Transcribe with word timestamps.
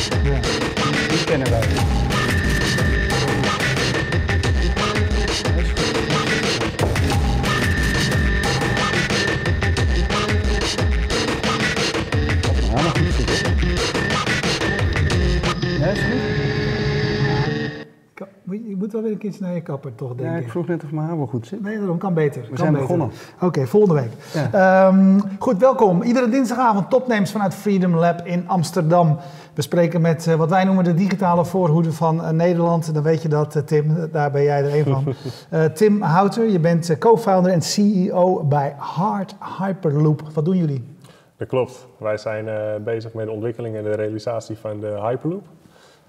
Ja, 0.00 0.79
moet 18.58 18.68
Je 18.68 18.76
moet 18.76 18.92
wel 18.92 19.02
weer 19.02 19.12
een 19.12 19.18
keertje 19.18 19.44
naar 19.44 19.54
je 19.54 19.60
kapper, 19.60 19.94
toch, 19.94 20.14
denk 20.14 20.28
Ja, 20.30 20.36
ik. 20.36 20.44
ik 20.44 20.50
vroeg 20.50 20.66
net 20.66 20.84
of 20.84 20.90
mijn 20.90 21.06
haar 21.06 21.16
wel 21.16 21.26
goed 21.26 21.46
zit. 21.46 21.62
Nee, 21.62 21.78
daarom 21.78 21.98
kan 21.98 22.14
beter. 22.14 22.40
kan 22.48 22.56
zijn 22.56 22.72
beter. 22.72 22.86
begonnen. 22.86 23.10
Oké, 23.40 23.66
volgende 23.66 24.00
week. 24.00 24.10
Ja. 24.32 24.86
Ehm, 24.88 25.18
goed, 25.38 25.58
welkom. 25.58 26.02
Iedere 26.02 26.28
dinsdagavond 26.28 26.90
topnames 26.90 27.30
vanuit 27.30 27.54
Freedom 27.54 27.94
Lab 27.94 28.20
in 28.26 28.48
Amsterdam. 28.48 29.16
We 29.54 29.62
spreken 29.62 30.00
met 30.00 30.26
eh, 30.26 30.34
wat 30.34 30.50
wij 30.50 30.64
noemen 30.64 30.84
de 30.84 30.94
digitale 30.94 31.44
voorhoede 31.44 31.92
van 31.92 32.24
eh, 32.24 32.30
Nederland. 32.30 32.94
Dan 32.94 33.02
weet 33.02 33.22
je 33.22 33.28
dat, 33.28 33.56
eh, 33.56 33.62
Tim. 33.62 34.08
Daar 34.12 34.30
ben 34.30 34.42
jij 34.42 34.64
er 34.64 34.74
een 34.78 34.84
van. 34.84 35.04
Eh, 35.50 35.64
Tim 35.64 36.02
Houter, 36.02 36.48
je 36.48 36.60
bent 36.60 36.98
co-founder 36.98 37.52
en 37.52 37.62
CEO 37.62 38.44
bij 38.44 38.74
Hard 38.78 39.34
Hyperloop. 39.58 40.22
Wat 40.34 40.44
doen 40.44 40.56
jullie? 40.56 40.84
Dat 41.36 41.48
klopt. 41.48 41.86
Wij 41.98 42.16
zijn 42.16 42.48
eh, 42.48 42.56
bezig 42.84 43.14
met 43.14 43.26
de 43.26 43.32
ontwikkeling 43.32 43.76
en 43.76 43.82
de 43.82 43.94
realisatie 43.94 44.56
van 44.58 44.80
de 44.80 44.98
Hyperloop. 45.02 45.42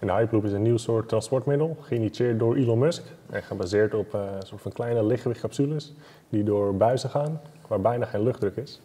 En 0.01 0.07
de 0.07 0.13
Hyperloop 0.13 0.45
is 0.45 0.51
een 0.51 0.61
nieuw 0.61 0.77
soort 0.77 1.07
transportmiddel, 1.07 1.77
geïnitieerd 1.81 2.39
door 2.39 2.55
Elon 2.55 2.79
Musk. 2.79 3.03
En 3.29 3.43
gebaseerd 3.43 3.93
op 3.93 4.13
eh, 4.13 4.21
een 4.39 4.47
soort 4.47 4.61
van 4.61 4.71
kleine 4.71 5.05
lichtgewichtcapsules 5.05 5.93
die 6.29 6.43
door 6.43 6.75
buizen 6.75 7.09
gaan, 7.09 7.41
waar 7.67 7.81
bijna 7.81 8.05
geen 8.05 8.23
luchtdruk 8.23 8.55
is. 8.55 8.81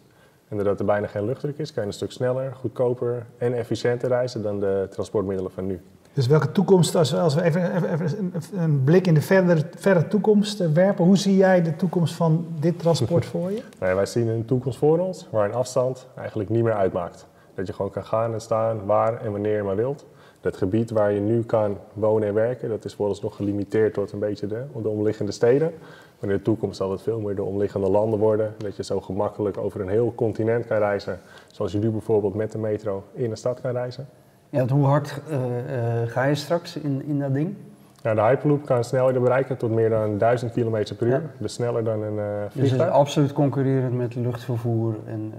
En 0.47 0.55
doordat 0.55 0.79
er 0.79 0.85
bijna 0.85 1.07
geen 1.07 1.25
luchtdruk 1.25 1.57
is, 1.57 1.73
kan 1.73 1.83
je 1.83 1.89
een 1.89 1.95
stuk 1.95 2.11
sneller, 2.11 2.55
goedkoper 2.55 3.25
en 3.37 3.53
efficiënter 3.53 4.09
reizen 4.09 4.41
dan 4.41 4.59
de 4.59 4.87
transportmiddelen 4.89 5.51
van 5.51 5.65
nu. 5.65 5.81
Dus 6.13 6.27
welke 6.27 6.51
toekomst, 6.51 6.95
als 6.95 7.11
we, 7.11 7.19
als 7.19 7.35
we 7.35 7.43
even, 7.43 7.75
even, 7.75 7.91
even 7.91 8.33
een, 8.57 8.83
blik 8.83 9.07
in 9.07 9.13
de 9.13 9.21
verre, 9.21 9.61
verre 9.77 10.07
toekomst 10.07 10.59
eh, 10.59 10.67
werpen, 10.67 11.05
hoe 11.05 11.17
zie 11.17 11.37
jij 11.37 11.61
de 11.61 11.75
toekomst 11.75 12.13
van 12.13 12.47
dit 12.59 12.79
transport 12.79 13.25
voor 13.35 13.51
je? 13.51 13.61
Ja, 13.79 13.95
wij 13.95 14.05
zien 14.05 14.27
een 14.27 14.45
toekomst 14.45 14.77
voor 14.77 14.99
ons 14.99 15.27
waar 15.31 15.45
een 15.49 15.55
afstand 15.55 16.07
eigenlijk 16.15 16.49
niet 16.49 16.63
meer 16.63 16.75
uitmaakt. 16.75 17.27
Dat 17.55 17.67
je 17.67 17.73
gewoon 17.73 17.91
kan 17.91 18.05
gaan 18.05 18.33
en 18.33 18.41
staan 18.41 18.85
waar 18.85 19.21
en 19.21 19.31
wanneer 19.31 19.55
je 19.55 19.63
maar 19.63 19.75
wilt. 19.75 20.05
Dat 20.47 20.57
gebied 20.57 20.91
waar 20.91 21.11
je 21.11 21.19
nu 21.19 21.43
kan 21.43 21.77
wonen 21.93 22.27
en 22.27 22.33
werken, 22.33 22.69
dat 22.69 22.85
is 22.85 22.93
vooralsnog 22.93 23.35
gelimiteerd 23.35 23.93
tot 23.93 24.11
een 24.11 24.19
beetje 24.19 24.47
de, 24.47 24.63
de 24.81 24.87
omliggende 24.87 25.31
steden. 25.31 25.71
Maar 26.19 26.29
in 26.29 26.35
de 26.35 26.41
toekomst 26.41 26.77
zal 26.77 26.91
het 26.91 27.01
veel 27.01 27.19
meer 27.19 27.35
de 27.35 27.43
omliggende 27.43 27.89
landen 27.89 28.19
worden. 28.19 28.53
Dat 28.57 28.75
je 28.75 28.83
zo 28.83 29.01
gemakkelijk 29.01 29.57
over 29.57 29.81
een 29.81 29.89
heel 29.89 30.13
continent 30.15 30.65
kan 30.65 30.77
reizen. 30.77 31.19
Zoals 31.47 31.71
je 31.71 31.77
nu 31.77 31.89
bijvoorbeeld 31.89 32.33
met 32.35 32.51
de 32.51 32.57
metro 32.57 33.03
in 33.13 33.31
een 33.31 33.37
stad 33.37 33.61
kan 33.61 33.71
reizen. 33.71 34.07
Ja, 34.49 34.57
want 34.57 34.69
hoe 34.69 34.85
hard 34.85 35.21
eh, 35.29 36.01
eh, 36.01 36.09
ga 36.09 36.23
je 36.23 36.35
straks 36.35 36.77
in, 36.77 37.03
in 37.05 37.19
dat 37.19 37.33
ding? 37.33 37.55
Nou, 38.03 38.15
de 38.15 38.21
Hyperloop 38.21 38.65
kan 38.65 38.83
snelheden 38.83 39.21
bereiken 39.21 39.57
tot 39.57 39.71
meer 39.71 39.89
dan 39.89 40.17
1000 40.17 40.51
km 40.51 40.95
per 40.97 41.07
uur. 41.07 41.11
Ja. 41.11 41.21
Dus 41.37 41.53
sneller 41.53 41.83
dan 41.83 42.01
een 42.01 42.19
eh 42.19 42.25
Dus 42.25 42.53
het 42.53 42.63
is 42.63 42.69
vliegtuig. 42.69 42.91
absoluut 42.91 43.33
concurrerend 43.33 43.93
met 43.93 44.15
luchtvervoer 44.15 44.95
en, 45.05 45.33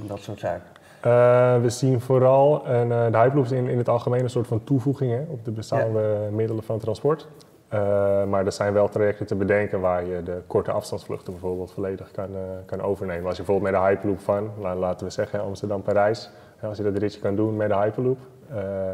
en 0.00 0.06
dat 0.06 0.20
soort 0.20 0.38
zaken. 0.38 0.71
Eh, 1.02 1.60
we 1.60 1.70
zien 1.70 2.00
vooral 2.00 2.66
een, 2.66 2.92
eh, 2.92 3.10
de 3.10 3.18
Hyperloop 3.18 3.46
in, 3.46 3.66
in 3.66 3.78
het 3.78 3.88
algemeen 3.88 4.22
een 4.22 4.30
soort 4.30 4.46
van 4.46 4.64
toevoeging 4.64 5.12
hè, 5.12 5.22
op 5.28 5.44
de 5.44 5.50
bestaande 5.50 6.28
middelen 6.30 6.62
van 6.64 6.78
transport. 6.78 7.28
Eh, 7.68 7.80
maar 8.24 8.46
er 8.46 8.52
zijn 8.52 8.72
wel 8.72 8.88
trajecten 8.88 9.26
te 9.26 9.34
bedenken 9.34 9.80
waar 9.80 10.06
je 10.06 10.22
de 10.22 10.42
korte 10.46 10.70
afstandsvluchten 10.72 11.32
bijvoorbeeld 11.32 11.72
volledig 11.72 12.10
kan, 12.10 12.28
kan 12.66 12.80
overnemen. 12.82 13.26
Als 13.26 13.36
je 13.36 13.42
bijvoorbeeld 13.42 13.72
met 13.74 13.82
de 13.82 13.88
Hyperloop 13.88 14.20
van, 14.20 14.50
la- 14.60 14.76
laten 14.76 15.06
we 15.06 15.12
zeggen 15.12 15.40
Amsterdam-Parijs, 15.42 16.30
als 16.62 16.76
je 16.76 16.82
dat 16.82 16.96
ritje 16.96 17.20
kan 17.20 17.36
doen 17.36 17.56
met 17.56 17.68
de 17.68 17.76
Hyperloop, 17.76 18.18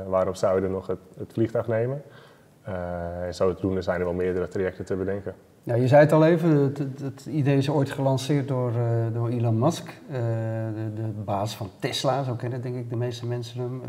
waarom 0.08 0.34
zou 0.34 0.54
je 0.54 0.60
dan 0.60 0.70
nog 0.70 0.86
het, 0.86 0.98
het 1.18 1.32
vliegtuig 1.32 1.66
nemen? 1.68 2.02
En 3.26 3.34
zo 3.34 3.54
te 3.54 3.60
doen 3.60 3.82
zijn 3.82 3.98
er 3.98 4.04
wel 4.04 4.14
meerdere 4.14 4.48
trajecten 4.48 4.84
te 4.84 4.96
bedenken. 4.96 5.34
Ja, 5.68 5.74
je 5.74 5.88
zei 5.88 6.00
het 6.00 6.12
al 6.12 6.24
even, 6.24 6.50
het, 7.02 7.26
idee 7.26 7.56
is 7.56 7.70
ooit 7.70 7.90
gelanceerd 7.90 8.48
door, 8.48 8.70
eh, 8.70 9.14
door 9.14 9.28
Elon 9.28 9.58
Musk, 9.58 9.88
eh, 10.10 10.18
de, 10.74 11.02
de 11.02 11.08
baas 11.24 11.54
van 11.56 11.70
Tesla, 11.78 12.22
zo 12.22 12.34
kennen 12.34 12.62
denk 12.62 12.74
ik 12.76 12.90
de 12.90 12.96
meeste 12.96 13.26
mensen 13.26 13.60
hem. 13.60 13.80
Eh, 13.84 13.88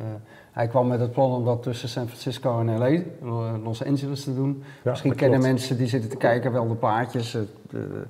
hij 0.51 0.67
kwam 0.67 0.87
met 0.87 0.99
het 0.99 1.11
plan 1.11 1.31
om 1.31 1.45
dat 1.45 1.63
tussen 1.63 1.89
San 1.89 2.05
Francisco 2.07 2.59
en 2.59 2.77
LA, 2.77 2.99
Lo- 3.21 3.57
Los 3.63 3.85
Angeles 3.85 4.23
te 4.23 4.35
doen. 4.35 4.63
Ja, 4.83 4.89
Misschien 4.89 5.09
dat 5.09 5.19
kennen 5.19 5.39
klopt. 5.39 5.53
mensen 5.53 5.77
die 5.77 5.87
zitten 5.87 6.09
te 6.09 6.17
kijken 6.17 6.51
wel 6.51 6.67
de 6.67 6.75
plaatjes, 6.75 7.31
de 7.69 8.03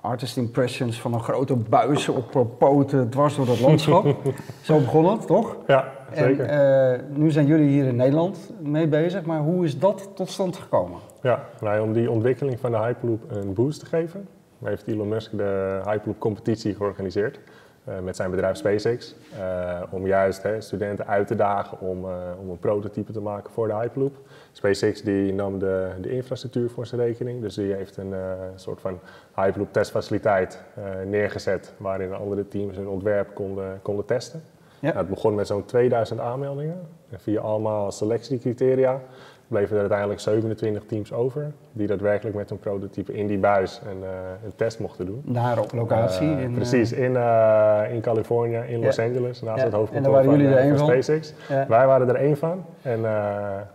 artist 0.00 0.36
impressions 0.36 1.00
van 1.00 1.12
een 1.14 1.22
grote 1.22 1.56
buis 1.56 2.08
op 2.08 2.54
poten 2.58 3.10
dwars 3.10 3.36
door 3.36 3.48
het 3.48 3.60
landschap. 3.60 4.16
zo 4.62 4.78
begon 4.78 5.10
het, 5.10 5.26
toch? 5.26 5.56
Ja, 5.66 5.92
zeker. 6.14 6.44
En 6.44 6.92
eh, 6.92 7.00
nu 7.16 7.30
zijn 7.30 7.46
jullie 7.46 7.68
hier 7.68 7.86
in 7.86 7.96
Nederland 7.96 8.50
mee 8.62 8.88
bezig, 8.88 9.24
maar 9.24 9.40
hoe 9.40 9.64
is 9.64 9.78
dat 9.78 10.10
tot 10.14 10.30
stand 10.30 10.56
gekomen? 10.56 10.98
Ja, 11.22 11.44
nou, 11.60 11.80
om 11.80 11.92
die 11.92 12.10
ontwikkeling 12.10 12.60
van 12.60 12.70
de 12.70 12.78
Hyperloop 12.78 13.30
een 13.30 13.54
boost 13.54 13.80
te 13.80 13.86
geven, 13.86 14.28
heeft 14.64 14.86
Elon 14.86 15.08
Musk 15.08 15.36
de 15.36 15.80
Hyperloop 15.84 16.18
competitie 16.18 16.74
georganiseerd 16.74 17.40
eh, 17.84 17.98
met 17.98 18.16
zijn 18.16 18.30
bedrijf 18.30 18.56
SpaceX. 18.56 19.14
eh, 19.38 19.82
om 19.90 20.06
juist 20.06 20.42
hè, 20.42 20.60
studenten 20.60 21.06
uit 21.06 21.26
te 21.26 21.34
dagen 21.34 21.80
om, 21.80 22.04
om 22.40 22.50
een 22.50 22.58
prototype 22.58 23.12
te 23.12 23.20
maken 23.20 23.52
voor 23.52 23.66
de 23.66 23.74
Hyperloop. 23.74 24.16
SpaceX 24.52 25.02
die 25.02 25.32
nam 25.32 25.58
de, 25.58 25.90
de 26.00 26.10
infrastructuur 26.10 26.70
voor 26.70 26.86
zijn 26.86 27.00
rekening, 27.00 27.40
dus 27.40 27.54
die 27.54 27.72
heeft 27.72 27.96
een 27.96 28.14
soort 28.54 28.80
van 28.80 28.98
Hyperloop 29.34 29.72
testfaciliteit 29.72 30.62
neergezet 31.06 31.72
waarin 31.76 32.14
andere 32.14 32.48
teams 32.48 32.76
hun 32.76 32.88
ontwerp 32.88 33.34
konden, 33.34 33.78
konden 33.82 34.04
testen. 34.04 34.42
Ja. 34.80 34.88
Nou, 34.88 34.98
het 34.98 35.08
begon 35.08 35.34
met 35.34 35.46
zo'n 35.46 35.64
2000 35.64 36.20
aanmeldingen. 36.20 36.80
En 37.10 37.20
via 37.20 37.40
allemaal 37.40 37.92
selectiecriteria 37.92 39.00
bleven 39.48 39.74
er 39.74 39.80
uiteindelijk 39.80 40.20
27 40.20 40.84
teams 40.86 41.12
over. 41.12 41.52
Die 41.72 41.86
daadwerkelijk 41.86 42.36
met 42.36 42.48
hun 42.48 42.58
prototype 42.58 43.12
in 43.12 43.26
die 43.26 43.38
buis 43.38 43.80
een, 43.86 44.02
eh, 44.02 44.10
een 44.44 44.52
test 44.56 44.78
mochten 44.78 45.06
doen. 45.06 45.22
Daar 45.24 45.58
op 45.58 45.72
locatie? 45.72 46.30
Eh, 46.30 46.42
in, 46.42 46.48
eh, 46.48 46.54
precies, 46.54 46.92
in, 46.92 47.16
eh, 47.16 47.82
in 47.90 48.00
Californië, 48.00 48.56
in 48.56 48.80
Los. 48.84 48.98
Angeles, 48.98 49.42
naast 49.42 49.58
Ja, 49.58 49.64
het 49.64 49.72
en 49.72 49.78
hoofdkantoor 49.78 50.12
daar 50.12 50.24
waren 50.24 50.38
van, 50.38 50.48
jullie 50.48 50.70
er 50.70 50.78
van? 50.78 50.86
SpaceX. 50.86 51.34
Wij 51.68 51.86
waren 51.86 52.08
er 52.08 52.14
één 52.14 52.36
van. 52.36 52.64
En 52.82 53.00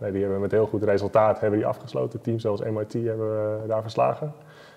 nee, 0.00 0.12
die 0.12 0.22
hebben 0.22 0.40
met 0.40 0.50
heel 0.50 0.66
goed 0.66 0.82
resultaat 0.82 1.40
hebben 1.40 1.58
die 1.58 1.68
afgesloten. 1.68 2.20
Teams 2.20 2.42
zoals 2.42 2.62
MIT 2.62 2.92
hebben 2.92 3.30
we 3.30 3.66
daar 3.66 3.82
verslagen. 3.82 4.32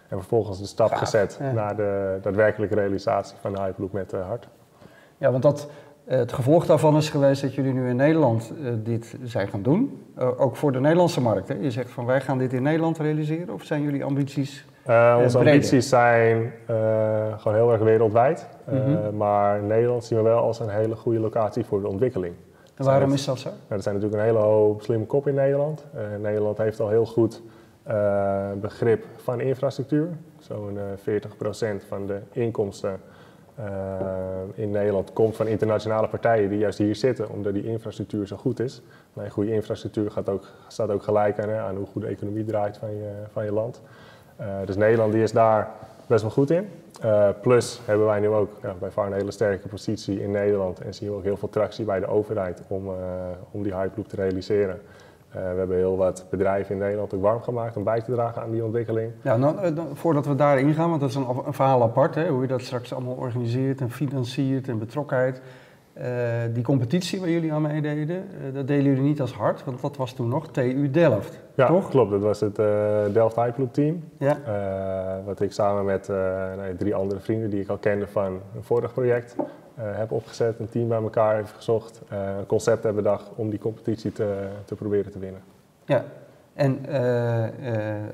En 0.07 0.17
vervolgens 0.17 0.59
de 0.59 0.65
stap 0.65 0.89
Gaaf, 0.89 0.99
gezet 0.99 1.39
naar 1.53 1.75
de 1.75 2.17
daadwerkelijke 2.21 2.75
realisatie 2.75 3.37
van 3.41 3.53
de 3.53 3.61
Hyperloop 3.61 3.91
met 3.91 4.11
hart. 4.11 4.47
Ja, 5.17 5.31
want 5.31 5.43
dat, 5.43 5.69
het 6.05 6.33
gevolg 6.33 6.65
daarvan 6.65 6.97
is 6.97 7.09
geweest 7.09 7.41
dat 7.41 7.53
jullie 7.53 7.73
nu 7.73 7.89
in 7.89 7.95
Nederland 7.95 8.51
eh, 8.63 8.71
dit 8.83 9.15
zijn 9.23 9.47
gaan 9.47 9.61
doen. 9.61 10.05
Eh, 10.15 10.41
ook 10.41 10.55
voor 10.55 10.71
de 10.71 10.79
Nederlandse 10.79 11.21
markt. 11.21 11.47
Hè? 11.47 11.55
Je 11.61 11.71
zegt 11.71 11.89
van 11.89 12.05
wij 12.05 12.21
gaan 12.21 12.37
dit 12.37 12.53
in 12.53 12.63
Nederland 12.63 12.97
realiseren. 12.97 13.53
Of 13.53 13.63
zijn 13.63 13.81
jullie 13.81 14.03
ambities? 14.03 14.65
Eh, 14.83 15.19
onze 15.23 15.37
breder. 15.37 15.53
ambities 15.53 15.89
zijn 15.89 16.53
gewoon 17.37 17.55
heel 17.55 17.71
erg 17.71 17.81
wereldwijd. 17.81 18.47
Mhm. 18.69 19.17
Maar 19.17 19.63
Nederland 19.63 20.05
zien 20.05 20.17
we 20.17 20.23
wel 20.23 20.39
als 20.39 20.59
een 20.59 20.69
hele 20.69 20.95
goede 20.95 21.19
locatie 21.19 21.65
voor 21.65 21.81
de 21.81 21.87
ontwikkeling. 21.87 22.33
En 22.75 22.85
waarom 22.85 23.13
is 23.13 23.25
dat 23.25 23.39
zo? 23.39 23.49
Nou, 23.49 23.61
er 23.67 23.81
zijn 23.81 23.95
natuurlijk 23.95 24.21
een 24.21 24.27
hele 24.27 24.45
hoop 24.45 24.81
slimme 24.81 25.05
kop 25.05 25.27
in 25.27 25.33
Nederland. 25.33 25.85
Nederland 26.21 26.57
heeft 26.57 26.79
al 26.79 26.89
heel 26.89 27.05
goed 27.05 27.41
begrip 28.61 29.05
van 29.15 29.39
infrastructuur. 29.39 30.07
Zo'n 30.39 30.77
eh 30.77 30.83
40% 30.97 31.83
van 31.87 32.07
de 32.07 32.19
inkomsten 32.31 32.99
in 34.53 34.71
Nederland 34.71 35.13
komt 35.13 35.35
van 35.35 35.47
internationale 35.47 36.07
partijen 36.07 36.49
die 36.49 36.59
juist 36.59 36.77
hier 36.77 36.95
zitten, 36.95 37.29
omdat 37.29 37.53
die 37.53 37.65
infrastructuur 37.65 38.27
zo 38.27 38.37
goed 38.37 38.59
is. 38.59 38.81
Nou, 39.13 39.29
goede 39.29 39.53
infrastructuur 39.53 40.11
gaat 40.11 40.29
ook, 40.29 40.45
staat 40.67 40.89
ook 40.89 41.03
gelijk 41.03 41.39
aan, 41.39 41.49
aan 41.49 41.75
hoe 41.75 41.85
goed 41.85 42.01
de 42.01 42.07
economie 42.07 42.45
draait 42.45 42.77
van 42.77 42.89
je, 42.89 43.11
van 43.31 43.45
je 43.45 43.51
land. 43.51 43.81
Eh, 44.35 44.47
dus 44.65 44.75
Nederland 44.75 45.13
die 45.13 45.23
is 45.23 45.31
daar 45.31 45.69
best 46.07 46.21
wel 46.21 46.31
goed 46.31 46.49
in. 46.49 46.69
Eh, 47.01 47.29
plus 47.41 47.79
hebben 47.85 48.05
wij 48.05 48.19
nu 48.19 48.27
ook 48.27 48.51
ja, 48.61 48.75
bij 48.79 49.05
een 49.05 49.13
hele 49.13 49.31
sterke 49.31 49.67
positie 49.67 50.21
in 50.21 50.31
Nederland 50.31 50.79
en 50.79 50.93
zien 50.93 51.09
we 51.09 51.15
ook 51.15 51.23
heel 51.23 51.37
veel 51.37 51.49
tractie 51.49 51.85
bij 51.85 51.99
de 51.99 52.07
overheid 52.07 52.61
om, 52.67 52.87
eh, 52.87 52.93
om 53.51 53.63
die 53.63 53.75
Hyperloop 53.75 54.07
te 54.07 54.15
realiseren. 54.15 54.81
Eh, 55.35 55.41
we 55.41 55.57
hebben 55.57 55.77
heel 55.77 55.97
wat 55.97 56.25
bedrijven 56.29 56.75
in 56.75 56.81
Nederland 56.81 57.13
ook 57.13 57.21
warm 57.21 57.41
gemaakt 57.41 57.77
om 57.77 57.83
bij 57.83 58.01
te 58.01 58.11
dragen 58.11 58.41
aan 58.41 58.51
die 58.51 58.63
ontwikkeling. 58.63 59.11
Ja, 59.21 59.37
nou, 59.37 59.57
eh, 59.57 59.71
voordat 59.93 60.25
we 60.25 60.35
daarin 60.35 60.73
gaan, 60.73 60.89
want 60.89 61.01
dat 61.01 61.09
is 61.09 61.15
een, 61.15 61.27
een 61.45 61.53
verhaal 61.53 61.83
apart. 61.83 62.15
Hè? 62.15 62.27
Hoe 62.27 62.41
je 62.41 62.47
dat 62.47 62.61
straks 62.61 62.93
allemaal 62.93 63.15
organiseert 63.15 63.81
en 63.81 63.91
financiert 63.91 64.67
en 64.67 64.79
betrokkenheid. 64.79 65.41
Eh, 65.95 66.07
die 66.53 66.63
competitie 66.63 67.19
waar 67.19 67.29
jullie 67.29 67.53
aan 67.53 67.61
meededen, 67.61 68.15
eh, 68.17 68.53
dat 68.53 68.67
deden 68.67 68.83
jullie 68.83 69.01
niet 69.01 69.21
als 69.21 69.33
hard, 69.33 69.63
want 69.63 69.81
dat 69.81 69.97
was 69.97 70.13
toen 70.13 70.27
nog 70.27 70.47
TU 70.47 70.89
Delft. 70.91 71.39
Ja, 71.53 71.67
Toch? 71.67 71.89
klopt. 71.89 72.11
Dat 72.11 72.21
was 72.21 72.39
het 72.39 72.59
eh, 72.59 73.03
Delft 73.13 73.35
Hyperloop 73.35 73.73
team. 73.73 74.03
Ja. 74.17 74.37
Wat 75.25 75.41
ik 75.41 75.51
samen 75.51 75.85
met 75.85 76.11
drie 76.77 76.95
andere 76.95 77.19
vrienden 77.19 77.49
die 77.49 77.61
ik 77.61 77.69
al 77.69 77.77
kende 77.77 78.07
van 78.07 78.25
een 78.25 78.63
vorig 78.63 78.93
project 78.93 79.35
heb 79.75 80.11
opgezet. 80.11 80.59
Een 80.59 80.69
team 80.69 80.87
bij 80.87 81.01
elkaar 81.01 81.35
heeft 81.35 81.51
gezocht. 81.51 82.01
een 82.09 82.45
concept 82.45 82.83
hebben 82.83 83.03
bedacht 83.03 83.31
om 83.35 83.49
die 83.49 83.59
competitie 83.59 84.11
te, 84.11 84.47
te 84.65 84.75
proberen 84.75 85.11
te 85.11 85.19
winnen. 85.19 85.41
Ja, 85.85 86.05
en 86.53 86.79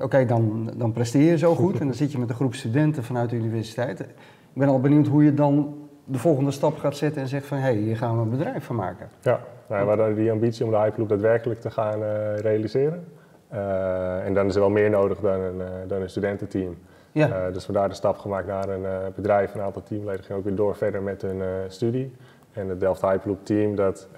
oké, 0.00 0.24
dan, 0.24 0.70
dan 0.76 0.92
presteer 0.92 1.30
je 1.30 1.38
zo 1.38 1.54
goed 1.54 1.78
en 1.80 1.86
dan 1.86 1.94
zit 1.94 2.12
je 2.12 2.18
met 2.18 2.28
een 2.28 2.34
groep 2.34 2.54
studenten 2.54 3.04
vanuit 3.04 3.30
de 3.30 3.36
universiteit. 3.36 4.00
Ik 4.00 4.06
ben 4.52 4.68
al 4.68 4.80
benieuwd 4.80 5.06
hoe 5.06 5.24
je 5.24 5.34
dan 5.34 5.81
de 6.04 6.18
volgende 6.18 6.50
stap 6.50 6.78
gaat 6.78 6.96
zetten 6.96 7.22
en 7.22 7.28
zegt 7.28 7.46
van 7.46 7.56
hé, 7.56 7.62
hey, 7.62 7.74
hier 7.74 7.96
gaan 7.96 8.16
we 8.16 8.22
een 8.22 8.30
bedrijf 8.30 8.64
van 8.64 8.76
maken. 8.76 9.08
Ja, 9.20 9.40
nou, 9.66 9.82
we 9.82 9.88
hadden 9.88 10.14
die 10.14 10.30
ambitie 10.30 10.64
om 10.64 10.70
de 10.70 10.76
Hyperloop 10.76 11.08
daadwerkelijk 11.08 11.60
te 11.60 11.70
gaan 11.70 12.02
uh, 12.02 12.36
realiseren. 12.36 13.04
Uh, 13.52 14.26
en 14.26 14.34
dan 14.34 14.46
is 14.46 14.54
er 14.54 14.60
wel 14.60 14.70
meer 14.70 14.90
nodig 14.90 15.18
dan 15.20 15.40
een, 15.40 15.58
uh, 15.58 15.66
dan 15.86 16.00
een 16.00 16.10
studententeam. 16.10 16.76
Ja. 17.12 17.50
dus 17.50 17.66
we 17.66 17.72
daar 17.72 17.88
de 17.88 17.94
stap 17.94 18.18
gemaakt 18.18 18.46
naar 18.46 18.68
een 18.68 19.12
bedrijf. 19.14 19.54
Een 19.54 19.60
aantal 19.60 19.82
teamleden 19.82 20.24
gingen 20.24 20.38
ook 20.38 20.44
weer 20.44 20.54
door 20.54 20.76
verder 20.76 21.02
met 21.02 21.22
hun 21.22 21.42
studie. 21.68 22.12
En 22.52 22.68
het 22.68 22.80
Delft 22.80 23.02
Hyperloop 23.02 23.44
team 23.44 23.74
dat 23.74 24.08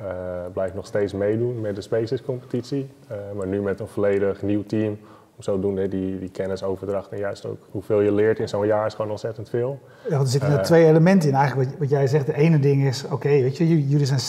blijft 0.52 0.74
nog 0.74 0.86
steeds 0.86 1.12
meedoen 1.12 1.60
met 1.60 1.74
de 1.74 1.80
Spaces 1.80 2.22
competitie. 2.22 2.90
maar 3.36 3.46
nu 3.46 3.62
met 3.62 3.80
een 3.80 3.86
volledig 3.86 4.42
nieuw 4.42 4.64
team 4.64 4.98
zodoende 5.38 5.88
die, 5.88 6.18
die 6.18 6.30
kennisoverdracht 6.30 7.10
en 7.10 7.18
juist 7.18 7.46
ook 7.46 7.58
hoeveel 7.70 8.00
je 8.00 8.12
leert 8.12 8.38
in 8.38 8.48
zo'n 8.48 8.66
jaar 8.66 8.86
is 8.86 8.94
gewoon 8.94 9.10
ontzettend 9.10 9.48
veel. 9.48 9.78
Ja, 10.08 10.18
er 10.18 10.26
zitten 10.26 10.50
uh, 10.50 10.60
twee 10.60 10.86
elementen 10.86 11.28
in 11.28 11.34
eigenlijk. 11.34 11.70
Wat, 11.70 11.78
wat, 11.78 11.88
jij 11.88 12.06
zegt, 12.06 12.26
de 12.26 12.36
ene 12.36 12.58
ding 12.58 12.86
is, 12.86 13.04
oké, 13.10 13.28
weet 13.28 13.56
je, 13.56 13.88
jullie 13.88 14.06
zijn, 14.06 14.20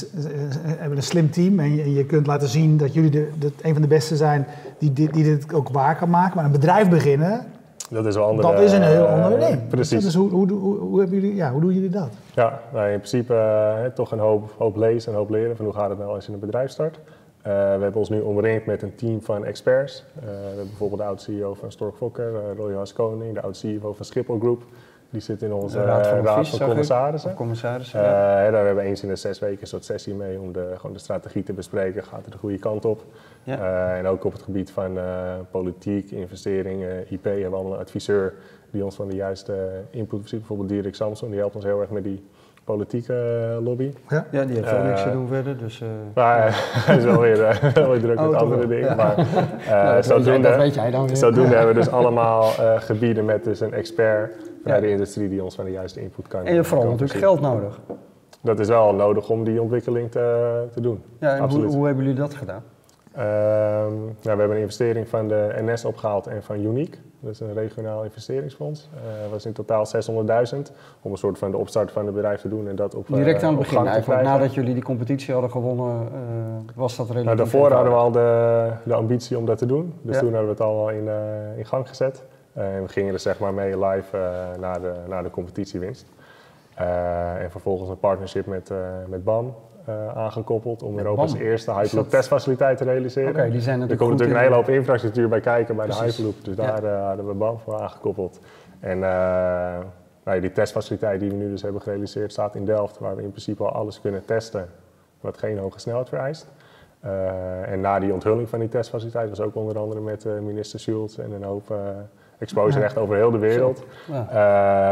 hebben 0.66 0.98
een 0.98 1.04
slim 1.04 1.30
team 1.32 1.60
en 1.60 1.76
je, 1.76 1.94
je 1.94 2.06
kunt 2.06 2.28
laten 2.28 2.48
zien 2.48 2.78
dat 2.78 2.94
jullie 2.94 3.10
de, 3.10 3.30
de, 3.40 3.52
een 3.62 3.74
van 3.74 3.82
de 3.82 3.88
beste 3.88 4.16
zijn 4.16 4.48
die, 4.78 4.94
die, 4.94 5.12
die 5.12 5.24
dit 5.24 5.54
ook 5.54 5.70
waar 5.70 5.98
kan 5.98 6.10
maken. 6.10 6.36
Maar 6.36 6.46
een 6.46 6.52
bedrijf 6.52 6.90
beginnen, 6.90 7.46
dat 7.90 8.06
is, 8.06 8.16
een 8.16 8.22
andere, 8.22 8.52
dat 8.52 8.62
is 8.62 8.72
een 8.72 8.84
heel 8.84 9.06
ander 9.06 9.40
ding. 9.40 9.68
Precies. 9.68 10.04
Dus 10.04 10.16
hoe, 10.16 10.30
hoe, 10.30 10.52
hoe, 10.52 10.78
hoe, 10.78 11.00
hebben 11.00 11.20
jullie, 11.20 11.36
ja, 11.36 11.52
hoe 11.52 11.62
doen 11.62 11.74
jullie 11.74 11.90
dat? 11.90 12.10
Ja, 12.34 12.60
nou, 12.74 12.90
in 12.90 12.98
principe 12.98 13.34
uh, 13.34 13.92
toch 13.94 14.12
een 14.12 14.20
hoop, 14.20 14.54
hoop 14.58 14.76
lezen 14.76 15.12
en 15.12 15.18
hoop 15.18 15.30
leren 15.30 15.56
van 15.56 15.66
hoe 15.66 15.74
gaat 15.74 15.90
het 15.90 15.98
nou 15.98 16.14
als 16.14 16.26
je 16.26 16.34
een 16.34 16.40
bedrijf 16.40 16.72
start. 16.72 17.00
Uh, 17.48 17.52
we 17.52 17.82
hebben 17.82 17.96
ons 17.96 18.10
nu 18.10 18.20
omringd 18.20 18.66
met 18.66 18.82
een 18.82 18.96
team 18.96 19.22
van 19.22 19.46
experts. 19.46 20.04
Uh, 20.18 20.24
we 20.24 20.30
hebben 20.30 20.68
bijvoorbeeld 20.68 21.02
de 21.02 21.08
oud-CEO 21.08 21.54
van 21.54 21.72
Stork 21.72 21.96
Fokker, 21.96 22.32
uh, 22.32 22.58
Roy 22.58 22.74
Haskoning, 22.74 23.34
de 23.34 23.42
oud-CEO 23.42 23.94
van 23.94 24.06
Schiphol 24.06 24.40
Group. 24.40 24.64
Die 25.10 25.22
zit 25.22 25.42
in 25.42 25.54
onze 25.54 25.84
raad 25.84 26.08
van, 26.08 26.18
raad 26.18 26.38
advies, 26.38 26.58
van 26.58 26.68
commissarissen. 26.68 27.34
commissarissen 27.34 28.02
ja. 28.02 28.52
daar 28.52 28.66
hebben 28.66 28.84
we 28.84 28.90
eens 28.90 29.04
in 29.04 29.08
de 29.08 29.16
zes 29.16 29.40
weken 29.40 29.62
een 29.62 29.68
soort 29.68 29.86
sessie 29.86 30.14
mee 30.14 30.40
om 30.40 30.52
de, 30.52 30.74
gewoon 30.76 30.94
de 30.94 31.00
strategie 31.00 31.44
te 31.44 31.54
bespreken. 31.54 32.04
Gaat 32.04 32.24
het 32.24 32.34
de 32.34 32.40
goede 32.40 32.60
kant 32.60 32.86
op? 32.86 33.04
Ja. 33.44 33.96
en 33.96 34.08
ook 34.08 34.24
op 34.24 34.32
het 34.32 34.42
gebied 34.42 34.72
van 34.72 34.98
politiek, 35.52 36.12
investeringen, 36.12 37.12
IP 37.12 37.24
hebben 37.24 37.50
we 37.50 37.56
allemaal 37.56 37.74
een 37.74 37.80
adviseur 37.80 38.34
die 38.72 38.84
ons 38.84 38.96
van 38.96 39.08
de 39.08 39.16
juiste 39.16 39.84
input 39.90 40.20
voorziet. 40.20 40.40
Bijvoorbeeld 40.40 40.70
Dirk 40.70 40.96
Samson, 40.96 41.30
die 41.30 41.40
helpt 41.40 41.56
ons 41.56 41.64
heel 41.64 41.82
erg 41.82 41.90
met 41.90 42.04
die 42.04 42.24
politieke 42.66 43.14
eh, 43.14 43.64
lobby. 43.64 43.94
Ja, 44.10 44.26
ja 44.32 44.46
die 44.46 44.56
heeft 44.56 44.74
ook 44.74 44.84
niks 44.84 45.04
te 45.04 45.12
doen 45.12 45.28
verder. 45.28 45.58
Dus, 45.58 45.82
uh... 45.82 45.88
Maar 46.14 46.50
hij 46.86 46.98
is 46.98 47.04
wel 47.04 47.20
weer, 47.20 47.40
uh, 47.40 47.64
wel 47.74 47.90
weer 47.90 48.00
druk 48.00 48.20
oh, 48.20 48.30
met 48.30 48.42
andere 48.42 48.68
dingen. 48.68 48.86
Ja. 48.86 48.96
Maar, 48.96 49.20
uh, 49.20 49.70
nou, 49.70 49.96
dat, 49.96 50.06
zodoende, 50.06 50.50
dat 50.50 50.58
weet 50.58 50.74
jij 50.74 50.92
dan 50.92 51.08
weer. 51.08 51.18
Zodoende 51.18 51.56
hebben 51.56 51.76
we 51.76 51.80
dus 51.80 51.92
allemaal 51.92 52.44
gebieden 52.78 53.26
met 53.26 53.44
dus 53.44 53.60
een 53.60 53.74
expert 53.74 54.36
vanuit 54.64 54.82
ja. 54.82 54.88
de 54.88 54.94
industrie 54.94 55.30
die 55.30 55.44
ons 55.44 55.56
van 55.56 55.66
de 55.66 55.72
juiste 55.72 56.02
input 56.02 56.28
kan 56.28 56.40
En 56.40 56.50
je 56.50 56.56
hebt 56.56 56.68
vooral 56.68 56.90
natuurlijk 56.90 57.20
geld 57.20 57.42
nodig. 57.42 57.80
Dat 58.42 58.60
is 58.60 58.68
wel 58.68 58.94
nodig 58.94 59.30
om 59.30 59.44
die 59.44 59.62
ontwikkeling 59.62 60.12
te, 60.12 60.66
te 60.72 60.82
doen. 60.82 61.04
Ja, 61.20 61.36
en 61.36 61.50
hoe, 61.50 61.66
hoe 61.66 61.86
hebben 61.86 62.04
jullie 62.04 62.20
dat 62.20 62.34
gedaan? 62.34 62.64
Uh, 63.18 63.22
nou, 63.22 64.16
we 64.22 64.30
hebben 64.30 64.52
een 64.52 64.62
investering 64.62 65.08
van 65.08 65.28
de 65.28 65.56
NS 65.62 65.86
opgehaald 65.86 66.28
en 66.28 66.44
van 66.44 66.60
Unique. 66.60 66.98
Dat 67.20 67.34
is 67.34 67.40
een 67.40 67.54
regionaal 67.54 68.04
investeringsfonds. 68.04 68.90
Dat 68.94 69.26
uh, 69.26 69.32
was 69.32 69.46
in 69.46 69.54
totaal 69.54 69.86
600.000 70.56 70.58
om 71.02 71.12
een 71.12 71.18
soort 71.18 71.38
van 71.38 71.52
de 71.52 71.58
opstart 71.58 71.92
van 71.92 72.06
het 72.06 72.16
bedrijf 72.16 72.42
te 72.42 72.48
doen 72.48 72.68
en 72.68 72.76
dat 72.76 72.96
op 72.96 73.08
Direct 73.08 73.44
aan 73.44 73.50
het 73.50 73.60
begin 73.60 73.88
eigenlijk, 73.88 74.24
nadat 74.24 74.54
jullie 74.54 74.74
die 74.74 74.84
competitie 74.84 75.34
hadden 75.34 75.52
gewonnen, 75.52 76.02
uh, 76.02 76.76
was 76.76 76.96
dat 76.96 77.10
relatief 77.10 77.26
nou, 77.26 77.38
Daarvoor 77.38 77.72
hadden 77.72 77.92
we 77.92 77.98
al 77.98 78.12
de, 78.12 78.72
de 78.84 78.94
ambitie 78.94 79.38
om 79.38 79.46
dat 79.46 79.58
te 79.58 79.66
doen. 79.66 79.94
Dus 80.02 80.16
ja. 80.16 80.22
toen 80.22 80.34
hebben 80.34 80.56
we 80.56 80.64
het 80.64 80.64
al 80.64 80.90
in, 80.90 81.10
in 81.58 81.66
gang 81.66 81.88
gezet. 81.88 82.24
en 82.54 82.82
we 82.82 82.90
gingen 82.90 83.14
er 83.14 83.20
zeg 83.20 83.40
maar 83.40 83.54
mee 83.54 83.86
live 83.86 84.18
naar, 84.60 84.82
de, 84.82 84.94
naar 85.08 85.24
de 85.24 85.30
competitiewinst. 85.30 86.06
en 86.76 87.52
vervolgens 87.52 87.90
een 87.90 88.00
partnership 88.00 88.46
met, 88.46 88.72
met 89.08 89.24
BAM. 89.24 89.54
Uh, 89.90 90.18
aangekoppeld 90.18 90.84
om 90.84 90.98
Europa's 90.98 91.32
BAM. 91.32 91.42
eerste 91.42 91.74
Hyperloop 91.74 92.10
testfaciliteit 92.10 92.78
te 92.78 92.84
realiseren. 92.84 93.30
Okay, 93.30 93.52
die 93.52 93.62
zijn 93.62 93.82
er 93.82 93.88
komt 93.88 94.12
natuurlijk 94.12 94.38
een 94.38 94.44
hele 94.44 94.56
hoop 94.56 94.70
infrastructuur 94.70 95.30
bij 95.30 95.40
kijken 95.40 95.76
bij 95.76 95.86
Precies. 95.86 96.04
de 96.04 96.10
Hyperloop, 96.10 96.44
dus 96.44 96.56
daar 96.56 96.84
ja. 96.84 96.98
uh, 96.98 97.08
hadden 97.08 97.28
we 97.28 97.34
BAM 97.34 97.60
voor 97.60 97.82
aangekoppeld. 97.82 98.40
En 98.80 98.98
uh, 98.98 99.04
nou, 100.24 100.40
die 100.40 100.52
testfaciliteit 100.52 101.20
die 101.20 101.30
we 101.30 101.36
nu 101.36 101.50
dus 101.50 101.62
hebben 101.62 101.82
gerealiseerd 101.82 102.32
staat 102.32 102.56
in 102.56 102.66
Delft, 102.66 103.00
waar 103.00 103.16
we 103.16 103.22
in 103.22 103.30
principe 103.30 103.64
al 103.64 103.72
alles 103.72 104.02
kunnen 104.02 104.26
testen 104.26 104.68
wat 105.22 105.38
geen 105.38 105.58
hoge 105.58 105.80
snelheid 105.80 106.10
vereist. 106.10 106.48
en 107.66 107.82
na 107.82 108.00
die 108.00 108.14
onthulling 108.14 108.50
van 108.50 108.60
die 108.60 108.70
testfaciliteit 108.70 109.30
was 109.30 109.42
ook 109.42 109.56
onder 109.56 109.80
andere 109.80 110.02
met 110.02 110.26
minister 110.42 110.80
Schultz 110.80 111.18
en 111.18 111.32
een 111.32 111.44
hoop 111.44 111.74
exposure 112.40 112.80
ja. 112.80 112.86
echt 112.86 112.98
over 112.98 113.16
heel 113.16 113.32
de 113.32 113.38
wereld. 113.38 113.84
Ja. 114.12 114.28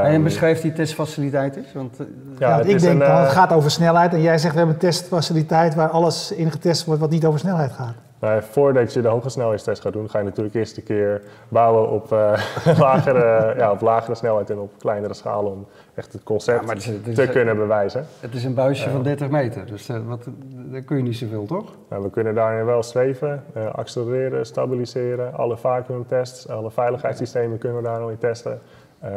Uh, 0.05 0.13
en 0.13 0.23
beschrijft 0.23 0.61
die 0.61 0.73
testfaciliteit 0.73 1.55
eens? 1.55 1.73
Want, 1.73 1.99
uh, 1.99 2.07
ja, 2.37 2.59
ik 2.59 2.79
denk 2.79 2.81
een, 2.81 3.07
uh, 3.07 3.21
het 3.21 3.31
gaat 3.31 3.51
over 3.51 3.71
snelheid 3.71 4.13
en 4.13 4.21
jij 4.21 4.37
zegt 4.37 4.53
we 4.53 4.57
hebben 4.57 4.75
een 4.75 4.81
testfaciliteit 4.81 5.75
waar 5.75 5.89
alles 5.89 6.31
in 6.31 6.51
getest 6.51 6.85
wordt 6.85 7.01
wat 7.01 7.09
niet 7.09 7.25
over 7.25 7.39
snelheid 7.39 7.71
gaat. 7.71 7.95
Nou, 8.23 8.41
voordat 8.41 8.93
je 8.93 9.01
de 9.01 9.07
hoge 9.07 9.29
snelheidstest 9.29 9.81
gaat 9.81 9.93
doen, 9.93 10.09
ga 10.09 10.17
je 10.17 10.23
natuurlijk 10.23 10.55
eerst 10.55 10.77
een 10.77 10.83
keer 10.83 11.21
bouwen 11.47 11.89
op, 11.89 12.09
lagere, 12.85 13.53
ja, 13.57 13.71
op 13.71 13.81
lagere 13.81 14.15
snelheid 14.15 14.49
en 14.49 14.57
op 14.57 14.71
kleinere 14.77 15.13
schaal 15.13 15.45
om 15.45 15.65
echt 15.93 16.13
het 16.13 16.23
concept 16.23 16.63
ja, 16.63 16.69
het 16.69 16.77
is, 16.77 16.85
het 16.85 17.07
is, 17.07 17.15
te 17.15 17.27
kunnen 17.27 17.55
bewijzen. 17.55 18.05
Het 18.19 18.33
is 18.33 18.43
een 18.43 18.53
buisje 18.53 18.89
van 18.89 19.03
30 19.03 19.29
meter, 19.29 19.65
dus 19.65 19.89
wat, 20.05 20.27
daar 20.71 20.81
kun 20.81 20.97
je 20.97 21.03
niet 21.03 21.15
zoveel, 21.15 21.45
toch? 21.45 21.71
Nou, 21.89 22.03
we 22.03 22.09
kunnen 22.09 22.35
daarin 22.35 22.65
wel 22.65 22.83
zweven, 22.83 23.43
accelereren, 23.71 24.45
stabiliseren, 24.45 25.33
alle 25.33 25.57
vacuümtests, 25.57 26.49
alle 26.49 26.71
veiligheidssystemen 26.71 27.57
kunnen 27.57 27.77
we 27.77 27.83
daar 27.83 27.99
nog 27.99 28.09
in 28.09 28.17
testen. 28.17 28.59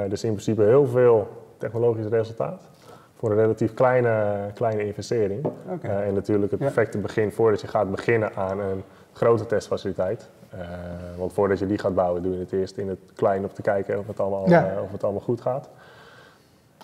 dus 0.09 0.25
in 0.25 0.31
principe 0.31 0.63
heel 0.63 0.87
veel 0.87 1.29
technologisch 1.59 2.07
resultaat 2.07 2.61
voor 3.19 3.31
een 3.31 3.37
relatief 3.37 3.75
kleine, 3.75 4.37
kleine 4.55 4.87
investering. 4.87 5.45
Okay. 5.69 5.91
Uh, 5.91 6.07
en 6.07 6.15
natuurlijk 6.15 6.51
het 6.51 6.61
perfecte 6.61 6.97
ja. 6.97 7.03
begin 7.03 7.33
voordat 7.33 7.61
je 7.61 7.67
gaat 7.67 7.91
beginnen 7.91 8.35
aan 8.35 8.61
een 8.61 8.83
grote 9.17 9.47
testfaciliteit. 9.47 10.29
Uh, 10.55 10.61
want 11.17 11.33
voordat 11.33 11.59
je 11.59 11.67
die 11.67 11.79
gaat 11.79 11.95
bouwen, 11.95 12.23
doe 12.23 12.33
je 12.33 12.39
het 12.39 12.53
eerst 12.53 12.77
in 12.77 12.89
het 12.89 12.99
klein 13.15 13.43
om 13.43 13.53
te 13.53 13.63
kijken 13.63 13.99
of 13.99 14.07
het 14.07 14.21
allemaal, 14.21 14.49
ja. 14.49 14.73
uh, 14.73 14.83
of 14.83 14.93
het 14.93 15.05
allemaal 15.05 15.23
goed 15.23 15.41
gaat. 15.41 15.69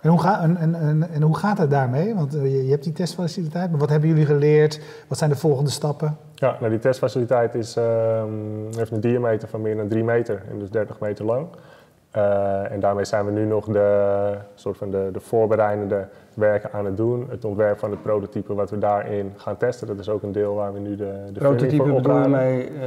En 0.03 0.11
hoe, 0.11 0.21
ga, 0.21 0.41
en, 0.41 0.57
en, 0.57 0.75
en, 0.75 1.09
en 1.11 1.23
hoe 1.23 1.37
gaat 1.37 1.59
het 1.59 1.71
daarmee? 1.71 2.15
Want 2.15 2.33
je, 2.33 2.65
je, 2.65 2.71
hebt 2.71 2.85
die 2.85 2.93
testfaciliteit, 2.93 3.71
maar 3.71 3.81
wat 3.81 3.89
hebben 3.89 4.09
jullie 4.09 4.27
geleerd? 4.27 4.81
Wat 5.09 5.19
zijn 5.19 5.31
de 5.31 5.37
volgende 5.37 5.71
stappen? 5.71 6.17
Ja, 6.35 6.57
nou 6.59 6.71
die 6.71 6.79
testfaciliteit 6.79 7.55
is, 7.55 7.77
um, 7.77 8.69
heeft 8.77 8.91
een 8.91 9.01
diameter 9.01 9.49
van 9.49 9.61
meer 9.61 9.77
dan 9.77 9.89
3 9.89 10.05
meter 10.05 10.43
en 10.51 10.59
dus 10.59 10.71
30 10.71 11.01
meter 11.01 11.25
lang. 11.25 11.47
En 12.71 12.81
daarmee 12.81 13.05
zijn 13.05 13.25
we 13.25 13.31
nu 13.31 13.45
nog 13.45 13.67
de, 13.67 14.37
soort 14.55 14.77
van 14.77 14.91
de, 14.91 15.09
de 15.13 15.21
voorbereidende 15.21 16.09
werken 16.35 16.73
aan 16.73 16.85
het 16.85 16.97
doen. 16.97 17.27
Het 17.31 17.45
ontwerp 17.45 17.79
van 17.79 17.91
het 17.91 18.03
prototype 18.03 18.55
wat 18.55 18.71
we 18.71 18.79
daarin 18.79 19.33
gaan 19.37 19.57
testen, 19.57 19.87
dat 19.87 19.99
is 19.99 20.09
ook 20.09 20.23
een 20.23 20.33
deel 20.33 20.55
waar 20.55 20.73
we 20.73 20.79
nu 20.79 20.97
de, 20.97 21.25
de 21.33 21.39
Prototype 21.39 21.85
voor 21.85 22.01
bedoel 22.01 22.23
je 22.23 22.29
mee 22.29 22.71
uh, 22.71 22.79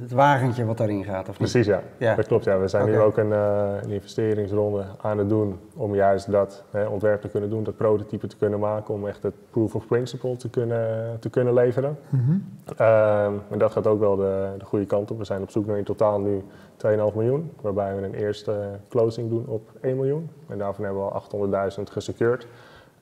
het 0.00 0.12
wagentje 0.12 0.64
wat 0.64 0.76
daarin 0.76 1.04
gaat, 1.04 1.28
of 1.28 1.38
niet? 1.38 1.50
Precies, 1.50 1.66
ja. 1.66 1.82
ja. 1.96 2.14
Dat 2.14 2.26
klopt, 2.26 2.44
ja. 2.44 2.58
We 2.58 2.68
zijn 2.68 2.82
okay. 2.82 2.94
nu 2.94 3.00
ook 3.00 3.16
een, 3.16 3.28
uh, 3.28 3.72
een, 3.82 3.90
investeringsronde 3.90 4.84
aan 5.00 5.18
het 5.18 5.28
doen 5.28 5.58
om 5.76 5.94
juist 5.94 6.30
dat 6.30 6.64
hè, 6.70 6.86
ontwerp 6.86 7.20
te 7.20 7.28
kunnen 7.28 7.50
doen, 7.50 7.64
dat 7.64 7.76
prototype 7.76 8.26
te 8.26 8.36
kunnen 8.36 8.58
maken, 8.58 8.94
om 8.94 9.06
echt 9.06 9.22
het 9.22 9.34
proof 9.50 9.74
of 9.74 9.86
principle 9.86 10.36
te 10.36 10.50
kunnen, 10.50 11.16
te 11.20 11.30
kunnen 11.30 11.54
leveren. 11.54 11.98
Mm 12.08 12.20
-hmm. 12.20 13.42
en 13.50 13.58
dat 13.58 13.72
gaat 13.72 13.86
ook 13.86 14.00
wel 14.00 14.16
de, 14.16 14.48
de 14.58 14.64
goede 14.64 14.86
kant 14.86 15.10
op. 15.10 15.18
We 15.18 15.24
zijn 15.24 15.42
op 15.42 15.50
zoek 15.50 15.66
naar 15.66 15.78
in 15.78 15.84
totaal 15.84 16.20
nu 16.20 16.42
2,5 16.86 17.14
miljoen, 17.14 17.52
waarbij 17.60 17.96
we 17.96 18.02
een 18.02 18.14
eerste 18.14 18.70
closing 18.88 19.28
doen 19.28 19.46
op 19.46 19.70
1 19.80 19.96
miljoen. 19.96 20.30
En 20.48 20.58
daarvan 20.58 20.84
hebben 20.84 21.04
we 21.04 21.10
al 21.10 21.70
800.000 21.78 21.82
gesecured. 21.82 22.46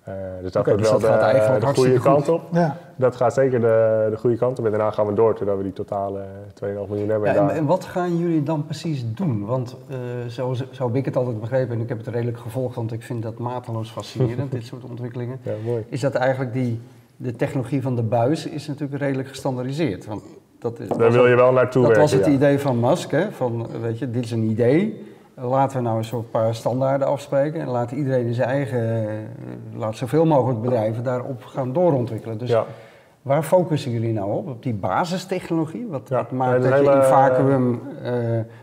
Uh, 0.08 0.14
dus 0.42 0.52
dat 0.52 0.62
okay, 0.62 0.74
gaat 0.74 0.82
dus 0.82 0.90
wel 0.90 1.20
dat 1.20 1.60
de, 1.60 1.66
de 1.66 1.74
goede 1.74 2.00
kant 2.00 2.28
op. 2.28 2.42
Ja. 2.52 2.76
Dat 2.96 3.16
gaat 3.16 3.34
zeker 3.34 3.60
de, 3.60 4.06
de 4.10 4.16
goede 4.16 4.36
kant 4.36 4.58
op. 4.58 4.64
En 4.64 4.70
daarna 4.70 4.90
gaan 4.90 5.06
we 5.06 5.12
door 5.12 5.34
totdat 5.34 5.56
we 5.56 5.62
die 5.62 5.72
totale 5.72 6.20
2,5 6.64 6.66
miljoen 6.88 7.08
hebben. 7.08 7.34
Ja, 7.34 7.48
en, 7.48 7.56
en, 7.56 7.66
wat 7.66 7.84
gaan 7.84 8.18
jullie 8.18 8.42
dan 8.42 8.64
precies 8.64 9.04
doen? 9.14 9.44
Want 9.44 9.76
uh, 9.90 9.96
zo, 10.28 10.54
zo 10.70 10.86
heb 10.86 10.96
ik 10.96 11.04
het 11.04 11.16
altijd 11.16 11.40
begrepen 11.40 11.74
en 11.74 11.80
ik 11.80 11.88
heb 11.88 11.98
het 11.98 12.06
redelijk 12.06 12.38
gevolgd, 12.38 12.74
want 12.74 12.92
ik 12.92 13.02
vind 13.02 13.22
dat 13.22 13.38
mateloos 13.38 13.90
fascinerend, 13.90 14.52
dit 14.58 14.66
soort 14.66 14.84
ontwikkelingen. 14.84 15.38
Ja, 15.42 15.52
mooi. 15.64 15.84
Is 15.88 16.00
dat 16.00 16.14
eigenlijk 16.14 16.52
die, 16.52 16.80
de 17.16 17.36
technologie 17.36 17.82
van 17.82 17.96
de 17.96 18.02
buis 18.02 18.46
is 18.46 18.66
natuurlijk 18.66 19.00
redelijk 19.00 19.28
gestandardiseerd. 19.28 20.06
Want 20.06 20.22
dat 20.58 20.80
is, 20.80 20.88
Daar 20.88 21.12
wil 21.12 21.26
je 21.26 21.34
wel 21.34 21.52
naartoe 21.52 21.82
Dat 21.82 21.96
werken, 21.96 22.00
was 22.00 22.12
het 22.12 22.24
ja. 22.24 22.32
idee 22.32 22.58
van 22.58 22.80
Musk, 22.80 23.10
hè? 23.10 23.32
van 23.32 23.66
weet 23.80 23.98
je, 23.98 24.10
dit 24.10 24.24
is 24.24 24.30
een 24.30 24.50
idee. 24.50 25.10
Laten 25.42 25.76
we 25.76 25.82
nou 25.82 25.98
een 25.98 26.04
soort 26.04 26.30
paar 26.30 26.54
standaarden 26.54 27.06
afspreken 27.06 27.60
en 27.60 27.68
laat 27.68 27.90
iedereen 27.90 28.34
zijn 28.34 28.48
eigen, 28.48 29.06
laat 29.74 29.96
zoveel 29.96 30.24
mogelijk 30.24 30.60
bedrijven 30.60 31.04
daarop 31.04 31.44
gaan 31.44 31.72
doorontwikkelen. 31.72 32.38
Dus 32.38 32.48
ja. 32.48 32.64
waar 33.22 33.42
focussen 33.42 33.90
jullie 33.90 34.12
nou 34.12 34.32
op? 34.32 34.48
Op 34.48 34.62
die 34.62 34.74
basistechnologie? 34.74 35.86
Wat, 35.86 36.08
Ja, 36.08 36.16
wat 36.16 36.30
maakt 36.30 36.62
dat 36.62 36.78
je 36.78 36.90
in 36.90 37.02
vacuüm 37.02 37.82
eh, 38.02 38.12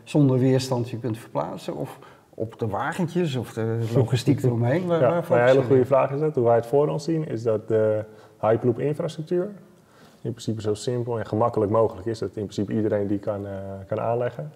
zonder 0.03 0.39
weerstand 0.39 0.89
je 0.89 0.98
kunt 0.98 1.17
verplaatsen? 1.17 1.75
Of 1.75 2.00
op 2.29 2.59
de 2.59 2.67
wagentjes 2.67 3.36
of 3.36 3.53
de 3.53 3.77
logistiek 3.95 4.43
eromheen? 4.43 4.88
Waar, 4.88 5.01
Ja, 5.01 5.07
waar 5.07 5.17
een 5.17 5.24
focussen 5.24 5.55
hele 5.55 5.67
goede 5.67 5.86
vraag 5.86 6.12
is 6.12 6.19
dat. 6.19 6.36
Hoe 6.36 6.43
wij 6.43 6.55
het 6.55 6.65
voor 6.65 6.88
ons 6.88 7.03
zien, 7.03 7.27
is 7.27 7.43
dat 7.43 7.67
de 7.67 8.03
Hyperloop 8.39 8.79
infrastructuur 8.79 9.50
in 10.21 10.31
principe 10.31 10.62
zo 10.62 10.74
simpel 10.74 11.19
en 11.19 11.25
gemakkelijk 11.25 11.71
mogelijk 11.71 12.07
is. 12.07 12.19
Dat 12.19 12.29
in 12.29 12.43
principe 12.43 12.74
iedereen 12.74 13.07
die 13.07 13.19
kan, 13.19 13.48
eh, 13.48 13.53
kan 13.88 14.00
aanleggen. 14.00 14.51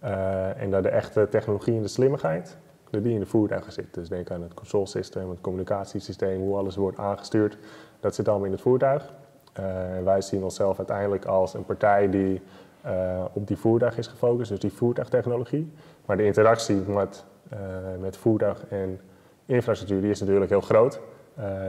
Eh, 0.00 0.62
en 0.62 0.70
dat 0.70 0.82
de 0.82 0.88
echte 0.88 1.28
technologie 1.28 1.76
en 1.76 1.82
de 1.82 1.88
slimmigheid 1.88 2.56
die 2.90 3.14
in 3.14 3.20
de 3.20 3.26
voertuigen 3.26 3.72
zit. 3.72 3.94
Dus 3.94 4.08
denk 4.08 4.30
aan 4.30 4.42
het 4.42 4.88
system, 4.88 5.30
het 5.30 5.40
communicatiesysteem, 5.40 6.40
hoe 6.40 6.56
alles 6.56 6.76
wordt 6.76 6.98
aangestuurd. 6.98 7.58
Dat 8.00 8.14
zit 8.14 8.28
allemaal 8.28 8.46
in 8.46 8.52
het 8.52 8.60
voertuig. 8.60 9.12
Uh, 9.60 9.64
wij 10.04 10.20
zien 10.20 10.42
onszelf 10.42 10.78
uiteindelijk 10.78 11.24
als 11.24 11.54
een 11.54 11.64
partij 11.64 12.10
die 12.10 12.42
uh, 12.86 13.24
op 13.32 13.46
die 13.46 13.56
voertuig 13.56 13.98
is 13.98 14.06
gefocust, 14.06 14.50
dus 14.50 14.58
die 14.58 14.72
voertuigtechnologie. 14.72 15.72
Maar 16.04 16.16
de 16.16 16.24
interactie 16.24 16.76
met, 16.76 17.24
met 18.00 18.16
voertuig 18.16 18.66
en 18.68 19.00
infrastructuur 19.46 20.00
die 20.00 20.10
is 20.10 20.20
natuurlijk 20.20 20.50
heel 20.50 20.60
groot. 20.60 21.00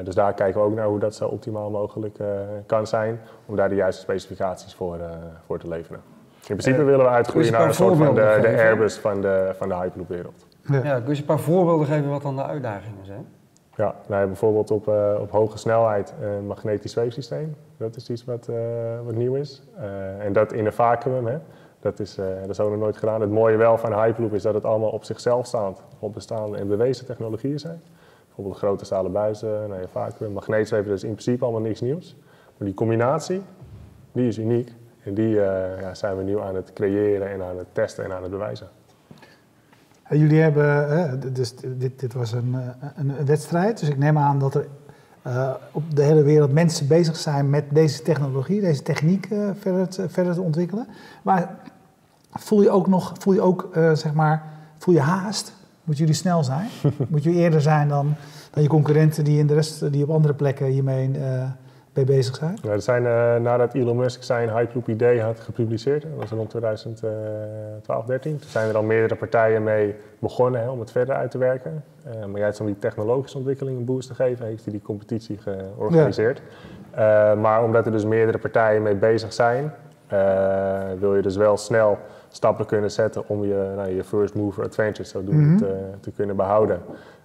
dus 0.04 0.16
daar 0.16 0.34
kijken 0.34 0.62
we 0.62 0.68
ook 0.68 0.76
naar 0.76 0.88
hoe 0.88 1.00
dat 1.00 1.16
zo 1.16 1.28
optimaal 1.28 1.70
mogelijk 1.70 2.18
kan 2.66 2.88
zijn, 2.88 3.20
om 3.46 3.56
daar 3.56 3.70
de 3.70 3.76
juiste 3.76 4.02
specificaties 4.02 4.76
voor, 4.76 5.00
voor 5.46 5.60
te 5.60 5.68
leveren. 5.68 6.17
In 6.50 6.56
principe 6.56 6.84
willen 6.84 7.06
we 7.06 7.12
uitgroeien 7.12 7.52
naar 7.52 7.68
een 7.68 7.74
soort 7.74 7.98
van 7.98 8.16
de, 8.16 8.38
de 8.42 8.48
Airbus 8.48 8.98
van 8.98 9.22
de, 9.22 9.54
van 9.58 9.70
de 9.70 9.76
Hyperloop-wereld. 9.76 10.46
Ja. 10.62 10.84
ja, 10.84 11.00
kun 11.00 11.14
je 11.14 11.20
een 11.20 11.26
paar 11.26 11.40
voorbeelden 11.40 11.88
geven 11.88 12.10
wat 12.10 12.22
dan 12.22 12.36
de 12.36 12.44
uitdagingen 12.44 13.06
zijn? 13.06 13.26
Ja, 13.76 13.96
nou, 14.08 14.28
bijvoorbeeld 14.28 14.72
op, 14.72 14.88
uh, 14.88 15.16
op 15.20 15.32
hoge 15.32 15.58
snelheid 15.58 16.14
een 16.22 16.48
magnetisch 16.48 16.92
zweefsysteem. 16.92 17.56
Dat 17.78 17.96
is 17.96 18.10
iets 18.10 18.26
wat, 18.26 18.48
uh, 18.50 18.56
wat 19.06 19.16
nieuw 19.16 19.36
is. 19.36 19.64
Uh, 19.80 20.26
en 20.26 20.34
dat 20.34 20.54
in 20.54 20.66
een 20.66 20.74
vacuüm, 20.74 21.26
hè. 21.26 21.38
Dat, 21.80 22.00
is, 22.00 22.16
dat 22.16 22.50
is 22.50 22.60
ook 22.60 22.70
nog 22.70 22.80
nooit 22.80 22.98
gedaan. 22.98 23.22
Het 23.22 23.32
mooie 23.32 23.58
wel 23.58 23.78
van 23.78 23.94
Hyperloop 23.94 24.34
is 24.34 24.42
dat 24.42 24.54
het 24.54 24.66
allemaal 24.66 24.90
op 24.90 25.04
zichzelf 25.04 25.46
staand, 25.46 25.84
op 26.00 26.14
bestaande 26.14 26.58
en 26.58 26.68
bewezen 26.68 27.06
technologieën 27.06 27.60
zijn. 27.60 27.82
Bijvoorbeeld 28.26 28.58
grote 28.58 28.86
stalen 28.86 29.12
buizen, 29.12 29.70
nou, 29.70 29.82
vacuüm, 29.92 30.32
magneetzweven, 30.32 30.88
dat 30.88 30.98
is 30.98 31.04
in 31.04 31.12
principe 31.12 31.44
allemaal 31.44 31.62
niks 31.62 31.82
nieuws. 31.82 32.16
Maar 32.58 32.68
die 32.68 32.74
combinatie, 32.74 33.42
die 34.12 34.28
is 34.28 34.38
uniek. 34.38 34.74
En 35.08 35.14
die 35.14 35.30
ja, 35.30 35.94
zijn 35.94 36.18
we 36.18 36.24
nu 36.24 36.40
aan 36.40 36.56
het 36.56 36.74
creëren 36.74 37.32
en 37.32 37.44
aan 37.44 37.58
het 37.58 37.68
testen 37.72 38.04
en 38.04 38.14
aan 38.14 38.22
het 38.22 38.32
bewijzen. 38.32 38.68
Jullie 40.10 40.42
hebben, 40.42 41.34
dus 41.34 41.56
dit, 41.56 42.00
dit 42.00 42.14
was 42.14 42.32
een, 42.32 42.56
een, 42.96 43.26
wedstrijd, 43.26 43.80
dus 43.80 43.90
ik 43.90 43.98
neem 43.98 44.18
aan 44.18 44.40
dat 44.40 44.56
er 44.56 44.68
uh, 45.28 45.54
op 45.72 45.96
de 45.96 46.04
hele 46.04 46.24
wereld 46.24 46.52
mensen 46.52 46.88
bezig 46.88 47.16
zijn 47.16 47.50
met 47.50 47.64
deze 47.70 48.02
technologie, 48.02 48.62
deze 48.62 48.82
techniek 48.82 49.30
uh, 49.30 49.50
verder, 49.60 49.88
te, 49.88 50.10
verder 50.10 50.34
te 50.34 50.42
ontwikkelen. 50.42 50.88
Maar 51.22 51.56
voel 52.32 52.62
je 52.62 52.70
ook 52.70 52.88
nog, 52.88 53.14
voel 53.18 53.34
je 53.34 53.42
ook, 53.42 53.70
uh, 53.78 53.94
zeg 53.94 54.14
maar, 54.14 54.44
voel 54.78 54.94
je 54.94 55.02
haast? 55.02 55.54
Moet 55.84 55.98
jullie 55.98 56.14
snel 56.14 56.44
zijn? 56.44 56.68
Moet 57.10 57.24
je 57.24 57.32
eerder 57.32 57.62
zijn 57.62 57.88
dan, 57.88 58.16
dan 58.52 58.64
je 58.64 58.70
concurrenten 58.70 59.24
die, 59.24 59.40
in 59.40 59.48
de 59.48 59.54
rest, 59.54 59.92
die 59.92 60.04
op 60.04 60.10
andere 60.10 60.34
plekken 60.34 60.66
hiermee 60.66 61.12
bezig 62.06 62.36
zijn? 62.36 62.82
zijn, 62.82 63.04
uh, 63.04 63.36
nadat 63.36 63.74
Elon 63.74 63.98
Musk 63.98 64.24
zijn 64.24 64.50
Hyperloop 64.50 64.90
idee 64.90 65.22
had 65.22 65.40
gepubliceerd, 65.40 66.02
dat 66.02 66.12
was 66.16 66.30
rond 66.30 66.50
2012, 66.50 68.06
13, 68.06 68.40
toen 68.40 68.50
zijn 68.50 68.70
er 68.70 68.76
al 68.76 68.84
meerdere 68.84 69.16
partijen 69.16 69.64
mee 69.64 69.96
begonnen 70.20 70.62
hè, 70.62 70.70
om 70.70 70.80
het 70.80 70.92
verder 70.92 71.16
uit 71.16 71.32
te 71.32 71.38
werken. 71.38 71.84
Uh, 72.08 72.26
maar 72.26 72.40
juist 72.40 72.60
om 72.60 72.66
die 72.66 72.80
technologische 72.80 73.38
ontwikkeling 73.38 73.78
een 73.78 73.86
boost 73.86 74.08
te 74.08 74.16
geven, 74.16 74.46
heeft 74.46 74.64
hij 74.64 74.74
die 74.74 74.82
competitie 74.82 75.38
georganiseerd. 75.38 76.42
Ja. 76.96 77.32
Uh, 77.32 77.42
maar 77.42 77.64
omdat 77.64 77.86
er 77.86 77.92
dus 77.92 78.06
meerdere 78.06 78.38
partijen 78.38 78.82
mee 78.82 78.96
bezig 78.96 79.34
zijn, 79.34 79.72
wil 81.00 81.16
je 81.16 81.22
dus 81.22 81.36
wel 81.36 81.58
snel 81.58 81.98
stappen 82.30 82.66
kunnen 82.66 82.92
zetten 82.92 83.24
om 83.28 83.44
je, 83.44 83.74
nou, 83.76 83.96
je 83.96 84.04
first 84.04 84.36
mover 84.36 84.64
advantage 84.64 85.10
zo 85.10 85.24
doen, 85.24 85.36
mm 85.36 85.48
-hmm. 85.48 85.58
te, 85.58 85.76
te 86.00 86.12
kunnen 86.12 86.36
behouden. 86.36 86.82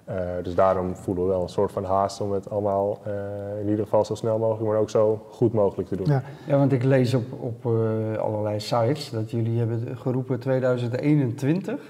Uh, 0.08 0.14
dus 0.42 0.54
daarom 0.54 0.96
voelen 0.96 1.24
we 1.24 1.30
wel 1.30 1.42
een 1.42 1.48
soort 1.48 1.72
van 1.72 1.84
haast 1.84 2.20
om 2.20 2.32
het 2.32 2.50
allemaal 2.50 3.00
uh, 3.06 3.60
in 3.60 3.68
ieder 3.68 3.84
geval 3.84 4.04
zo 4.04 4.14
snel 4.14 4.38
mogelijk, 4.38 4.70
maar 4.70 4.78
ook 4.78 4.90
zo 4.90 5.26
goed 5.30 5.52
mogelijk 5.52 5.88
te 5.88 5.96
doen. 5.96 6.06
Ja, 6.06 6.22
ja 6.46 6.56
want 6.56 6.72
ik 6.72 6.82
lees 6.82 7.14
op, 7.14 7.24
op 7.40 7.64
uh, 7.64 8.16
allerlei 8.18 8.60
sites 8.60 9.10
dat 9.10 9.30
jullie 9.30 9.58
hebben 9.58 9.96
geroepen 9.96 10.38
2021. 10.38 11.80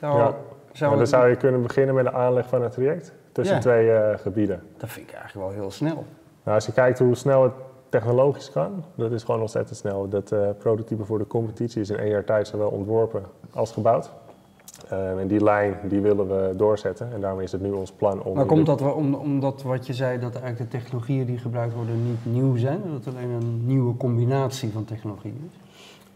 Zou, 0.00 0.18
ja, 0.18 0.34
zou 0.72 0.96
dan 0.96 1.06
zou 1.06 1.28
je 1.28 1.36
kunnen 1.36 1.62
beginnen 1.62 1.94
met 1.94 2.04
de 2.04 2.12
aanleg 2.12 2.48
van 2.48 2.62
het 2.62 2.72
traject 2.72 3.12
tussen 3.32 3.56
ja. 3.56 3.60
twee 3.60 4.18
gebieden. 4.18 4.62
Dat 4.76 4.90
vind 4.90 5.08
ik 5.08 5.14
eigenlijk 5.14 5.48
wel 5.48 5.56
heel 5.60 5.70
snel. 5.70 6.04
Nou, 6.42 6.54
als 6.56 6.66
je 6.66 6.72
kijkt 6.72 6.98
hoe 6.98 7.14
snel 7.14 7.42
het 7.42 7.52
technologisch 7.88 8.50
kan, 8.50 8.84
dat 8.94 9.12
is 9.12 9.22
gewoon 9.24 9.40
ontzettend 9.40 9.78
snel. 9.78 10.08
Dat 10.08 10.34
prototype 10.58 11.04
voor 11.04 11.18
de 11.18 11.26
competitie 11.26 11.80
is 11.80 11.90
in 11.90 11.98
één 11.98 12.10
jaar 12.10 12.24
tijd 12.24 12.46
zowel 12.48 12.68
ontworpen 12.68 13.22
als 13.52 13.72
gebouwd. 13.72 14.10
Uh, 14.92 15.20
en 15.20 15.26
die 15.26 15.42
lijn 15.44 15.74
die 15.88 16.00
willen 16.00 16.28
we 16.28 16.56
doorzetten 16.56 17.12
en 17.12 17.20
daarom 17.20 17.40
is 17.40 17.52
het 17.52 17.60
nu 17.60 17.70
ons 17.70 17.92
plan 17.92 18.22
om... 18.22 18.34
Maar 18.34 18.44
komt 18.44 18.66
dat 18.66 18.94
om, 18.94 19.14
omdat 19.14 19.62
wat 19.62 19.86
je 19.86 19.94
zei, 19.94 20.18
dat 20.18 20.34
eigenlijk 20.34 20.70
de 20.70 20.78
technologieën 20.78 21.26
die 21.26 21.38
gebruikt 21.38 21.74
worden 21.74 22.04
niet 22.04 22.34
nieuw 22.34 22.56
zijn? 22.56 22.80
Dat 22.92 23.04
het 23.04 23.14
alleen 23.14 23.30
een 23.30 23.66
nieuwe 23.66 23.96
combinatie 23.96 24.72
van 24.72 24.84
technologieën 24.84 25.50
is? 25.50 25.60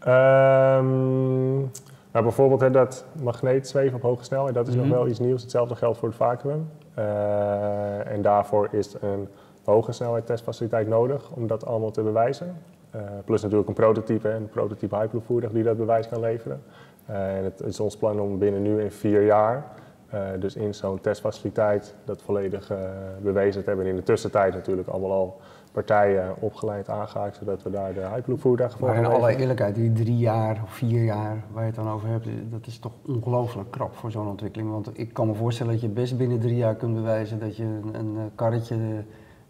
Um, 0.07 1.69
nou, 2.11 2.23
bijvoorbeeld 2.25 2.61
hè, 2.61 2.71
dat 2.71 3.05
magneetzweven 3.21 3.95
op 3.95 4.01
hoge 4.01 4.23
snelheid, 4.23 4.53
dat 4.53 4.67
is 4.67 4.73
mm 4.73 4.79
-hmm. 4.79 4.89
nog 4.89 4.97
wel 4.97 5.07
iets 5.07 5.19
nieuws. 5.19 5.41
Hetzelfde 5.41 5.75
geldt 5.75 5.97
voor 5.97 6.07
het 6.07 6.17
vacuüm. 6.17 6.69
Uh, 6.99 8.11
en 8.11 8.21
daarvoor 8.21 8.67
is 8.71 8.95
een 9.01 9.27
hoge 9.63 9.91
snelheid 9.91 10.25
testfaciliteit 10.25 10.87
nodig 10.87 11.31
om 11.31 11.47
dat 11.47 11.65
allemaal 11.65 11.91
te 11.91 12.01
bewijzen. 12.01 12.55
Uh, 12.95 13.01
plus 13.25 13.41
natuurlijk 13.41 13.67
een 13.67 13.73
prototype, 13.73 14.29
een 14.29 14.49
prototype 14.49 14.95
Hyperloop 14.95 15.25
voertuig 15.25 15.53
die 15.53 15.63
dat 15.63 15.77
bewijs 15.77 16.09
kan 16.09 16.19
leveren. 16.19 16.61
Uh, 17.09 17.37
en 17.37 17.43
het 17.43 17.61
is 17.61 17.79
ons 17.79 17.97
plan 17.97 18.19
om 18.19 18.37
binnen 18.37 18.61
nu 18.61 18.81
in 18.81 18.91
vier 18.91 19.25
jaar, 19.25 19.65
uh, 20.13 20.21
dus 20.39 20.55
in 20.55 20.73
zo'n 20.73 21.01
testfaciliteit, 21.01 21.95
dat 22.05 22.21
volledig 22.21 22.71
uh, 22.71 22.77
bewezen 23.21 23.61
te 23.61 23.67
hebben. 23.67 23.85
En 23.85 23.91
in 23.91 23.97
de 23.97 24.03
tussentijd 24.03 24.53
natuurlijk 24.53 24.87
allemaal 24.87 25.11
al 25.11 25.41
partijen 25.71 26.35
opgeleid 26.39 26.89
aangehaakt, 26.89 27.35
zodat 27.35 27.63
we 27.63 27.69
daar 27.69 27.93
de 27.93 27.99
Hyperloop 27.99 28.41
voertuigen 28.41 28.79
voor 28.79 28.87
Maar 28.87 28.97
in 28.97 29.05
alle 29.05 29.35
eerlijkheid, 29.35 29.75
die 29.75 29.93
drie 29.93 30.17
jaar 30.17 30.61
of 30.63 30.71
vier 30.71 31.03
jaar 31.03 31.43
waar 31.51 31.61
je 31.61 31.67
het 31.67 31.75
dan 31.75 31.89
over 31.89 32.07
hebt, 32.07 32.27
dat 32.49 32.67
is 32.67 32.79
toch 32.79 32.91
ongelooflijk 33.05 33.71
krap 33.71 33.95
voor 33.95 34.11
zo'n 34.11 34.27
ontwikkeling. 34.27 34.71
Want 34.71 34.89
ik 34.93 35.13
kan 35.13 35.27
me 35.27 35.33
voorstellen 35.33 35.71
dat 35.71 35.81
je 35.81 35.89
best 35.89 36.17
binnen 36.17 36.39
drie 36.39 36.55
jaar 36.55 36.75
kunt 36.75 36.93
bewijzen 36.93 37.39
dat 37.39 37.57
je 37.57 37.63
een, 37.63 37.95
een 37.95 38.31
karretje 38.35 38.75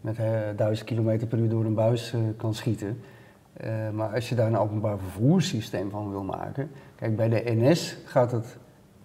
met 0.00 0.16
1000 0.56 0.88
km 0.88 1.26
per 1.26 1.38
uur 1.38 1.48
door 1.48 1.64
een 1.64 1.74
buis 1.74 2.14
kan 2.36 2.54
schieten. 2.54 3.00
Uh, 3.64 3.70
maar 3.92 4.14
als 4.14 4.28
je 4.28 4.34
daar 4.34 4.46
een 4.46 4.58
openbaar 4.58 4.98
vervoerssysteem 4.98 5.90
van 5.90 6.10
wil 6.10 6.22
maken. 6.22 6.70
Kijk, 6.96 7.16
bij 7.16 7.28
de 7.28 7.42
NS 7.44 7.96
gaat 8.04 8.32
het 8.32 8.56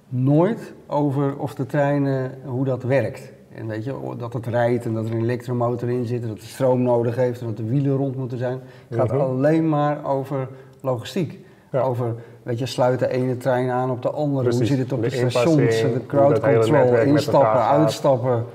nooit 0.09 0.73
over 0.87 1.37
of 1.37 1.55
de 1.55 1.65
treinen, 1.65 2.31
hoe 2.45 2.65
dat 2.65 2.83
werkt. 2.83 3.31
En 3.55 3.67
weet 3.67 3.83
je, 3.83 4.13
dat 4.17 4.33
het 4.33 4.47
rijdt 4.47 4.85
en 4.85 4.93
dat 4.93 5.05
er 5.05 5.11
een 5.11 5.21
elektromotor 5.21 5.89
in 5.89 6.05
zit, 6.05 6.21
en 6.21 6.27
dat 6.27 6.37
het 6.37 6.47
stroom 6.47 6.81
nodig 6.81 7.15
heeft 7.15 7.41
en 7.41 7.47
dat 7.47 7.57
de 7.57 7.65
wielen 7.65 7.95
rond 7.95 8.15
moeten 8.15 8.37
zijn. 8.37 8.59
Het 8.87 8.99
gaat 8.99 9.09
-huh. 9.09 9.21
alleen 9.21 9.69
maar 9.69 10.05
over 10.05 10.47
logistiek. 10.81 11.39
Ja. 11.71 11.81
Over, 11.81 12.15
weet 12.43 12.59
je, 12.59 12.65
sluit 12.65 12.99
de 12.99 13.09
ene 13.09 13.37
trein 13.37 13.69
aan 13.69 13.91
op 13.91 14.01
de 14.01 14.09
andere. 14.09 14.43
Precies. 14.43 14.59
Hoe 14.59 14.77
zit 14.77 14.77
het 14.77 14.93
op 14.93 15.03
de, 15.03 15.09
de 15.09 15.29
stations, 15.29 15.81
de 15.81 16.05
crowd 16.07 16.39
control, 16.39 16.95
instappen, 16.95 17.67
uitstappen, 17.67 18.45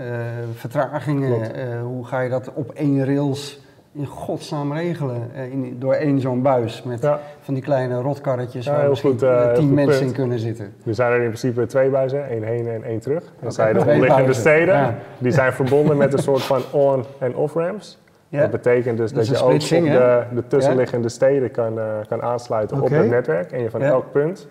uh, 0.00 0.06
vertragingen. 0.54 1.58
Uh, 1.58 1.82
hoe 1.82 2.06
ga 2.06 2.20
je 2.20 2.30
dat 2.30 2.52
op 2.54 2.70
één 2.70 3.04
rails 3.04 3.60
in 3.96 4.06
godsnaam 4.06 4.72
regelen 4.72 5.30
uh, 5.34 5.52
in, 5.52 5.76
door 5.78 5.94
één 5.94 6.20
zo'n 6.20 6.42
buis 6.42 6.82
met 6.82 7.02
ja. 7.02 7.20
van 7.40 7.54
die 7.54 7.62
kleine 7.62 8.00
rotkarretjes 8.00 8.64
ja, 8.64 8.76
waar 8.76 8.88
misschien 8.88 9.10
goed, 9.10 9.22
uh, 9.22 9.52
tien 9.52 9.74
mensen 9.74 9.98
punt. 9.98 10.10
in 10.10 10.16
kunnen 10.16 10.38
zitten. 10.38 10.74
Er 10.84 10.94
zijn 10.94 11.12
er 11.12 11.20
in 11.20 11.26
principe 11.26 11.66
twee 11.66 11.90
buizen, 11.90 12.28
één 12.28 12.42
heen 12.42 12.68
en 12.68 12.84
één 12.84 13.00
terug. 13.00 13.24
Dan 13.40 13.52
zijn 13.52 13.74
de 13.74 13.80
omliggende 13.80 14.32
steden, 14.32 14.74
ja. 14.74 14.94
die 15.18 15.32
zijn 15.32 15.52
verbonden 15.52 15.96
met 15.96 16.12
een 16.12 16.18
soort 16.18 16.42
van 16.42 16.62
on- 16.72 17.04
en 17.18 17.36
off-ramps. 17.36 17.98
Dat 18.28 18.50
betekent 18.50 18.96
dus 18.96 19.12
dat, 19.12 19.26
dat 19.26 19.38
je 19.38 19.44
ook 19.44 19.52
op 19.52 19.60
de, 19.60 20.22
de 20.34 20.46
tussenliggende 20.46 21.08
steden 21.08 21.50
kan, 21.50 21.78
uh, 21.78 21.84
kan 22.08 22.22
aansluiten 22.22 22.76
okay. 22.76 22.96
op 22.96 23.02
het 23.02 23.10
netwerk 23.10 23.52
en 23.52 23.62
je 23.62 23.70
van 23.70 23.82
elk 23.82 24.12
punt 24.12 24.48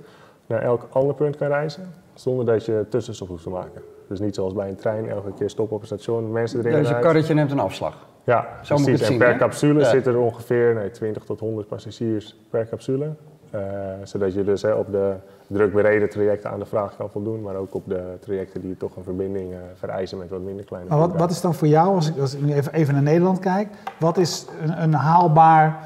naar 0.47 0.61
elk 0.61 0.87
ander 0.91 1.15
punt 1.15 1.35
kan 1.35 1.47
reizen, 1.47 1.93
zonder 2.13 2.45
dat 2.45 2.65
je 2.65 2.85
tussenstop 2.89 3.27
hoeft 3.27 3.43
te 3.43 3.49
maken. 3.49 3.81
Dus 4.07 4.19
niet 4.19 4.35
zoals 4.35 4.53
bij 4.53 4.69
een 4.69 4.75
trein, 4.75 5.09
elke 5.09 5.33
keer 5.33 5.49
stoppen 5.49 5.75
op 5.75 5.81
een 5.81 5.87
station, 5.87 6.31
mensen 6.31 6.59
erin 6.59 6.71
Dus 6.71 6.89
je 6.89 6.99
karretje 6.99 7.33
neemt 7.33 7.51
een 7.51 7.59
afslag? 7.59 8.07
Ja, 8.25 8.47
Zo 8.61 8.75
precies. 8.75 9.01
en 9.01 9.07
zien, 9.07 9.17
per 9.17 9.31
hè? 9.31 9.37
capsule 9.37 9.79
ja. 9.79 9.89
zitten 9.89 10.13
er 10.13 10.19
ongeveer 10.19 10.73
nee, 10.75 10.91
20 10.91 11.23
tot 11.23 11.39
100 11.39 11.67
passagiers 11.67 12.35
per 12.49 12.69
capsule. 12.69 13.09
Uh, 13.55 13.61
zodat 14.03 14.33
je 14.33 14.43
dus 14.43 14.61
hè, 14.61 14.71
op 14.71 14.91
de 14.91 15.13
druk 15.47 15.73
bereden 15.73 16.09
trajecten 16.09 16.51
aan 16.51 16.59
de 16.59 16.65
vraag 16.65 16.95
kan 16.95 17.09
voldoen, 17.09 17.41
maar 17.41 17.55
ook 17.55 17.75
op 17.75 17.83
de 17.87 18.17
trajecten 18.19 18.61
die 18.61 18.77
toch 18.77 18.95
een 18.95 19.03
verbinding 19.03 19.51
uh, 19.51 19.57
vereisen 19.73 20.17
met 20.17 20.29
wat 20.29 20.41
minder 20.41 20.65
kleine 20.65 20.89
maar 20.89 20.99
wat, 20.99 21.15
wat, 21.15 21.31
is 21.31 21.41
dan 21.41 21.53
voor 21.53 21.67
jou, 21.67 21.95
als 21.95 22.09
ik, 22.09 22.19
als 22.19 22.33
ik 22.35 22.41
nu 22.41 22.53
even, 22.53 22.73
even 22.73 22.93
naar 22.93 23.03
Nederland 23.03 23.39
kijk, 23.39 23.67
wat 23.99 24.17
is 24.17 24.45
een, 24.61 24.83
een 24.83 24.93
haalbaar 24.93 25.79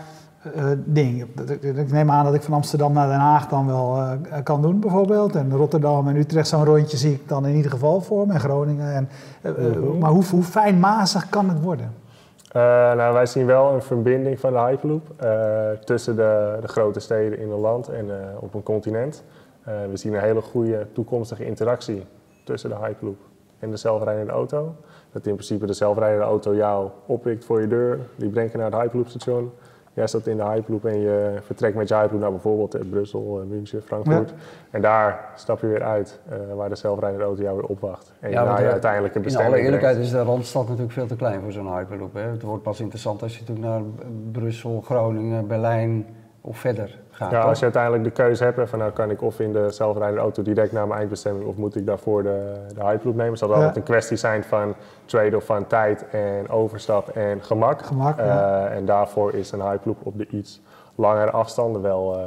uh, 0.56 0.64
ding? 0.86 1.26
Ik 1.62 1.92
neem 1.92 2.12
aan 2.12 2.26
dat 2.26 2.34
ik 2.34 2.42
van 2.42 2.54
Amsterdam 2.54 2.94
naar 2.94 3.08
Den 3.08 3.20
Haag 3.20 3.48
dan 3.48 3.66
wel 3.66 4.04
kan 4.44 4.62
doen 4.62 4.80
bijvoorbeeld. 4.80 5.36
En 5.36 5.52
Rotterdam 5.56 6.08
en 6.08 6.16
Utrecht 6.16 6.48
zo'n 6.48 6.66
rondje 6.66 6.98
zie 6.98 7.14
ik 7.14 7.28
dan 7.28 7.46
in 7.46 7.56
ieder 7.56 7.72
geval 7.72 8.02
voor 8.02 8.28
me, 8.28 8.34
en 8.34 8.40
Groningen. 8.40 8.94
En, 8.94 9.10
-huh. 9.42 10.00
Maar 10.00 10.12
hoe, 10.12 10.24
hoe 10.32 10.44
fijnmazig 10.44 11.30
kan 11.30 11.50
het 11.50 11.62
worden? 11.62 11.92
Uh, 12.56 12.62
nou, 12.94 13.14
wij 13.14 13.26
zien 13.26 13.46
wel 13.46 13.74
een 13.74 13.82
verbinding 13.82 14.40
van 14.40 14.54
de 14.54 14.60
Hyperloop 14.60 15.08
uh, 15.24 15.70
tussen 15.72 16.16
de, 16.16 16.58
de, 16.62 16.68
grote 16.68 17.00
steden 17.00 17.40
in 17.40 17.52
een 17.52 17.60
land 17.60 17.90
en 17.90 18.06
uh, 18.06 18.14
op 18.40 18.54
een 18.54 18.64
continent. 18.64 19.24
we 19.64 19.98
zien 19.98 20.14
een 20.14 20.20
hele 20.20 20.42
goede 20.42 20.88
toekomstige 20.94 21.46
interactie 21.46 22.06
tussen 22.44 22.70
de 22.70 22.76
Hyperloop 22.76 23.18
en 23.60 23.70
de 23.70 23.78
zelfrijdende 23.78 24.32
auto. 24.32 24.76
Dat 25.12 25.26
in 25.26 25.34
principe 25.34 25.66
de 25.66 25.74
zelfrijdende 25.74 26.26
auto 26.26 26.56
jou 26.56 26.90
oppikt 27.06 27.46
voor 27.46 27.62
je 27.62 27.68
deur, 27.68 28.00
die 28.16 28.30
brengt 28.30 28.52
je 28.52 28.58
naar 28.58 28.72
het 28.72 28.82
Hyperloop 28.82 29.08
station. 29.08 29.52
Jij 29.94 30.08
staat 30.08 30.28
in 30.28 30.38
de 30.38 30.44
Hyperloop 30.44 30.86
en 30.86 31.00
je 31.00 31.38
vertrekt 31.42 31.76
met 31.76 31.88
je 31.88 31.96
Hyperloop 31.96 32.22
naar 32.22 32.32
bijvoorbeeld 32.32 32.76
eh, 32.76 32.82
Brussel, 32.90 33.40
eh, 33.42 33.48
München, 33.48 33.82
Frankfurt. 33.82 34.34
En 34.70 34.82
daar 34.82 35.30
stap 35.36 35.62
je 35.62 35.68
weer 35.68 35.84
uit 35.84 36.20
eh, 36.30 36.38
waar 36.56 36.70
de 36.70 36.76
zelfrijdende 36.76 37.26
auto 37.26 37.42
jou 37.42 37.56
weer 37.56 37.66
opwacht. 37.66 38.14
En 38.20 38.32
Ja, 38.32 38.44
naar 38.44 38.62
je 38.62 38.72
uiteindelijke 38.72 39.18
In 39.18 39.24
bestemming 39.24 39.54
alle 39.54 39.64
eerlijkheid 39.64 39.96
brengt. 39.96 40.14
is 40.14 40.20
de 40.20 40.24
Randstad 40.26 40.64
natuurlijk 40.64 40.92
veel 40.92 41.08
te 41.08 41.16
klein 41.16 41.42
voor 41.42 41.52
zo'n 41.52 41.76
Hyperloop. 41.78 42.14
Hè. 42.14 42.22
Het 42.22 42.42
wordt 42.42 42.64
pas 42.64 42.80
interessant 42.80 43.22
als 43.22 43.38
je 43.38 43.40
natuurlijk 43.40 43.68
naar 43.68 43.82
Brussel, 44.32 44.82
Groningen, 44.82 45.48
Berlijn 45.48 46.06
of 46.50 46.58
verder 46.58 46.98
gaat. 47.12 47.32
Ja, 47.32 47.40
toch? 47.40 47.50
als 47.50 47.58
je 47.58 47.64
uiteindelijk 47.64 48.04
de 48.04 48.12
keuze 48.12 48.44
hebt, 48.44 48.70
van 48.70 48.80
nou 48.80 48.92
kan 48.92 49.10
ik 49.10 49.22
of 49.22 49.40
in 49.40 49.54
de 49.54 49.70
zelfrijdende 49.72 50.22
auto 50.22 50.44
direct 50.44 50.72
naar 50.72 50.88
mijn 50.88 51.00
eindbestemming 51.00 51.46
of 51.46 51.56
moet 51.56 51.76
ik 51.76 51.86
daarvoor 51.86 52.24
de, 52.24 52.54
de 52.74 52.84
Hyperloop 52.84 53.16
nemen. 53.16 53.38
Zal 53.38 53.50
Ja. 53.50 53.56
altijd 53.56 53.76
een 53.76 53.84
kwestie 53.84 54.18
zijn 54.18 54.44
van 54.44 54.76
trade-off 55.06 55.46
van 55.46 55.68
tijd 55.68 56.06
en 56.12 56.50
overstap 56.50 57.10
en 57.10 57.44
gemak. 57.44 57.82
Gemak, 57.82 58.18
ja. 58.18 58.66
Eh, 58.68 58.76
en 58.76 58.86
daarvoor 58.86 59.34
is 59.34 59.52
een 59.52 59.62
Hyperloop 59.62 59.98
op 60.04 60.18
de 60.18 60.28
iets 60.28 60.62
langere 60.96 61.32
afstanden 61.32 61.82
wel 61.82 62.20
eh, 62.20 62.24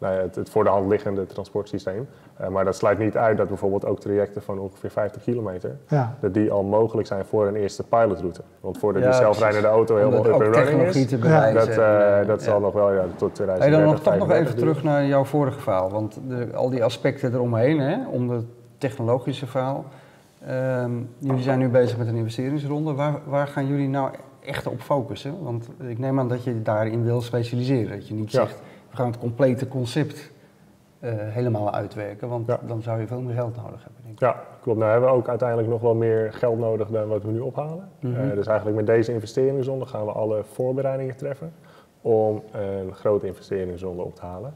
nou 0.00 0.14
ja, 0.14 0.20
het, 0.20 0.34
het 0.34 0.50
voor 0.50 0.64
de 0.64 0.70
hand 0.70 0.88
liggende 0.88 1.26
transportsysteem. 1.26 2.08
Eh, 2.36 2.48
maar 2.48 2.64
dat 2.64 2.76
sluit 2.76 2.98
niet 2.98 3.16
uit 3.16 3.36
dat 3.36 3.48
bijvoorbeeld 3.48 3.84
ook 3.86 4.00
trajecten 4.00 4.42
van 4.42 4.58
ongeveer 4.58 4.90
50 4.90 5.22
kilometer, 5.22 5.76
Ja. 5.88 6.16
dat 6.20 6.34
die 6.34 6.50
al 6.50 6.62
mogelijk 6.62 7.06
zijn 7.08 7.24
voor 7.24 7.46
een 7.46 7.56
eerste 7.56 7.82
pilotroute. 7.84 8.40
Want 8.60 8.78
voordat 8.78 9.02
Ja, 9.02 9.08
die 9.08 9.18
zelfrijdende 9.18 9.68
auto 9.68 9.96
helemaal 9.96 10.26
up 10.26 10.32
and 10.32 10.42
running 10.42 10.64
technologie 10.64 11.02
is, 11.02 11.08
te 11.08 11.16
bewijzen. 11.18 11.54
dat, 11.66 11.68
eh, 11.78 12.18
en, 12.18 12.26
dat 12.26 12.38
ja. 12.40 12.44
zal 12.50 12.60
nog 12.60 12.72
wel 12.72 12.92
ja, 12.92 13.02
tot 13.16 13.20
Hey, 13.38 13.46
2030, 13.46 13.78
dan 13.78 13.82
nog, 13.84 14.00
toch 14.00 14.04
nog 14.04 14.14
even 14.14 14.26
35 14.26 14.54
duren. 14.54 14.68
terug 14.74 14.82
naar 14.92 15.04
jouw 15.06 15.24
vorige 15.24 15.60
verhaal. 15.60 15.90
Want 15.90 16.20
de, 16.28 16.48
al 16.54 16.70
die 16.70 16.84
aspecten 16.84 17.34
eromheen, 17.34 17.80
hè, 17.80 18.08
om 18.08 18.30
het 18.30 18.44
technologische 18.78 19.46
verhaal. 19.46 19.84
Ehm, 20.46 20.90
jullie 21.18 21.42
zijn 21.42 21.58
nu 21.58 21.68
bezig 21.68 21.98
met 21.98 22.06
een 22.06 22.16
investeringsronde. 22.16 22.94
Waar, 22.94 23.14
waar 23.26 23.46
gaan 23.46 23.66
jullie 23.66 23.88
nou 23.88 24.10
echt 24.44 24.66
op 24.66 24.80
focussen? 24.80 25.42
Want 25.42 25.68
ik 25.88 25.98
neem 25.98 26.18
aan 26.18 26.28
dat 26.28 26.44
je 26.44 26.62
daarin 26.62 27.04
wil 27.04 27.20
specialiseren. 27.20 27.98
Dat 27.98 28.08
je 28.08 28.14
niet 28.14 28.32
Ja. 28.32 28.40
zegt, 28.40 28.62
we 28.90 28.96
gaan 28.96 29.06
het 29.06 29.18
complete 29.18 29.68
concept 29.68 30.30
eh, 31.00 31.12
helemaal 31.16 31.72
uitwerken. 31.74 32.28
Want 32.28 32.46
Ja. 32.46 32.60
dan 32.66 32.82
zou 32.82 33.00
je 33.00 33.06
veel 33.06 33.20
meer 33.20 33.34
geld 33.34 33.56
nodig 33.56 33.82
hebben. 33.82 34.02
Denk 34.02 34.14
ik. 34.14 34.20
Ja, 34.20 34.42
klopt. 34.62 34.78
Nou 34.78 34.90
hebben 34.90 35.10
we 35.10 35.14
ook 35.16 35.28
uiteindelijk 35.28 35.68
nog 35.68 35.80
wel 35.80 35.94
meer 35.94 36.32
geld 36.32 36.58
nodig 36.58 36.88
dan 36.88 37.08
wat 37.08 37.22
we 37.22 37.30
nu 37.30 37.40
ophalen. 37.40 37.88
Mhm. 38.00 38.14
Eh, 38.20 38.34
dus 38.34 38.46
eigenlijk 38.46 38.76
met 38.76 38.86
deze 38.86 39.12
investeringsronde 39.12 39.86
gaan 39.86 40.04
we 40.04 40.12
alle 40.12 40.42
voorbereidingen 40.52 41.16
treffen 41.16 41.52
om 42.00 42.42
een 42.52 42.94
grote 42.94 43.26
investeringsronde 43.26 44.02
op 44.02 44.14
te 44.14 44.22
halen. 44.24 44.54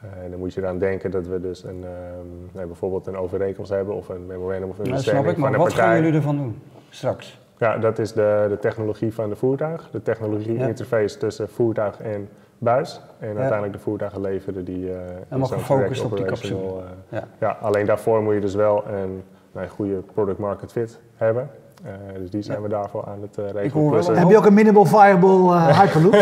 Eh, 0.00 0.24
en 0.24 0.30
dan 0.30 0.38
moet 0.38 0.54
je 0.54 0.60
eraan 0.60 0.78
denken 0.78 1.10
dat 1.10 1.26
we 1.26 1.40
dus 1.40 1.64
een, 1.64 1.84
ehm, 1.84 2.26
nee, 2.52 2.66
bijvoorbeeld 2.66 3.06
een 3.06 3.16
overeenkomst 3.16 3.70
hebben 3.70 3.94
of 3.94 4.08
een 4.08 4.26
memorandum 4.26 4.68
of 4.68 4.76
Nou, 4.76 4.88
understanding 4.88 5.26
snap 5.26 5.36
ik, 5.36 5.50
maar 5.50 5.60
wat 5.60 5.72
gaan 5.72 5.94
jullie 5.96 6.12
ervan 6.12 6.36
doen 6.36 6.62
straks? 6.90 7.40
Ja, 7.58 7.78
dat 7.78 7.98
is 7.98 8.12
de, 8.12 8.46
de 8.48 8.58
technologie 8.58 9.14
van 9.14 9.28
de 9.28 9.36
voertuig, 9.36 9.90
de 9.90 10.02
technologie 10.02 10.58
Ja. 10.58 10.66
interface 10.66 11.18
tussen 11.18 11.48
voertuig 11.48 12.00
en 12.00 12.28
buis. 12.58 13.00
En 13.18 13.28
Ja. 13.28 13.34
uiteindelijk 13.34 13.72
de 13.72 13.78
voertuigen 13.78 14.20
leveren 14.20 14.64
die 14.64 14.92
eh 14.92 14.96
in 15.30 15.46
zo'n 15.46 15.58
gefocust 15.58 16.04
op 16.04 16.10
die 16.16 16.20
operational, 16.20 16.82
eh, 16.82 17.18
Ja. 17.18 17.24
ja, 17.40 17.56
alleen 17.60 17.86
daarvoor 17.86 18.22
moet 18.22 18.34
je 18.34 18.40
dus 18.40 18.54
wel 18.54 18.84
een 18.86 19.22
nou, 19.52 19.66
een 19.66 19.72
goede 19.72 19.94
product 20.14 20.38
market 20.38 20.72
fit 20.72 21.00
hebben. 21.16 21.50
Eh, 21.84 21.92
dus 22.18 22.30
die 22.30 22.42
zijn 22.42 22.56
Ja. 22.56 22.62
we 22.62 22.68
daarvoor 22.68 23.04
aan 23.06 23.18
het 23.22 23.38
eh 23.38 23.50
regelen. 23.50 23.88
Plus 23.90 24.06
Heb 24.06 24.28
je 24.28 24.36
ook 24.36 24.46
een 24.46 24.54
minimal 24.54 24.84
viable 24.84 25.54
eh, 25.54 25.68
Hyperloop? 25.80 26.12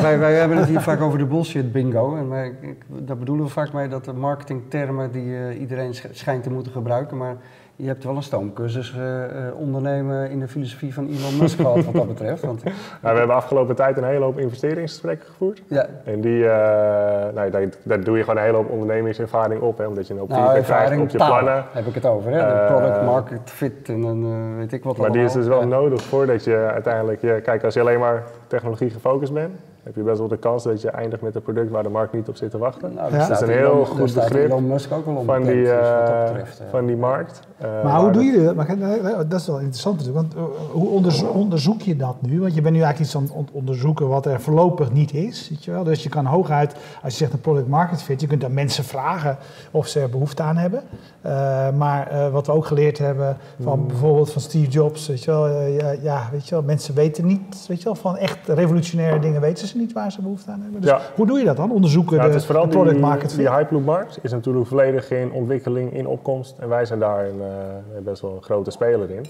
wij, 0.00 0.18
wij 0.18 0.34
hebben 0.34 0.56
het 0.58 0.66
hier 0.68 0.80
vaak 0.80 1.00
over 1.00 1.18
de 1.18 1.24
bullshit 1.24 1.72
bingo. 1.72 2.16
En 2.16 2.28
wij, 2.28 2.54
ik, 2.60 2.84
daar 2.88 3.16
bedoelen 3.16 3.44
we 3.44 3.50
vaak 3.50 3.72
mee 3.72 3.88
dat 3.88 4.04
de 4.04 4.12
marketingtermen 4.12 5.12
die 5.12 5.36
eh, 5.36 5.60
iedereen 5.60 5.94
sch- 5.94 6.06
schijnt 6.10 6.42
te 6.42 6.50
moeten 6.50 6.72
gebruiken. 6.72 7.16
Maar 7.16 7.36
je 7.76 7.86
hebt 7.86 8.04
wel 8.04 8.16
een 8.16 8.22
stoomcursus 8.22 8.94
eh, 8.96 9.24
eh, 9.24 9.56
ondernemen 9.56 10.30
in 10.30 10.38
de 10.38 10.48
filosofie 10.48 10.94
van 10.94 11.08
Elon 11.08 11.36
Musk 11.38 11.60
gehad 11.60 11.84
wat 11.84 11.94
dat 11.94 12.06
betreft. 12.06 12.42
Want, 12.42 12.64
nou, 13.02 13.12
we 13.12 13.18
hebben 13.18 13.36
afgelopen 13.36 13.76
tijd 13.76 13.96
een 13.96 14.04
hele 14.04 14.24
hoop 14.24 14.38
investeringsgesprekken 14.38 15.28
gevoerd. 15.28 15.62
ja, 15.68 15.86
En 16.04 16.20
die, 16.20 16.48
eh, 16.48 17.34
nou, 17.34 17.50
daar, 17.50 17.68
daar 17.82 18.04
doe 18.04 18.16
je 18.16 18.22
gewoon 18.22 18.38
een 18.38 18.44
hele 18.44 18.56
hoop 18.56 18.70
ondernemingservaring 18.70 19.60
op. 19.60 19.78
Hè, 19.78 19.86
omdat 19.86 20.06
je 20.06 20.12
een 20.12 20.18
hoop 20.18 20.28
nou, 20.28 20.62
krijgt 20.62 21.00
op 21.00 21.10
je 21.10 21.18
taal 21.18 21.28
plannen. 21.28 21.64
heb 21.72 21.86
ik 21.86 21.94
het 21.94 22.06
over. 22.06 22.30
Hè? 22.30 22.38
De 22.38 22.72
product 22.72 23.02
market 23.02 23.50
fit 23.50 23.88
en 23.88 24.02
een, 24.02 24.24
eh, 24.24 24.56
weet 24.56 24.72
ik 24.72 24.84
wat 24.84 24.96
Maar 24.96 25.12
die 25.12 25.24
is 25.24 25.32
dus 25.32 25.46
wel 25.46 25.58
allemaal. 25.58 25.80
nodig 25.80 26.02
voordat 26.02 26.44
je 26.44 26.56
uiteindelijk... 26.56 27.20
Je, 27.20 27.40
kijk, 27.42 27.64
als 27.64 27.74
je 27.74 27.80
alleen 27.80 27.98
maar 27.98 28.22
technologie 28.46 28.90
gefocust 28.90 29.32
bent... 29.32 29.60
heb 29.84 29.94
je 29.94 30.02
best 30.02 30.18
wel 30.18 30.28
de 30.28 30.36
kans 30.36 30.62
dat 30.64 30.80
je 30.80 30.88
eindigt 30.90 31.22
met 31.22 31.34
een 31.34 31.42
product 31.42 31.70
waar 31.70 31.82
de 31.82 31.88
markt 31.88 32.12
niet 32.12 32.28
op 32.28 32.36
zit 32.36 32.50
te 32.50 32.58
wachten. 32.58 32.94
Nou, 32.94 33.12
Dat 33.16 33.30
is 33.30 33.40
een 33.40 33.48
heel 33.48 33.84
goed 33.84 34.14
begrip 34.14 34.50
Elon 34.50 34.66
Musk 34.66 34.92
ook 34.92 35.04
wel 35.06 35.22
Van 35.24 35.42
die, 35.42 35.70
eh, 35.72 36.24
betreft. 36.24 36.60
eh. 36.60 36.66
van 36.70 36.86
die 36.86 36.96
markt. 36.96 37.40
Eh, 37.58 37.68
Maar 37.82 37.94
hoe 37.94 38.04
waar- 38.04 38.12
doe 38.12 38.22
je 38.22 38.44
dat? 38.44 38.54
Maar, 38.54 38.66
eh, 38.68 39.16
dat 39.28 39.40
is 39.40 39.46
wel 39.46 39.56
interessant 39.58 39.96
natuurlijk. 39.96 40.26
Want 40.34 40.48
eh, 40.48 40.54
hoe 40.72 40.88
onderzo- 40.88 41.26
onderzoek 41.26 41.80
je 41.82 41.96
dat 41.96 42.16
nu? 42.20 42.40
Want 42.40 42.54
je 42.54 42.60
bent 42.60 42.74
nu 42.74 42.80
eigenlijk 42.82 43.10
iets 43.10 43.16
aan 43.16 43.22
het 43.22 43.32
on- 43.32 43.48
onderzoeken 43.52 44.08
wat 44.08 44.26
er 44.26 44.40
voorlopig 44.40 44.92
niet 44.92 45.12
is. 45.14 45.48
Weet 45.50 45.64
je 45.64 45.70
wel? 45.70 45.84
Dus 45.84 46.02
je 46.02 46.08
kan 46.08 46.24
hooguit, 46.26 46.74
als 47.02 47.12
je 47.12 47.18
zegt 47.18 47.32
een 47.32 47.40
product 47.40 47.68
market 47.68 48.02
fit, 48.02 48.20
je 48.20 48.26
kunt 48.26 48.44
aan 48.44 48.54
mensen 48.54 48.84
vragen 48.84 49.36
of 49.70 49.86
ze 49.86 50.00
er 50.00 50.10
behoefte 50.10 50.42
aan 50.42 50.56
hebben. 50.56 50.82
Eh, 51.20 51.32
maar 51.70 52.06
eh, 52.10 52.28
wat 52.28 52.46
we 52.46 52.52
ook 52.52 52.66
geleerd 52.66 52.98
hebben 52.98 53.36
van 53.62 53.86
bijvoorbeeld 53.86 54.32
van 54.32 54.42
Steve 54.42 54.70
Jobs, 54.70 55.06
weet 55.08 55.24
je 55.24 55.30
wel, 55.30 55.46
eh, 55.48 55.78
ja, 55.78 55.90
ja, 56.02 56.28
weet 56.32 56.48
je 56.48 56.54
wel, 56.54 56.64
mensen 56.64 56.94
weten 56.94 57.26
niet, 57.26 57.66
weet 57.68 57.78
je 57.78 57.84
wel, 57.84 57.94
van 57.94 58.16
echt 58.16 58.48
revolutionaire 58.48 59.18
dingen 59.18 59.40
weten 59.40 59.66
ze 59.68 59.73
niet 59.74 59.92
waar 59.92 60.12
ze 60.12 60.22
behoefte 60.22 60.50
aan 60.50 60.60
hebben. 60.62 60.80
Dus 60.80 60.90
Ja. 60.90 61.00
hoe 61.14 61.26
doe 61.26 61.38
je 61.38 61.44
dat 61.44 61.56
dan? 61.56 61.70
Onderzoeken 61.72 62.16
Nou, 62.16 62.26
de, 62.28 62.32
het 62.34 62.40
is 62.42 62.46
vooral 62.48 62.64
de 62.68 62.70
product 62.76 63.00
market 63.00 63.28
fit? 63.30 63.38
die 63.38 63.50
Hyperloop-markt 63.50 64.18
is 64.22 64.30
natuurlijk 64.32 64.66
volledig 64.66 65.10
in 65.10 65.32
ontwikkeling, 65.32 65.92
in 65.92 66.06
opkomst. 66.06 66.58
En 66.58 66.68
wij 66.68 66.84
zijn 66.84 66.98
daar 66.98 67.26
een, 67.26 67.40
eh, 67.40 68.02
best 68.04 68.22
wel 68.22 68.34
een 68.36 68.42
grote 68.42 68.70
speler 68.70 69.10
in. 69.10 69.24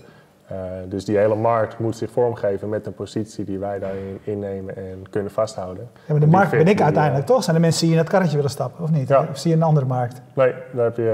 Eh, 0.49 0.57
dus 0.89 1.05
die 1.05 1.17
hele 1.17 1.35
markt 1.35 1.79
moet 1.79 1.97
zich 1.97 2.11
vormgeven 2.11 2.69
met 2.69 2.87
een 2.87 2.95
positie 2.95 3.45
die 3.45 3.59
wij 3.59 3.79
daarin 3.79 4.19
innemen 4.25 4.77
en 4.77 5.05
kunnen 5.11 5.31
vasthouden. 5.31 5.89
Ja, 5.95 6.01
maar 6.13 6.21
de 6.21 6.27
markt 6.27 6.51
ben 6.51 6.67
ik 6.67 6.81
uiteindelijk 6.81 7.29
eh, 7.29 7.35
toch? 7.35 7.45
Zijn 7.45 7.57
de 7.57 7.63
mensen 7.63 7.83
die 7.87 7.93
in 7.93 7.99
het 8.01 8.09
karretje 8.09 8.37
willen 8.37 8.51
stappen, 8.51 8.85
of 8.85 8.91
niet? 8.91 9.09
Ja. 9.09 9.27
Of 9.31 9.39
zie 9.39 9.51
je 9.51 9.57
een 9.57 9.63
andere 9.63 9.87
markt? 9.87 10.21
Nee, 10.35 10.53
daar 10.73 10.85
heb 10.85 10.97
je, 10.97 11.11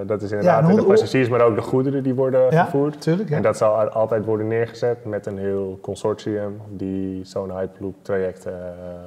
eh, 0.00 0.08
dat 0.08 0.22
is 0.22 0.30
inderdaad 0.30 0.64
hoe- 0.64 0.76
de 0.80 0.84
passagiers, 0.84 1.28
maar 1.28 1.40
ook 1.40 1.54
de 1.54 1.62
goederen 1.62 2.02
die 2.02 2.14
worden 2.14 2.50
Ja, 2.50 2.62
vervoerd. 2.62 2.94
natuurlijk. 2.94 3.28
Ja. 3.28 3.36
En 3.36 3.42
dat 3.42 3.56
zal 3.56 3.74
al- 3.74 3.88
altijd 3.88 4.24
worden 4.24 4.48
neergezet 4.48 5.04
met 5.04 5.26
een 5.26 5.38
heel 5.38 5.78
consortium 5.82 6.60
die 6.68 7.24
zo'n 7.24 7.58
Hyperloop 7.58 7.94
traject 8.02 8.46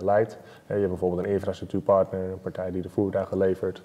leidt. 0.03 0.37
Je 0.67 0.73
hebt 0.73 0.87
bijvoorbeeld 0.87 1.25
een 1.25 1.31
infrastructuurpartner, 1.33 2.19
een 2.21 2.41
partij 2.41 2.71
die 2.71 2.81
de 2.81 2.89
voertuigen 2.89 3.37
levert. 3.37 3.81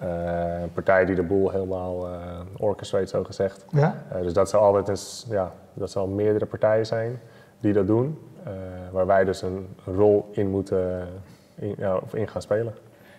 Eh, 0.00 0.60
een 0.62 0.72
partij 0.72 1.04
die 1.04 1.14
de 1.14 1.22
boel 1.22 1.50
helemaal 1.50 2.06
eh 2.06 2.12
orchestrate, 2.58 3.06
zo 3.06 3.24
gezegd. 3.24 3.64
Ja? 3.70 4.02
Eh, 4.12 4.22
dus 4.22 4.32
dat 4.32 4.48
zal 4.48 4.60
altijd 4.60 4.88
een, 4.88 4.96
s- 4.96 5.26
ja, 5.30 5.52
dat 5.74 5.90
zal 5.90 6.06
meerdere 6.06 6.46
partijen 6.46 6.86
zijn 6.86 7.18
die 7.60 7.72
dat 7.72 7.86
doen. 7.86 8.18
eh, 8.44 8.52
waar 8.92 9.06
wij 9.06 9.24
dus 9.24 9.42
een 9.42 9.66
rol 9.84 10.28
in 10.32 10.48
moeten 10.50 11.08
in, 11.54 11.74
ja, 11.78 11.96
of 11.96 12.14
in 12.14 12.28
gaan 12.28 12.42
spelen. 12.42 12.72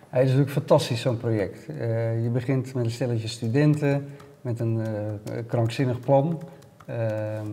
Het 0.08 0.20
is 0.22 0.26
natuurlijk 0.28 0.50
fantastisch, 0.56 1.00
zo'n 1.00 1.16
project. 1.16 1.66
Eh, 1.68 2.22
je 2.22 2.28
begint 2.28 2.74
met 2.74 2.84
een 2.84 2.90
stelletje 2.90 3.28
studenten, 3.28 4.08
met 4.40 4.60
een 4.60 4.80
eh, 4.80 5.38
krankzinnig 5.46 6.00
plan. 6.00 6.40
Ehm, 6.86 7.46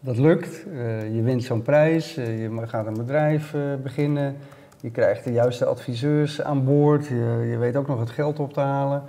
dat 0.00 0.18
lukt. 0.18 0.64
Eh, 0.72 1.14
je 1.14 1.22
wint 1.22 1.42
zo'n 1.44 1.62
prijs, 1.62 2.16
eh, 2.16 2.40
je 2.42 2.66
gaat 2.66 2.86
een 2.86 2.96
bedrijf 2.96 3.54
eh, 3.54 3.60
beginnen. 3.82 4.36
Je 4.80 4.90
krijgt 4.90 5.24
de 5.24 5.32
juiste 5.32 5.64
adviseurs 5.64 6.42
aan 6.42 6.64
boord. 6.64 7.06
Je, 7.06 7.46
je 7.50 7.56
weet 7.58 7.76
ook 7.76 7.86
nog 7.86 8.00
het 8.00 8.10
geld 8.10 8.38
op 8.38 8.52
te 8.52 8.60
halen. 8.60 9.02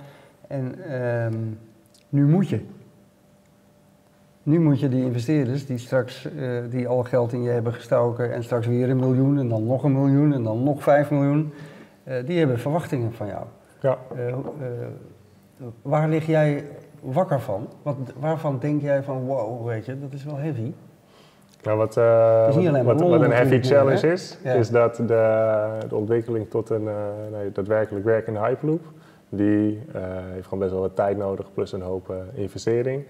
En 0.48 0.84
ehm, 0.88 1.38
nu 2.08 2.26
moet 2.26 2.48
je. 2.48 2.60
Nu 4.42 4.60
moet 4.60 4.80
je 4.80 4.88
die 4.88 5.04
investeerders 5.04 5.66
die 5.66 5.78
straks 5.78 6.24
eh, 6.24 6.50
die 6.70 6.88
al 6.88 7.02
geld 7.02 7.32
in 7.32 7.42
je 7.42 7.50
hebben 7.50 7.72
gestoken 7.72 8.32
en 8.32 8.44
straks 8.44 8.66
weer 8.66 8.90
een 8.90 8.96
miljoen 8.96 9.38
en 9.38 9.48
dan 9.48 9.66
nog 9.66 9.82
een 9.82 9.92
miljoen 9.92 10.32
en 10.32 10.42
dan 10.42 10.62
nog 10.62 10.82
vijf 10.82 11.10
miljoen, 11.10 11.52
eh, 12.04 12.26
die 12.26 12.38
hebben 12.38 12.58
verwachtingen 12.58 13.12
van 13.12 13.26
jou. 13.26 13.44
Ja. 13.80 13.98
Eh, 14.16 14.36
waar 15.82 16.08
lig 16.08 16.26
jij 16.26 16.64
wakker 17.00 17.40
van? 17.40 17.68
Wat, 17.82 17.96
waarvan 18.18 18.58
denk 18.58 18.80
jij 18.80 19.02
van 19.02 19.20
wow, 19.20 19.66
weet 19.66 19.86
je, 19.86 20.00
dat 20.00 20.12
is 20.12 20.24
wel 20.24 20.36
heavy? 20.36 20.72
Nou, 21.62 21.78
wat, 21.78 21.96
eh, 21.96 22.84
wat, 22.84 23.00
een 23.00 23.32
heavy 23.32 23.60
challenge 23.62 24.06
hè? 24.06 24.12
is, 24.12 24.38
Ja. 24.44 24.52
is 24.52 24.70
dat 24.70 24.96
de, 24.96 25.68
de 25.88 25.96
ontwikkeling 25.96 26.50
tot 26.50 26.70
een 26.70 26.88
nee, 27.32 27.52
daadwerkelijk 27.52 28.04
werkende 28.04 28.40
Hyperloop, 28.40 28.82
die 29.28 29.82
eh, 29.92 30.00
heeft 30.32 30.44
gewoon 30.44 30.58
best 30.58 30.70
wel 30.72 30.80
wat 30.80 30.96
tijd 30.96 31.16
nodig, 31.16 31.52
plus 31.54 31.72
een 31.72 31.82
hoop 31.82 32.14
investering. 32.34 33.04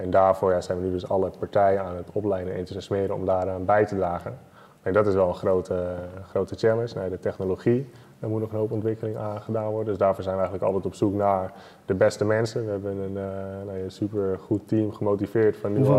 En 0.00 0.10
daarvoor 0.10 0.52
ja, 0.52 0.60
zijn 0.60 0.78
we 0.78 0.84
nu 0.84 0.92
dus 0.92 1.08
alle 1.08 1.30
partijen 1.38 1.80
aan 1.80 1.96
het 1.96 2.08
opleiden 2.12 2.52
en 2.52 2.58
enthousiasmeren 2.58 3.14
om 3.14 3.24
daaraan 3.24 3.64
bij 3.64 3.86
te 3.86 3.96
dragen. 3.96 4.38
En 4.82 4.92
dat 4.92 5.06
is 5.06 5.14
wel 5.14 5.28
een 5.28 5.34
grote, 5.34 5.84
grote 6.28 6.54
challenge. 6.56 6.98
Nee, 6.98 7.10
de 7.10 7.18
technologie, 7.18 7.90
daar 8.24 8.32
moet 8.32 8.42
nog 8.42 8.52
een 8.52 8.58
hoop 8.58 8.72
ontwikkeling 8.72 9.16
aan 9.16 9.40
gedaan 9.40 9.70
worden. 9.70 9.86
Dus 9.88 9.98
daarvoor 9.98 10.22
zijn 10.22 10.36
we 10.36 10.42
eigenlijk 10.42 10.72
altijd 10.72 10.92
op 10.92 10.98
zoek 10.98 11.14
naar 11.14 11.52
de 11.86 11.94
beste 11.94 12.24
mensen. 12.24 12.64
We 12.64 12.70
hebben 12.70 12.96
een, 12.96 13.10
uh, 13.16 13.66
nou, 13.66 13.78
een 13.78 13.90
super 13.90 14.38
goed 14.38 14.68
team 14.68 14.92
gemotiveerd 14.92 15.56
van 15.56 15.72
nu 15.72 15.86
al, 15.86 15.98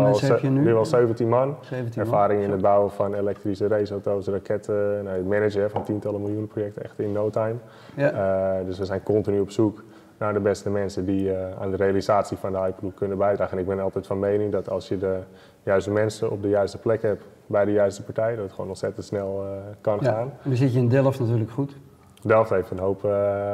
nu? 0.50 0.74
al 0.74 0.84
17 0.84 1.28
man. 1.28 1.56
17 1.60 2.02
man. 2.02 2.04
Ervaring 2.04 2.42
in 2.42 2.50
het 2.50 2.60
bouwen 2.60 2.90
van 2.90 3.14
elektrische 3.14 3.66
raceauto's, 3.66 4.26
raketten, 4.26 5.04
nou, 5.04 5.16
het 5.16 5.26
managen 5.28 5.70
van 5.70 5.84
tientallen 5.84 6.20
miljoenen 6.20 6.48
projecten 6.48 6.84
echt 6.84 6.98
in 6.98 7.12
no 7.12 7.30
time. 7.30 7.54
Ja. 7.96 8.12
Uh, 8.60 8.66
dus 8.66 8.78
we 8.78 8.84
zijn 8.84 9.02
continu 9.02 9.40
op 9.40 9.50
zoek 9.50 9.84
naar 10.18 10.32
de 10.32 10.40
beste 10.40 10.70
mensen 10.70 11.04
die 11.04 11.24
uh, 11.28 11.36
aan 11.60 11.70
de 11.70 11.76
realisatie 11.76 12.36
van 12.36 12.52
de 12.52 12.58
Hyperloop 12.58 12.94
kunnen 12.94 13.18
bijdragen. 13.18 13.52
En 13.52 13.62
ik 13.62 13.68
ben 13.68 13.80
altijd 13.80 14.06
van 14.06 14.18
mening 14.18 14.52
dat 14.52 14.70
als 14.70 14.88
je 14.88 14.98
de 14.98 15.18
juiste 15.62 15.90
mensen 15.90 16.30
op 16.30 16.42
de 16.42 16.48
juiste 16.48 16.78
plek 16.78 17.02
hebt 17.02 17.24
bij 17.46 17.64
de 17.64 17.72
juiste 17.72 18.02
partij, 18.02 18.34
dat 18.34 18.44
het 18.44 18.52
gewoon 18.52 18.68
ontzettend 18.68 19.06
snel 19.06 19.44
eh, 19.44 19.50
kan 19.80 19.98
Ja. 20.00 20.12
gaan. 20.12 20.22
En 20.42 20.48
dan 20.48 20.56
zit 20.56 20.72
je 20.72 20.78
in 20.78 20.88
Delft 20.88 21.20
natuurlijk 21.20 21.50
goed. 21.50 21.76
Delft 22.22 22.50
heeft 22.50 22.70
een 22.70 22.78
hoop, 22.78 23.02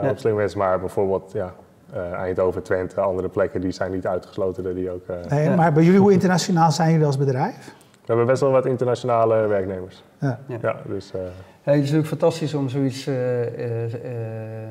hoop 0.02 0.18
slimme 0.18 0.38
mensen, 0.38 0.58
maar 0.58 0.80
bijvoorbeeld 0.80 1.32
ja, 1.32 1.54
eh, 1.92 2.12
Eindhoven, 2.12 2.62
Twente, 2.62 3.00
andere 3.00 3.28
plekken, 3.28 3.60
die 3.60 3.70
zijn 3.72 3.90
niet 3.90 4.06
uitgesloten. 4.06 4.62
dat 4.62 4.74
Die 4.74 4.90
ook, 4.90 5.06
eh, 5.06 5.16
Nee, 5.30 5.42
Ja. 5.44 5.54
Maar 5.56 5.72
bij 5.72 5.82
jullie, 5.82 6.00
hoe 6.00 6.12
internationaal 6.12 6.70
zijn 6.72 6.90
jullie 6.90 7.06
als 7.06 7.18
bedrijf? 7.18 7.74
We 7.90 8.08
hebben 8.08 8.26
best 8.26 8.40
wel 8.40 8.50
wat 8.50 8.66
internationale 8.66 9.46
werknemers. 9.46 10.04
Ja. 10.20 10.40
Ja. 10.46 10.58
Ja, 10.62 10.76
dus, 10.86 11.12
eh, 11.12 11.20
Hey, 11.62 11.74
het 11.74 11.82
is 11.84 11.90
natuurlijk 11.90 12.20
fantastisch 12.20 12.54
om 12.54 12.68
zoiets, 12.68 13.06
eh, 13.06 13.42
eh, 13.42 13.84
eh, 13.94 14.70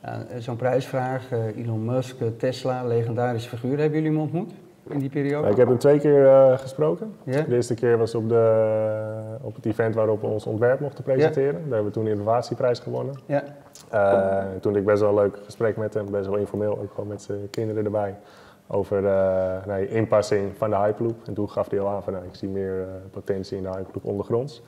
aan- 0.00 0.26
zo'n 0.38 0.56
prijsvraag, 0.56 1.22
Elon 1.56 1.84
Musk, 1.84 2.16
Tesla, 2.38 2.84
legendarische 2.84 3.48
figuren. 3.48 3.78
Hebben 3.78 3.98
jullie 4.02 4.12
hem 4.18 4.20
ontmoet 4.26 4.52
in 4.88 4.98
die 4.98 5.08
periode? 5.08 5.48
ik 5.48 5.56
heb 5.56 5.68
hem 5.68 5.78
twee 5.78 5.98
keer 5.98 6.26
eh, 6.26 6.58
gesproken. 6.58 7.14
De 7.24 7.54
eerste 7.54 7.74
keer 7.74 7.98
was 7.98 8.14
op, 8.14 8.28
de, 8.28 9.36
op 9.40 9.54
het 9.54 9.66
event 9.66 9.94
waarop 9.94 10.20
we 10.20 10.26
ons 10.26 10.46
ontwerp 10.46 10.80
mochten 10.80 11.04
presenteren. 11.04 11.52
Daar 11.52 11.62
hebben 11.62 11.84
we 11.84 11.90
toen 11.90 12.04
de 12.04 12.10
innovatieprijs 12.10 12.78
gewonnen. 12.78 13.14
Ja. 13.26 13.42
Eh, 13.90 14.44
toen 14.60 14.72
had 14.72 14.80
ik 14.80 14.86
best 14.86 15.00
wel 15.00 15.08
een 15.08 15.14
leuk 15.14 15.38
gesprek 15.44 15.76
met 15.76 15.94
hem, 15.94 16.10
best 16.10 16.26
wel 16.26 16.36
informeel, 16.36 16.78
ook 16.78 16.90
gewoon 16.90 17.08
met 17.08 17.22
zijn 17.22 17.50
kinderen 17.50 17.84
erbij. 17.84 18.14
Over 18.66 19.02
de 19.02 19.58
nee, 19.66 19.88
inpassing 19.88 20.56
van 20.56 20.70
de 20.70 20.76
Hyperloop. 20.76 21.26
En 21.26 21.34
toen 21.34 21.50
gaf 21.50 21.70
hij 21.70 21.80
al 21.80 21.88
aan 21.88 22.02
van 22.02 22.12
nou, 22.12 22.24
ik 22.24 22.34
zie 22.34 22.48
meer 22.48 22.80
eh, 22.80 22.86
potentie 23.10 23.56
in 23.56 23.62
de 23.62 23.68
Hyperloop 23.68 24.04
ondergronds. 24.04 24.62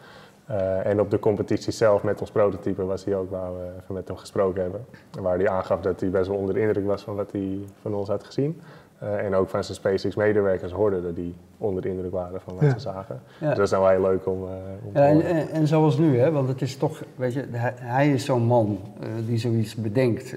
Eh, 0.48 0.87
en 0.87 1.00
op 1.00 1.11
de 1.11 1.18
competitie 1.18 1.72
zelf 1.72 2.02
met 2.02 2.20
ons 2.20 2.31
prototype 2.31 2.85
was 2.85 3.04
hij 3.04 3.16
ook 3.16 3.31
waar 3.31 3.54
we 3.54 3.64
even 3.83 3.94
met 3.94 4.09
hem 4.09 4.16
gesproken 4.16 4.62
hebben. 4.62 4.85
Waar 5.20 5.37
hij 5.37 5.48
aangaf 5.48 5.81
dat 5.81 6.00
hij 6.00 6.11
best 6.11 6.28
wel 6.28 6.37
onder 6.37 6.54
de 6.54 6.61
indruk 6.61 6.87
was 6.87 7.02
van 7.02 7.14
wat 7.14 7.33
hij 7.33 7.59
van 7.81 7.94
ons 7.94 8.09
had 8.09 8.24
gezien. 8.24 8.61
Eh, 8.98 9.24
en 9.24 9.34
ook 9.34 9.48
van 9.48 9.64
zijn 9.64 9.76
SpaceX 9.76 10.14
medewerkers 10.14 10.72
hoorde 10.72 11.02
dat 11.02 11.14
die 11.14 11.34
onder 11.58 11.82
de 11.82 11.88
indruk 11.88 12.12
waren 12.12 12.40
van 12.40 12.54
wat 12.54 12.62
Ja. 12.64 12.72
ze 12.72 12.78
zagen. 12.78 13.20
Ja. 13.40 13.46
Dus 13.48 13.56
dat 13.56 13.66
is 13.66 13.70
nou 13.70 13.90
heel 13.90 14.00
leuk 14.02 14.26
om, 14.26 14.42
om 14.84 14.92
te 14.92 14.98
Ja, 14.98 15.06
en, 15.06 15.12
horen. 15.14 15.28
en, 15.30 15.48
en 15.50 15.66
zoals 15.66 15.98
nu, 15.98 16.18
hè, 16.18 16.30
want 16.30 16.48
het 16.48 16.62
is 16.62 16.76
toch, 16.76 17.02
weet 17.16 17.32
je, 17.32 17.44
hij, 17.50 17.72
hij 17.76 18.12
is 18.12 18.24
zo'n 18.24 18.42
man 18.42 18.78
eh, 19.00 19.08
die 19.26 19.38
zoiets 19.38 19.74
bedenkt, 19.74 20.37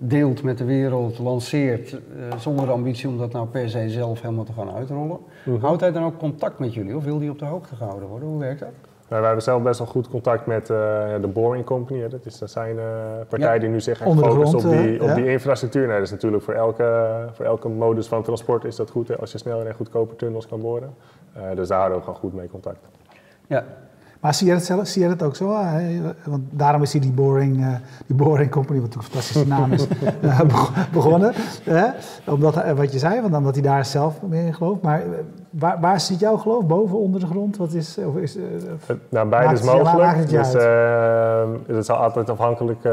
deelt 0.00 0.42
met 0.42 0.58
de 0.58 0.64
wereld, 0.64 1.18
lanceert, 1.18 1.96
zonder 2.38 2.70
ambitie 2.70 3.08
om 3.08 3.18
dat 3.18 3.32
nou 3.32 3.46
per 3.46 3.68
se 3.70 3.90
zelf 3.90 4.20
helemaal 4.22 4.44
te 4.44 4.52
gaan 4.52 4.70
uitrollen. 4.70 5.18
Mhm. 5.44 5.60
Houdt 5.60 5.80
hij 5.80 5.92
dan 5.92 6.04
ook 6.04 6.18
contact 6.18 6.58
met 6.58 6.74
jullie 6.74 6.96
of 6.96 7.04
wil 7.04 7.18
hij 7.18 7.28
op 7.28 7.38
de 7.38 7.44
hoogte 7.44 7.76
gehouden 7.76 8.08
worden? 8.08 8.28
Hoe 8.28 8.38
werkt 8.38 8.60
dat? 8.60 8.68
Wij 9.08 9.22
hebben 9.22 9.42
zelf 9.42 9.62
best 9.62 9.78
wel 9.78 9.88
goed 9.88 10.08
contact 10.08 10.46
met 10.46 10.70
eh, 10.70 10.76
de 11.20 11.28
Boring 11.32 11.64
Company. 11.64 12.00
Hè. 12.00 12.08
Dat, 12.08 12.26
is, 12.26 12.38
dat 12.38 12.50
zijn 12.50 12.78
eh 12.78 12.84
partijen 13.28 13.54
Ja. 13.54 13.60
die 13.60 13.68
nu 13.68 13.80
zich 13.80 14.00
echt 14.00 14.18
focussen 14.18 14.58
op 14.58 14.64
die, 14.64 14.98
eh, 14.98 15.08
op 15.08 15.14
die 15.14 15.26
infrastructuur. 15.26 15.82
Nou, 15.86 15.94
dat 15.94 16.06
is 16.06 16.10
natuurlijk 16.10 16.42
voor 16.42 16.54
elke, 16.54 17.08
voor 17.32 17.44
elke 17.44 17.68
modus 17.68 18.06
van 18.08 18.22
transport 18.22 18.64
is 18.64 18.76
dat 18.76 18.90
goed 18.90 19.08
hè, 19.08 19.16
als 19.18 19.32
je 19.32 19.38
sneller 19.38 19.66
en 19.66 19.74
goedkoper 19.74 20.16
tunnels 20.16 20.46
kan 20.46 20.60
boren. 20.60 20.94
Dus 21.54 21.68
daar 21.68 21.78
houden 21.78 21.98
we 21.98 22.04
gewoon 22.04 22.18
goed 22.18 22.32
mee 22.32 22.48
contact. 22.48 22.78
Ja, 23.46 23.64
Maar 24.20 24.34
zie 24.34 24.46
jij 24.46 24.56
het 24.56 24.64
zelf? 24.64 24.86
Zie 24.86 25.00
jij 25.02 25.10
dat 25.16 25.22
ook 25.22 25.36
zo? 25.36 25.52
Eh, 25.52 25.74
Want 26.24 26.42
daarom 26.50 26.82
is 26.82 26.92
hij 26.92 27.00
die 27.00 27.12
Boring, 27.12 27.60
eh, 27.60 27.66
die 28.06 28.16
boring 28.16 28.50
Company, 28.50 28.80
wat 28.80 28.94
een 28.94 29.02
fantastische 29.02 29.46
naam 29.46 29.72
is, 29.72 29.86
eh, 30.20 30.40
beg- 30.40 30.90
begonnen. 30.92 31.32
Hè? 31.64 31.86
Omdat, 32.26 32.56
eh, 32.56 32.72
wat 32.72 32.92
je 32.92 32.98
zei, 32.98 33.20
want 33.20 33.34
omdat 33.34 33.54
hij 33.54 33.62
daar 33.62 33.84
zelf 33.84 34.22
mee 34.22 34.46
in 34.46 34.54
gelooft. 34.54 34.82
Maar 34.82 35.02
waar, 35.50 35.80
waar 35.80 36.00
zit 36.00 36.18
jouw 36.20 36.36
geloof? 36.36 36.66
Boven, 36.66 36.98
onder 36.98 37.20
de 37.20 37.26
grond? 37.26 37.56
Wat 37.56 37.72
is, 37.72 37.98
of 37.98 38.16
is, 38.16 38.36
Nou, 39.08 39.52
is 39.52 39.60
het 39.60 39.64
mogelijk. 39.64 40.16
het 40.16 40.30
je 40.30 40.36
dus 41.66 41.76
het 41.76 41.86
zal 41.86 41.96
altijd 41.96 42.30
afhankelijk 42.30 42.88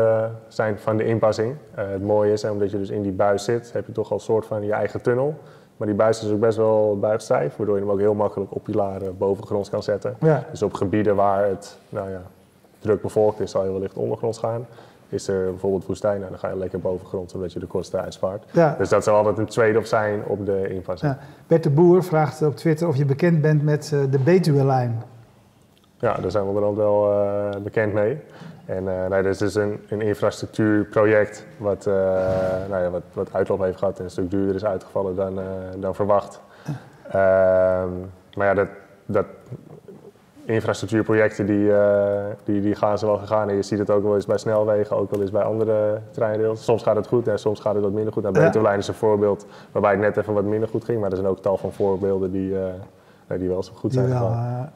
zijn 0.48 0.78
van 0.80 0.98
de 0.98 1.06
inpassing. 1.06 1.54
Het 1.76 2.04
mooie 2.04 2.32
is, 2.32 2.42
hè, 2.42 2.50
omdat 2.50 2.72
je 2.72 2.78
dus 2.78 2.90
in 2.90 3.02
die 3.02 3.12
buis 3.12 3.44
zit, 3.44 3.70
heb 3.74 3.86
je 3.86 3.92
toch 3.92 4.10
al 4.10 4.16
een 4.18 4.24
soort 4.24 4.46
van 4.46 4.64
je 4.66 4.74
eigen 4.74 5.02
tunnel. 5.02 5.36
Maar 5.78 5.88
die 5.88 5.96
buis 5.96 6.24
is 6.24 6.32
ook 6.32 6.40
best 6.40 6.58
wel 6.58 6.98
buigstijf, 7.00 7.56
waardoor 7.56 7.76
je 7.76 7.82
hem 7.82 7.92
ook 7.92 8.00
heel 8.00 8.14
makkelijk 8.14 8.56
op 8.56 8.64
pilaren 8.64 9.18
bovengronds 9.18 9.70
kan 9.70 9.84
zetten. 9.84 10.16
ja. 10.20 10.44
Dus 10.52 10.62
op 10.62 10.74
gebieden 10.74 11.16
waar 11.16 11.48
het 11.48 11.78
nou 11.90 12.10
ja, 12.10 12.22
druk 12.80 13.02
bevolkt 13.02 13.40
is, 13.40 13.52
zal 13.52 13.66
je 13.66 13.72
wellicht 13.72 13.96
ondergronds 13.96 14.38
gaan. 14.38 14.66
Is 15.10 15.28
er 15.28 15.50
bijvoorbeeld 15.50 15.86
woestijn, 15.86 16.20
nou, 16.20 16.30
dan 16.30 16.40
ga 16.40 16.50
je 16.50 16.58
lekker 16.58 16.80
bovengronds, 16.80 17.34
zodat 17.34 17.54
je 17.54 17.60
de 17.60 17.66
kosten 17.66 18.02
uitspaart. 18.02 18.44
Ja. 18.52 18.76
Dus 18.78 18.90
dat 18.90 19.04
zal 19.04 19.16
altijd 19.16 19.38
een 19.38 19.46
trade-off 19.46 19.88
zijn 19.88 20.24
op 20.28 20.46
de 20.46 20.68
inpassing. 20.70 21.12
Ja. 21.12 21.20
Bert 21.48 21.64
de 21.64 21.70
Boer 21.70 22.04
vraagt 22.04 22.42
op 22.42 22.56
Twitter 22.56 22.88
of 22.88 22.96
je 22.96 23.06
bekend 23.06 23.42
bent 23.42 23.64
met 23.64 23.92
eh, 23.94 24.00
de 24.10 24.20
Betuwe-lijn. 24.20 25.04
Ja, 26.00 26.14
daar 26.14 26.32
zijn 26.32 26.44
we 26.44 26.50
onderhand 26.50 26.78
wel 26.78 27.12
eh, 27.12 27.62
bekend 27.62 27.94
mee. 27.94 28.18
En 28.66 28.88
eh 28.88 29.10
nee, 29.10 29.22
dit 29.22 29.32
is 29.32 29.38
dus 29.38 29.56
een, 29.56 29.80
een 29.90 30.02
infrastructuurproject 30.02 31.46
wat, 31.58 31.88
eh, 31.88 31.94
nou 32.70 32.84
ja, 32.84 32.90
wat, 32.90 33.04
wat 33.14 33.34
uitloop 33.34 33.60
heeft 33.60 33.78
gehad 33.78 33.98
en 33.98 34.04
een 34.04 34.10
stuk 34.10 34.32
duurder 34.32 34.56
is 34.56 34.66
uitgevallen 34.66 35.16
dan, 35.16 35.40
eh, 35.40 35.46
dan 35.78 35.96
verwacht. 35.96 36.42
Ehm, 37.08 37.90
maar 38.36 38.48
ja, 38.48 38.54
dat, 38.54 38.68
dat 39.06 39.26
infrastructuurprojecten 40.46 41.46
die, 41.46 41.72
die, 42.44 42.62
die 42.62 42.76
gaan 42.76 42.98
ze 42.98 43.06
wel 43.06 43.18
gegaan. 43.18 43.50
En 43.50 43.56
je 43.56 43.62
ziet 43.62 43.80
het 43.80 43.90
ook 43.90 44.04
wel 44.04 44.16
eens 44.16 44.26
bij 44.26 44.38
snelwegen, 44.38 44.98
ook 44.98 45.12
wel 45.12 45.22
eens 45.22 45.32
bij 45.32 45.44
andere 45.44 46.00
treinrails. 46.12 46.64
Soms 46.64 46.84
gaat 46.84 46.96
het 46.96 47.08
goed 47.08 47.28
en 47.28 47.40
soms 47.40 47.60
gaat 47.60 47.74
het 47.74 47.84
wat 47.84 47.92
minder 47.92 48.14
goed. 48.14 48.24
Nou, 48.24 48.78
is 48.78 48.88
een 48.88 48.94
voorbeeld 48.94 49.46
waarbij 49.72 49.92
het 49.92 50.00
net 50.00 50.18
even 50.18 50.34
wat 50.34 50.44
minder 50.44 50.70
goed 50.70 50.84
ging. 50.84 51.00
Maar 51.00 51.10
er 51.10 51.16
zijn 51.16 51.30
ook 51.30 51.42
tal 51.42 51.58
van 51.58 51.72
voorbeelden 51.72 52.32
die, 52.32 52.56
nee, 53.28 53.40
die 53.40 53.50
wel 53.50 53.64
zo 53.64 53.72
goed 53.76 53.92
Die 53.92 54.00
zijn 54.00 54.12
wel, 54.12 54.28
gegaan. 54.28 54.72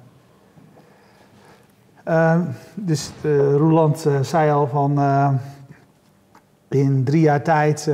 Eh, 2.09 2.31
ehm, 2.31 2.41
dus 2.75 3.11
eh, 4.05 4.21
zei 4.21 4.51
al 4.51 4.67
van 4.67 4.99
eh, 4.99 5.33
in 6.67 7.03
drie 7.03 7.21
jaar 7.21 7.43
tijd 7.43 7.91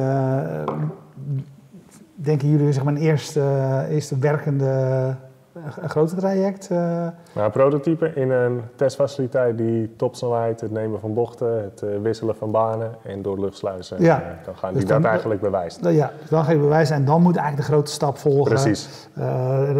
denken 2.15 2.49
jullie 2.49 2.73
zeg 2.73 2.83
maar 2.83 2.93
een 2.93 3.01
eerste, 3.01 3.85
eerste 3.89 4.17
werkende 4.17 5.15
eh, 5.55 5.89
grote 5.89 6.15
traject. 6.15 6.67
eh, 6.71 6.77
Nou, 6.77 7.11
een 7.33 7.51
prototype 7.51 8.11
in 8.15 8.31
een 8.31 8.61
testfaciliteit 8.75 9.57
die 9.57 9.95
topsnelheid, 9.95 10.61
het 10.61 10.71
nemen 10.71 10.99
van 10.99 11.13
bochten, 11.13 11.63
het 11.63 11.81
eh, 11.81 11.89
wisselen 12.01 12.35
van 12.35 12.51
banen 12.51 12.91
en 13.03 13.21
door 13.21 13.39
luchtsluizen. 13.39 14.01
Ja. 14.01 14.21
eh, 14.21 14.27
dan 14.45 14.55
gaan 14.57 14.69
Dus 14.73 14.79
die 14.81 14.89
dan- 14.91 15.01
dat 15.01 15.11
eigenlijk 15.11 15.41
bewijst. 15.41 15.79
ja, 15.89 16.11
dus 16.21 16.29
dan 16.29 16.43
ga 16.43 16.51
je 16.51 16.57
bewijzen 16.59 16.95
en 16.95 17.05
dan 17.05 17.21
moet 17.21 17.35
eigenlijk 17.35 17.67
de 17.67 17.73
grote 17.73 17.91
stap 17.91 18.17
volgen. 18.17 18.51
Precies. 18.53 19.07
Eh, 19.13 19.23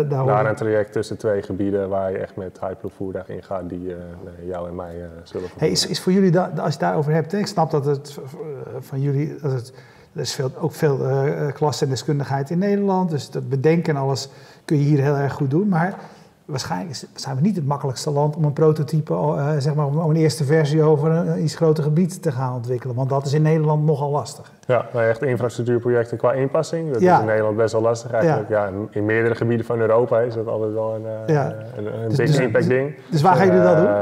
daar 0.10 0.46
een 0.46 0.56
traject 0.56 0.92
tussen 0.92 1.18
twee 1.18 1.42
gebieden 1.42 1.90
waar 1.90 2.12
je 2.12 2.18
echt 2.18 2.36
met 2.36 2.60
Hyperloop 2.60 2.94
voertuig 2.96 3.30
ingaat 3.30 3.70
die 3.70 3.92
eh, 3.92 3.98
nee, 4.24 4.48
jou 4.48 4.68
en 4.68 4.76
mij 4.76 5.02
eh, 5.02 5.08
zullen 5.24 5.50
Hey, 5.58 5.70
is, 5.70 5.88
is 5.88 6.02
voor 6.02 6.12
jullie, 6.12 6.32
da- 6.32 6.44
als 6.50 6.56
je 6.56 6.64
het 6.64 6.80
daarover 6.80 7.12
hebt, 7.14 7.34
ik 7.34 7.48
snap 7.48 7.72
dat 7.72 7.86
het 7.86 8.18
eh, 8.24 8.30
van 8.80 9.02
jullie, 9.02 9.36
dat 9.42 9.52
het, 9.52 9.74
er 10.14 10.22
is 10.22 10.34
veel, 10.34 10.52
ook 10.60 10.72
veel 10.72 11.06
eh, 11.08 11.54
klasse 11.54 11.84
en 11.84 11.90
deskundigheid 11.90 12.50
in 12.50 12.58
Nederland, 12.58 13.10
dus 13.10 13.30
dat 13.30 13.50
bedenken 13.50 13.96
en 13.96 14.02
alles 14.02 14.30
kun 14.66 14.78
je 14.78 14.84
hier 14.84 15.02
heel 15.02 15.16
erg 15.16 15.34
goed 15.34 15.50
doen, 15.50 15.68
maar 15.68 16.00
waarschijnlijk 16.46 16.96
zijn 17.16 17.36
we 17.36 17.42
niet 17.42 17.56
het 17.56 17.66
makkelijkste 17.66 18.12
land 18.12 18.36
om 18.36 18.44
een 18.44 18.54
prototype, 18.54 19.14
eh, 19.14 19.50
zeg 19.58 19.74
maar, 19.76 19.86
om 19.86 19.98
een 20.10 20.16
eerste 20.16 20.44
versie 20.44 20.84
over 20.84 21.12
een 21.12 21.44
iets 21.44 21.56
groter 21.56 21.84
gebied 21.84 22.22
te 22.22 22.32
gaan 22.32 22.54
ontwikkelen, 22.54 22.96
want 22.96 23.10
dat 23.10 23.26
is 23.26 23.34
in 23.34 23.42
Nederland 23.42 23.86
nogal 23.86 24.12
lastig. 24.12 24.52
Ja, 24.68 24.86
nou, 24.94 25.06
echt 25.06 25.24
infrastructuurprojecten 25.24 26.18
qua 26.18 26.32
inpassing. 26.34 26.92
Dat 26.94 27.02
Ja. 27.02 27.14
is 27.14 27.20
in 27.20 27.26
Nederland 27.26 27.58
best 27.58 27.74
wel 27.74 27.82
lastig 27.82 28.12
eigenlijk. 28.12 28.50
Ja. 28.50 28.66
in, 28.68 28.88
in 28.92 29.06
meerdere 29.06 29.36
gebieden 29.36 29.66
van 29.66 29.80
Europa 29.80 30.20
is 30.20 30.34
dat 30.34 30.48
altijd 30.48 30.74
wel 30.74 30.96
een, 30.96 31.06
eh, 31.26 31.34
Ja. 31.36 31.54
een, 31.78 31.86
een 31.86 32.08
Dus- 32.08 32.18
big 32.18 32.28
dus- 32.28 32.40
impact 32.40 32.68
ding. 32.68 32.96
Dus 33.10 33.22
waar 33.22 33.36
gaan 33.36 33.46
jullie 33.48 33.62
dat 33.62 33.78
doen? 33.78 33.86
Eh, 33.88 33.94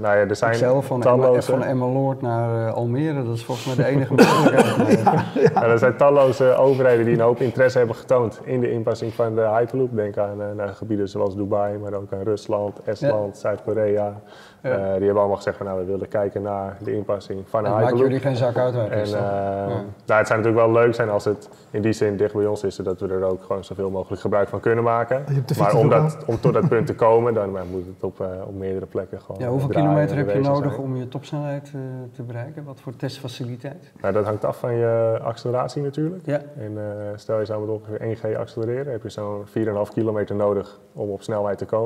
nou 0.00 0.16
ja, 0.16 0.24
er 0.28 0.36
zijn 0.36 0.54
zelf 0.54 0.86
van, 0.86 1.02
Emma, 1.02 1.22
talloze... 1.24 1.50
van 1.52 1.62
Emmeloord 1.62 2.22
naar 2.22 2.66
eh, 2.66 2.74
Almere, 2.74 3.24
dat 3.24 3.34
is 3.34 3.44
volgens 3.44 3.66
mij 3.66 3.76
de 3.84 3.90
enige 3.90 4.14
mogelijkheid. 4.14 5.00
Ja, 5.54 5.62
er 5.64 5.78
zijn 5.78 5.96
talloze 5.96 6.54
overheden 6.54 7.04
die 7.04 7.14
een 7.14 7.20
hoop 7.20 7.40
interesse 7.40 7.78
hebben 7.78 7.96
getoond 7.96 8.40
in 8.44 8.60
de 8.60 8.70
inpassing 8.72 9.12
van 9.14 9.34
de 9.34 9.40
Hyperloop. 9.40 9.94
Denk 9.96 10.16
aan 10.18 10.40
eh, 10.42 10.46
naar 10.56 10.68
gebieden 10.68 11.08
zoals 11.08 11.36
Dubai, 11.36 11.78
maar 11.78 11.91
ook 11.94 12.12
aan 12.12 12.22
Rusland, 12.22 12.80
Estland, 12.84 13.38
Zuid-Korea. 13.38 14.20
Ja. 14.62 14.70
Eh, 14.70 14.76
die 14.76 15.04
hebben 15.04 15.16
allemaal 15.16 15.36
gezegd 15.36 15.56
van 15.56 15.66
nou, 15.66 15.78
we 15.78 15.84
willen 15.84 16.08
kijken 16.08 16.42
naar 16.42 16.76
de 16.84 16.94
inpassing 16.94 17.48
van 17.48 17.62
maakt 17.62 17.98
jullie 17.98 18.20
geen 18.20 18.36
zak 18.36 18.56
uit. 18.56 18.74
En 18.74 18.90
eh? 18.90 19.06
Ja. 19.06 19.66
nou, 19.66 19.84
het 20.18 20.26
zou 20.26 20.40
natuurlijk 20.40 20.66
wel 20.66 20.72
leuk 20.72 20.94
zijn 20.94 21.08
als 21.08 21.24
het 21.24 21.48
in 21.70 21.82
die 21.82 21.92
zin 21.92 22.16
dicht 22.16 22.34
bij 22.34 22.46
ons 22.46 22.64
is, 22.64 22.74
zodat 22.74 23.00
we 23.00 23.08
er 23.08 23.22
ook 23.22 23.42
gewoon 23.42 23.64
zoveel 23.64 23.90
mogelijk 23.90 24.20
gebruik 24.20 24.48
van 24.48 24.60
kunnen 24.60 24.84
maken. 24.84 25.24
Maar 25.58 25.74
om, 25.74 25.88
dat, 25.88 26.16
om 26.26 26.40
tot 26.40 26.52
dat 26.52 26.68
punt 26.68 26.86
te 26.86 26.94
komen, 26.94 27.34
dan 27.34 27.50
moet 27.50 27.86
het 27.86 28.02
op, 28.02 28.20
eh, 28.20 28.26
op 28.46 28.54
meerdere 28.54 28.86
plekken 28.86 29.20
gewoon 29.20 29.40
Ja, 29.40 29.48
hoeveel 29.48 29.68
kilometer 29.68 30.16
heb 30.16 30.30
je 30.30 30.40
nodig 30.40 30.72
zijn. 30.72 30.84
om 30.84 30.96
je 30.96 31.08
topsnelheid 31.08 31.72
te 32.12 32.22
bereiken? 32.22 32.64
Wat 32.64 32.80
voor 32.80 32.96
testfaciliteit? 32.96 33.92
Nou, 34.00 34.14
dat 34.14 34.24
hangt 34.24 34.44
af 34.44 34.58
van 34.58 34.74
je 34.74 35.18
acceleratie 35.22 35.82
natuurlijk. 35.82 36.26
Ja, 36.26 36.40
En 36.56 36.78
stel 37.16 37.38
je 37.38 37.44
zou 37.44 37.60
met 37.60 37.70
ongeveer 37.70 38.00
1 38.00 38.16
G 38.16 38.36
accelereren, 38.36 38.92
heb 38.92 39.02
je 39.02 39.08
zo'n 39.08 39.44
4,5 39.46 39.92
kilometer 39.92 40.36
nodig 40.36 40.80
om 40.92 41.10
op 41.10 41.22
snelheid 41.22 41.58
te 41.58 41.64
komen. 41.64 41.81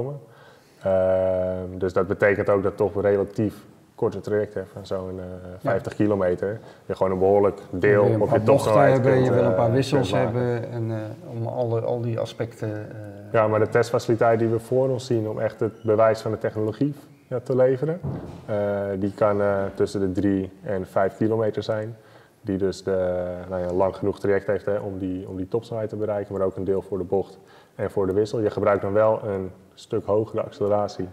Ehm, 0.83 1.79
dus 1.79 1.93
dat 1.93 2.07
betekent 2.07 2.49
ook 2.51 2.63
dat 2.63 2.77
toch 2.77 2.95
een 2.95 3.03
relatief 3.03 3.55
korte 3.95 4.21
traject 4.21 4.55
hebt 4.55 4.69
van 4.73 4.87
zo'n 4.87 5.19
eh, 5.19 5.25
50 5.59 5.95
kilometer. 5.95 6.61
Je 6.87 6.95
gewoon 6.95 7.13
een 7.13 7.19
behoorlijk 7.19 7.59
je 7.71 7.79
deel 7.79 8.05
een 8.05 8.21
op 8.21 8.31
je 8.33 8.43
topsnelheid 8.43 8.93
hebben, 8.93 9.13
kunt, 9.13 9.25
je 9.27 9.33
wil 9.33 9.43
een 9.45 9.51
eh, 9.51 9.57
paar 9.57 9.73
wissels 9.73 10.11
kunt 10.11 10.25
maken. 10.25 10.41
hebben 10.41 10.71
en 10.73 10.91
eh, 10.91 11.31
om 11.39 11.47
alle, 11.47 11.81
al 11.81 12.01
die 12.01 12.19
aspecten... 12.21 12.69
eh, 12.75 13.33
Ja, 13.33 13.49
maar 13.49 13.61
de 13.61 13.69
testfaciliteit 13.69 14.39
die 14.39 14.49
we 14.49 14.59
voor 14.59 14.89
ons 14.89 15.07
zien 15.07 15.29
om 15.29 15.39
echt 15.41 15.61
het 15.61 15.83
bewijs 15.83 16.21
van 16.21 16.31
de 16.31 16.39
technologie 16.39 16.95
ja, 17.29 17.41
te 17.41 17.57
leveren, 17.57 18.01
eh, 18.47 18.57
die 18.99 19.13
kan 19.15 19.41
eh, 19.41 19.63
tussen 19.75 20.01
de 20.01 20.13
3 20.21 20.51
en 20.63 20.87
5 20.87 21.17
kilometer 21.17 21.63
zijn. 21.63 21.97
Die 22.41 22.59
dus 22.59 22.83
de, 22.83 23.25
nou 23.49 23.61
ja, 23.63 23.69
een 23.69 23.75
lang 23.77 23.97
genoeg 23.97 24.21
traject 24.21 24.47
heeft 24.47 24.65
hè, 24.67 24.79
om, 24.79 24.99
die, 24.99 25.29
om 25.29 25.37
die 25.37 25.49
topsnelheid 25.49 25.89
te 25.89 25.97
bereiken, 25.97 26.35
maar 26.37 26.47
ook 26.47 26.57
een 26.57 26.65
deel 26.65 26.83
voor 26.83 26.99
de 26.99 27.05
bocht. 27.05 27.39
en 27.75 27.91
voor 27.91 28.07
de 28.07 28.13
wissel. 28.13 28.41
Je 28.41 28.51
gebruikt 28.51 28.83
dan 28.83 28.93
wel 28.93 29.21
een 29.25 29.51
stuk 29.77 30.05
hogere 30.07 30.43
acceleratie 30.43 31.09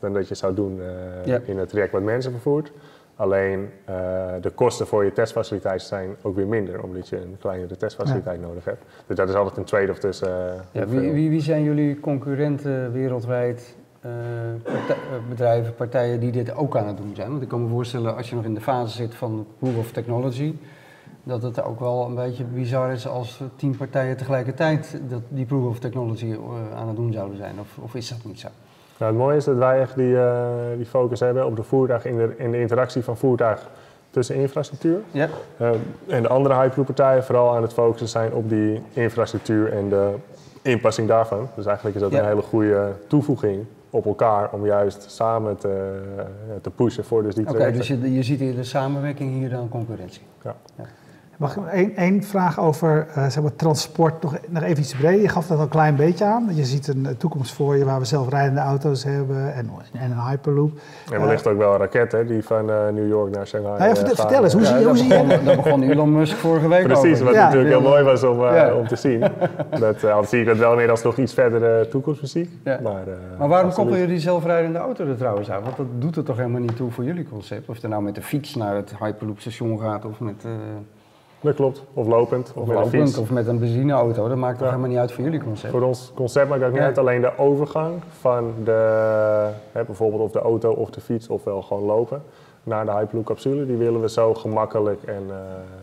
dan 0.00 0.12
dat 0.12 0.28
je 0.28 0.34
zou 0.34 0.54
doen 0.54 0.80
eh, 0.80 0.86
Ja. 1.26 1.38
in 1.44 1.58
het 1.58 1.68
traject 1.68 1.92
wat 1.92 2.02
mensen 2.02 2.30
vervoert. 2.32 2.72
Alleen 3.16 3.68
eh, 3.84 3.94
de 4.40 4.50
kosten 4.50 4.86
voor 4.86 5.04
je 5.04 5.12
testfaciliteit 5.12 5.82
zijn 5.82 6.16
ook 6.22 6.36
weer 6.36 6.46
minder, 6.46 6.82
omdat 6.82 7.08
je 7.08 7.16
een 7.16 7.36
kleinere 7.40 7.76
testfaciliteit 7.76 8.40
nodig 8.40 8.64
hebt. 8.64 8.82
Dus 9.06 9.16
dat 9.16 9.28
is 9.28 9.34
altijd 9.34 9.56
een 9.56 9.64
trade-off 9.64 9.98
tussen. 9.98 10.28
eh, 10.52 10.60
Ja, 10.72 10.86
wie, 10.86 11.12
wie, 11.12 11.30
wie 11.30 11.40
zijn 11.40 11.62
jullie 11.62 12.00
concurrenten 12.00 12.92
wereldwijd? 12.92 13.76
partij- 14.62 14.96
bedrijven, 15.28 15.74
partijen 15.74 16.20
die 16.20 16.32
dit 16.32 16.54
ook 16.54 16.76
aan 16.76 16.86
het 16.86 16.96
doen 16.96 17.14
zijn? 17.14 17.30
Want 17.30 17.42
ik 17.42 17.48
kan 17.48 17.62
me 17.62 17.68
voorstellen, 17.68 18.16
als 18.16 18.28
je 18.30 18.36
nog 18.36 18.44
in 18.44 18.54
de 18.54 18.60
fase 18.60 18.96
zit 18.96 19.14
van 19.14 19.46
proof 19.58 19.76
of 19.76 19.90
technology, 19.92 20.54
dat 21.24 21.42
het 21.42 21.62
ook 21.62 21.80
wel 21.80 22.06
een 22.06 22.14
beetje 22.14 22.44
bizar 22.44 22.92
is 22.92 23.08
als 23.08 23.40
tien 23.56 23.76
partijen 23.76 24.16
tegelijkertijd 24.16 25.00
dat, 25.08 25.20
die 25.28 25.44
proof 25.44 25.68
of 25.68 25.78
technology 25.78 26.30
eh, 26.32 26.78
aan 26.78 26.86
het 26.86 26.96
doen 26.96 27.12
zouden 27.12 27.36
zijn. 27.36 27.54
Of, 27.60 27.68
of 27.80 27.94
is 27.94 28.08
dat 28.08 28.18
niet 28.24 28.40
zo? 28.40 28.48
Nou, 28.98 29.12
het 29.12 29.20
mooie 29.20 29.36
is 29.36 29.44
dat 29.44 29.56
wij 29.56 29.80
echt 29.80 29.94
die, 29.96 30.18
eh, 30.18 30.46
die 30.76 30.86
focus 30.86 31.20
hebben 31.20 31.46
op 31.46 31.56
de 31.56 31.62
voertuig 31.62 32.04
in 32.04 32.16
de, 32.16 32.34
in 32.38 32.50
de 32.50 32.60
interactie 32.60 33.02
van 33.04 33.16
voertuig 33.16 33.68
tussen 34.10 34.34
infrastructuur. 34.36 35.00
Ja, 35.10 35.28
Eh, 35.56 35.70
en 36.06 36.22
de 36.22 36.28
andere 36.28 36.54
Hyperloop-partijen 36.54 37.24
vooral 37.24 37.54
aan 37.56 37.62
het 37.62 37.72
focussen 37.72 38.08
zijn 38.08 38.32
op 38.32 38.48
die 38.48 38.82
infrastructuur 38.92 39.72
en 39.72 39.88
de 39.88 40.14
inpassing 40.62 41.08
daarvan. 41.08 41.48
Dus 41.56 41.66
eigenlijk 41.66 41.96
is 41.96 42.02
dat 42.02 42.12
Ja. 42.12 42.18
een 42.18 42.26
hele 42.26 42.42
goede 42.42 42.92
toevoeging 43.06 43.64
op 43.90 44.06
elkaar 44.06 44.52
om 44.52 44.66
juist 44.66 45.10
samen 45.10 45.56
te, 45.56 46.02
te 46.60 46.70
pushen 46.70 47.04
voor 47.04 47.22
dus 47.22 47.34
die 47.34 47.48
oké, 47.48 47.72
dus 47.72 47.88
je, 47.88 48.12
je 48.14 48.22
ziet 48.22 48.40
in 48.40 48.54
de 48.54 48.64
samenwerking 48.64 49.32
hier 49.32 49.50
dan 49.50 49.68
concurrentie. 49.68 50.22
Mag 51.36 51.56
ik 51.56 51.64
één, 51.66 51.96
één 51.96 52.22
vraag 52.22 52.60
over 52.60 53.06
eh, 53.14 53.26
zeg 53.28 53.42
maar, 53.42 53.56
transport 53.56 54.22
nog, 54.22 54.34
nog 54.48 54.62
even 54.62 54.78
iets 54.82 54.94
breder? 54.94 55.20
Je 55.22 55.28
gaf 55.28 55.46
dat 55.46 55.56
al 55.58 55.62
een 55.62 55.68
klein 55.70 55.96
beetje 55.96 56.24
aan. 56.24 56.48
Je 56.54 56.64
ziet 56.64 56.86
een 56.88 57.08
toekomst 57.18 57.52
voor 57.54 57.76
je 57.76 57.84
waar 57.84 57.98
we 57.98 58.04
zelfrijdende 58.04 58.60
auto's 58.60 59.04
hebben 59.04 59.54
en, 59.54 59.70
en 59.92 60.10
een 60.10 60.20
Hyperloop. 60.28 60.70
En 61.12 61.20
wellicht 61.20 61.46
ook 61.46 61.58
wel 61.58 61.76
raketten 61.76 62.26
die 62.26 62.42
van 62.44 62.70
eh, 62.70 62.76
New 62.92 63.08
York 63.08 63.34
naar 63.34 63.46
Shanghai 63.46 63.78
Nou 63.78 63.94
ja, 63.94 64.00
eh, 64.02 64.14
vertel, 64.14 64.42
eens, 64.44 64.52
hoe 64.52 64.62
Ja, 64.62 64.76
zie, 64.76 64.86
hoe 64.86 64.96
zie 64.96 65.08
je... 65.08 65.24
begon, 65.24 65.44
daar 65.44 65.56
begon 65.56 65.82
Elon 65.82 66.12
Musk 66.12 66.36
vorige 66.36 66.68
week 66.68 66.82
Precies, 66.82 67.12
over. 67.12 67.24
wat 67.24 67.34
Ja. 67.34 67.44
natuurlijk 67.44 67.70
heel 67.70 67.80
mooi 67.90 68.02
was 68.02 68.22
om, 68.24 68.44
eh, 68.46 68.54
Ja. 68.56 68.74
om 68.74 68.86
te 68.86 68.96
zien. 68.96 69.20
Dat, 69.80 70.02
eh, 70.02 70.14
al 70.14 70.24
zie 70.24 70.40
ik 70.40 70.46
dat 70.46 70.56
wel 70.56 70.74
meer 70.76 70.90
als 70.90 71.02
nog 71.02 71.16
iets 71.16 71.34
verdere 71.34 71.88
toekomstmuziek. 71.88 72.50
Ja. 72.64 72.78
Maar, 72.82 72.92
eh, 73.06 73.38
Maar 73.38 73.48
waarom 73.48 73.68
absoluut. 73.68 73.74
koppel 73.74 73.96
je 73.96 74.06
die 74.06 74.18
zelfrijdende 74.20 74.78
auto 74.78 75.06
er 75.06 75.16
trouwens 75.16 75.50
aan? 75.50 75.62
Want 75.62 75.76
dat 75.76 75.86
doet 75.98 76.16
er 76.16 76.22
toch 76.24 76.36
helemaal 76.36 76.60
niet 76.60 76.76
toe 76.76 76.90
voor 76.90 77.04
jullie 77.04 77.28
concept? 77.28 77.68
Of 77.68 77.78
je 77.78 77.88
nou 77.88 78.02
met 78.02 78.14
de 78.14 78.22
fiets 78.22 78.54
naar 78.54 78.74
het 78.76 78.92
Hyperloop 79.00 79.40
station 79.40 79.80
gaat 79.80 80.04
of 80.04 80.20
met, 80.20 80.34
eh 80.44 80.50
Dat 81.44 81.54
klopt. 81.54 81.84
Of 81.94 82.06
lopend, 82.06 82.52
of, 82.54 82.62
of, 82.62 82.68
met 82.68 82.76
een 82.76 82.88
fiets. 82.88 83.18
of 83.18 83.30
met 83.30 83.46
een 83.46 83.58
benzineauto. 83.58 84.28
Dat 84.28 84.36
maakt 84.36 84.52
toch 84.58 84.62
Ja. 84.66 84.68
helemaal 84.68 84.90
niet 84.90 84.98
uit 84.98 85.12
voor 85.12 85.24
jullie 85.24 85.40
concept? 85.42 85.72
Voor 85.72 85.82
ons 85.82 86.12
concept 86.14 86.48
maakt 86.48 86.62
ook 86.64 86.72
niet 86.72 86.80
uit 86.80 86.98
alleen 86.98 87.20
de 87.20 87.38
overgang 87.38 88.02
van 88.20 88.52
de, 88.64 89.50
hè, 89.72 89.84
bijvoorbeeld 89.84 90.22
of 90.22 90.30
de 90.30 90.38
auto 90.38 90.72
of 90.72 90.90
de 90.90 91.00
fiets, 91.00 91.28
ofwel 91.28 91.62
gewoon 91.62 91.82
lopen, 91.82 92.22
naar 92.62 92.84
de 92.84 92.90
Hyperloop 92.92 93.24
capsule. 93.24 93.66
Die 93.66 93.76
willen 93.76 94.00
we 94.00 94.08
zo 94.08 94.34
gemakkelijk 94.34 95.02
en 95.02 95.22
eh, 95.28 95.34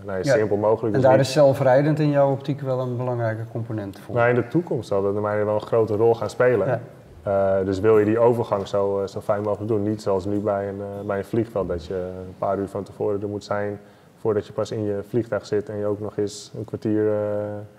nou 0.05 0.17
ja, 0.17 0.23
simpel 0.23 0.57
mogelijk. 0.57 0.95
En 0.95 1.01
Dus 1.01 1.09
daar 1.09 1.19
is 1.19 1.31
zelfrijdend 1.31 1.99
in 1.99 2.09
jouw 2.09 2.31
optiek 2.31 2.61
wel 2.61 2.79
een 2.79 2.97
belangrijke 2.97 3.43
component 3.51 3.99
voor. 3.99 4.15
nou, 4.15 4.29
in 4.29 4.35
de 4.35 4.47
toekomst 4.47 4.87
zal 4.87 5.01
dat 5.01 5.21
mij 5.21 5.45
wel 5.45 5.53
een 5.55 5.61
grote 5.61 5.95
rol 5.95 6.15
gaan 6.15 6.29
spelen. 6.29 6.81
Eh, 7.23 7.53
dus 7.65 7.79
wil 7.79 7.99
je 7.99 8.05
die 8.05 8.19
overgang 8.19 8.67
zo, 8.67 9.01
eh, 9.01 9.07
zo 9.07 9.19
fijn 9.19 9.41
mogelijk 9.41 9.67
doen. 9.67 9.83
Niet 9.83 10.01
zoals 10.01 10.25
nu 10.25 10.39
bij 10.39 10.67
een, 10.69 10.81
bij 11.05 11.17
een 11.17 11.25
vliegveld, 11.25 11.67
dat 11.67 11.85
je 11.85 11.93
een 11.95 12.35
paar 12.37 12.57
uur 12.57 12.67
van 12.67 12.83
tevoren 12.83 13.21
er 13.21 13.27
moet 13.27 13.43
zijn 13.43 13.79
voordat 14.21 14.47
je 14.47 14.53
pas 14.53 14.71
in 14.71 14.83
je 14.83 14.99
vliegtuig 15.09 15.45
zit 15.45 15.69
en 15.69 15.77
je 15.77 15.85
ook 15.85 15.99
nog 15.99 16.17
eens 16.17 16.51
een 16.57 16.65
kwartier 16.65 17.07
eh, 17.13 17.17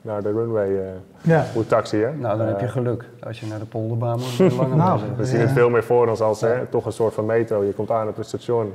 naar 0.03 0.23
de 0.23 0.33
runway 0.33 0.77
eh, 0.79 0.85
Ja. 1.23 1.45
moet 1.55 1.69
taxiën. 1.69 2.19
Nou, 2.21 2.39
dan 2.39 2.47
heb 2.47 2.61
je 2.61 2.67
Eh, 2.67 2.73
geluk. 2.73 3.05
Als 3.21 3.41
je 3.41 3.47
naar 3.47 3.59
de 3.59 3.65
polderbaan 3.65 4.19
moet, 4.39 4.53
langer 4.57 4.77
Nou. 4.77 5.01
We 5.17 5.25
zien 5.25 5.39
Ja. 5.39 5.43
het 5.45 5.53
veel 5.53 5.71
meer 5.71 5.85
voor 5.85 6.09
ons 6.09 6.21
als 6.21 6.41
Ja. 6.41 6.47
hè, 6.49 6.67
toch 6.67 6.87
een 6.87 6.93
soort 6.93 7.15
van 7.15 7.27
metro. 7.27 7.63
Je 7.65 7.73
komt 7.73 7.91
aan 7.91 8.09
op 8.09 8.17
het 8.17 8.27
station. 8.27 8.73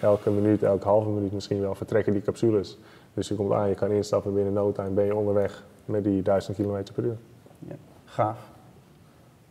elke 0.00 0.30
minuut, 0.30 0.62
elke 0.62 0.88
halve 0.88 1.08
minuut 1.08 1.32
misschien 1.32 1.60
wel 1.60 1.74
vertrekken 1.74 2.12
die 2.12 2.22
capsules. 2.22 2.78
Dus 3.14 3.28
je 3.28 3.34
komt 3.34 3.52
aan, 3.52 3.68
je 3.68 3.74
kan 3.74 3.90
instappen 3.90 4.34
binnen 4.34 4.52
no 4.52 4.72
time, 4.72 4.88
ben 4.90 5.04
je 5.04 5.14
onderweg 5.16 5.62
met 5.84 6.04
die 6.04 6.22
1000 6.22 6.56
km 6.56 6.82
per 6.94 7.04
uur. 7.04 7.16
Gaaf. 8.04 8.38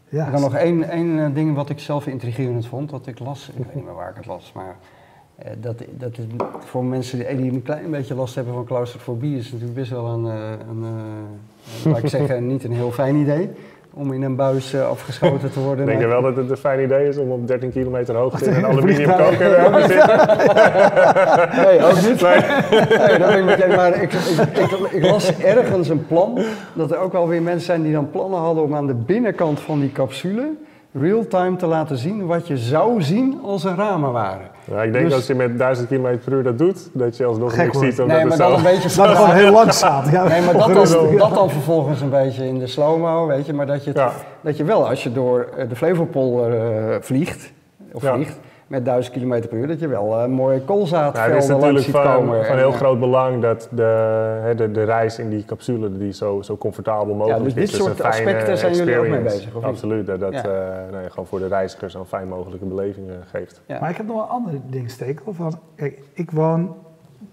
Ja. 0.10 0.26
Ik 0.26 0.32
had 0.32 0.42
nog 0.42 0.56
één, 0.56 0.84
één 0.90 1.34
ding 1.34 1.56
wat 1.56 1.70
ik 1.70 1.80
zelf 1.80 2.08
intrigerend 2.08 2.68
vond, 2.68 2.90
dat 2.90 3.08
ik 3.08 3.20
las. 3.20 3.50
Ik 3.50 3.66
weet 3.66 3.76
niet 3.76 3.86
meer 3.86 3.94
waar 3.94 4.10
ik 4.10 4.16
het 4.16 4.26
las, 4.26 4.52
maar 4.56 4.76
dat, 5.60 5.84
dat 5.98 6.16
het 6.16 6.26
voor 6.60 6.86
mensen 6.86 7.18
die, 7.18 7.36
die 7.36 7.52
een 7.52 7.62
klein 7.62 7.90
beetje 7.92 8.16
last 8.16 8.36
hebben 8.36 8.54
van 8.54 8.66
claustrofobie 8.66 9.38
is 9.38 9.52
natuurlijk 9.52 9.80
best 9.80 9.92
wel 9.92 10.06
een, 10.06 10.26
eh, 10.26 10.52
een 10.70 10.84
eh, 10.84 11.92
laat 11.92 12.04
ik 12.04 12.10
zeggen, 12.20 12.48
niet 12.48 12.64
een 12.64 12.74
heel 12.74 12.92
fijn 12.92 13.16
idee. 13.16 13.50
Om 13.94 14.14
in 14.14 14.22
een 14.22 14.36
buis 14.36 14.74
eh, 14.74 14.88
afgeschoten 14.88 15.52
te 15.52 15.60
worden. 15.60 15.86
Denk 15.86 16.00
je 16.00 16.08
wel 16.08 16.22
dat 16.22 16.36
het 16.36 16.50
een 16.50 16.58
fijn 16.58 16.84
idee 16.84 17.08
is 17.08 17.18
om 17.18 17.32
op 17.32 17.48
13 17.48 17.72
kilometer 17.72 18.16
hoogte 18.16 18.46
in 18.46 18.54
een 18.56 18.66
aluminium 18.72 19.10
koker 19.10 19.54
eh, 19.54 19.76
te 19.76 19.82
zitten? 19.82 20.20
Nee, 21.66 21.84
ook 21.84 21.96
niet. 21.96 22.22
Nee, 23.08 23.18
dat 23.20 23.28
ben 23.28 23.70
ik 23.70 23.76
maar 23.76 24.02
ik, 24.02 24.14
ik, 24.14 24.58
ik, 24.58 24.92
ik 24.92 25.06
las 25.06 25.38
ergens 25.38 25.90
een 25.90 26.08
plan 26.08 26.40
dat 26.74 26.92
er 26.92 26.98
ook 26.98 27.12
wel 27.12 27.28
weer 27.28 27.42
mensen 27.42 27.66
zijn 27.66 27.82
die 27.82 27.94
dan 27.94 28.10
plannen 28.10 28.40
hadden 28.40 28.64
om 28.64 28.76
aan 28.76 28.88
de 28.88 28.94
binnenkant 28.94 29.60
van 29.60 29.80
die 29.80 29.92
capsule 29.92 30.54
real-time 30.92 31.56
te 31.56 31.66
laten 31.66 31.98
zien 31.98 32.26
wat 32.26 32.48
je 32.48 32.58
zou 32.58 33.02
zien 33.02 33.40
als 33.44 33.64
er 33.64 33.76
ramen 33.76 34.12
waren. 34.12 34.51
Nou, 34.66 34.86
ik 34.86 34.94
denk 34.94 35.06
Dus- 35.06 35.14
als 35.14 35.28
je 35.28 35.36
met 35.36 35.58
1000 35.58 35.88
km 35.88 36.18
per 36.24 36.34
uur 36.34 36.44
dat 36.44 36.58
doet, 36.58 36.90
dat 36.94 37.18
je 37.18 37.26
alsnog 37.26 37.56
niks 37.58 37.80
ziet. 37.80 38.00
Omdat 38.00 38.08
Nee, 38.08 38.18
het 38.18 38.28
maar 38.28 38.38
zo... 38.38 38.44
dan 38.50 38.58
een 38.58 38.64
beetje 38.64 38.98
Dat 39.04 39.16
gewoon 39.16 39.32
heel 39.36 39.52
langzaam. 39.52 40.10
Ja. 40.12 40.28
Nee, 40.28 40.42
maar 40.42 40.54
dat 40.74 40.74
dan, 40.88 41.12
ja. 41.12 41.18
dat 41.28 41.34
dan 41.34 41.50
vervolgens 41.50 42.02
een 42.02 42.10
beetje 42.10 42.48
in 42.48 42.60
de 42.60 42.68
slow-mo, 42.68 43.28
weet 43.28 43.46
je. 43.46 43.54
Maar 43.54 43.66
dat 43.66 43.84
je, 43.84 43.90
het- 43.90 44.00
Ja. 44.00 44.12
dat 44.42 44.58
je 44.58 44.64
wel, 44.64 44.90
als 44.90 45.04
je 45.04 45.12
door 45.12 45.48
eh, 45.58 45.70
de 45.70 45.76
Flevopolder 45.76 46.54
eh, 46.54 46.96
vliegt, 47.02 47.52
of 47.92 48.02
Ja. 48.02 48.14
vliegt, 48.14 48.40
met 48.72 48.86
1000 48.86 49.16
km 49.16 49.48
per 49.48 49.54
uur, 49.58 49.68
dat 49.68 49.80
je 49.80 49.88
wel 49.88 50.20
eh, 50.20 50.28
mooie 50.28 50.56
Nou, 50.56 50.66
koolzaadvelden 50.66 51.34
het 51.34 51.44
is 51.44 51.50
langs 51.50 51.64
natuurlijk 51.66 51.84
ziet 51.84 51.96
van, 51.96 52.04
komen. 52.04 52.46
van 52.46 52.56
En, 52.56 52.58
heel 52.62 52.72
groot 52.72 53.00
belang 53.00 53.42
dat 53.42 53.68
de, 53.72 53.84
hè, 54.42 54.56
de, 54.56 54.72
de 54.72 54.84
reis 54.84 55.20
in 55.20 55.30
die 55.30 55.46
capsule 55.46 55.98
die 55.98 56.14
zo, 56.14 56.42
zo 56.42 56.58
comfortabel 56.58 57.16
mogelijk 57.16 57.44
dus 57.44 57.54
dit 57.54 57.64
is. 57.64 57.76
soort 57.76 57.90
een 57.90 57.96
fijne 57.96 58.28
aspecten 58.28 58.58
zijn 58.58 58.74
jullie 58.74 58.98
ook 58.98 59.08
mee 59.08 59.22
bezig, 59.22 59.48
of 59.48 59.54
niet? 59.54 59.64
Absoluut, 59.64 60.06
dat 60.06 60.20
dat 60.20 60.34
Ja. 60.34 60.44
eh, 60.44 60.92
nou 60.92 61.04
ja, 61.04 61.10
gewoon 61.10 61.26
voor 61.28 61.40
de 61.40 61.48
reizigers 61.48 61.94
een 61.94 62.06
fijn 62.06 62.28
mogelijke 62.28 62.66
beleving 62.66 63.10
eh, 63.10 63.16
geeft. 63.32 63.62
ja. 63.66 63.80
Maar 63.80 63.90
ik 63.90 63.98
heb 63.98 64.08
nog 64.08 64.22
een 64.22 64.30
ander 64.30 64.54
ding, 64.70 64.90
Stekel. 64.92 65.34
Van, 65.34 65.60
kijk, 65.76 66.00
ik 66.14 66.32
woon 66.32 66.76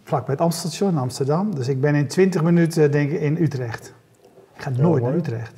vlakbij 0.03 0.35
het 0.35 0.42
Amstelstation 0.42 0.90
in 0.90 0.98
Amsterdam. 0.98 1.55
Dus 1.55 1.68
ik 1.68 1.81
ben 1.81 1.94
in 1.94 2.07
20 2.07 2.42
minuten 2.42 2.90
denk 2.90 3.11
ik, 3.11 3.20
in 3.20 3.37
Utrecht. 3.37 3.94
Ik 4.55 4.62
ga 4.62 4.70
nooit 4.70 5.03
naar. 5.03 5.14
Utrecht. 5.14 5.58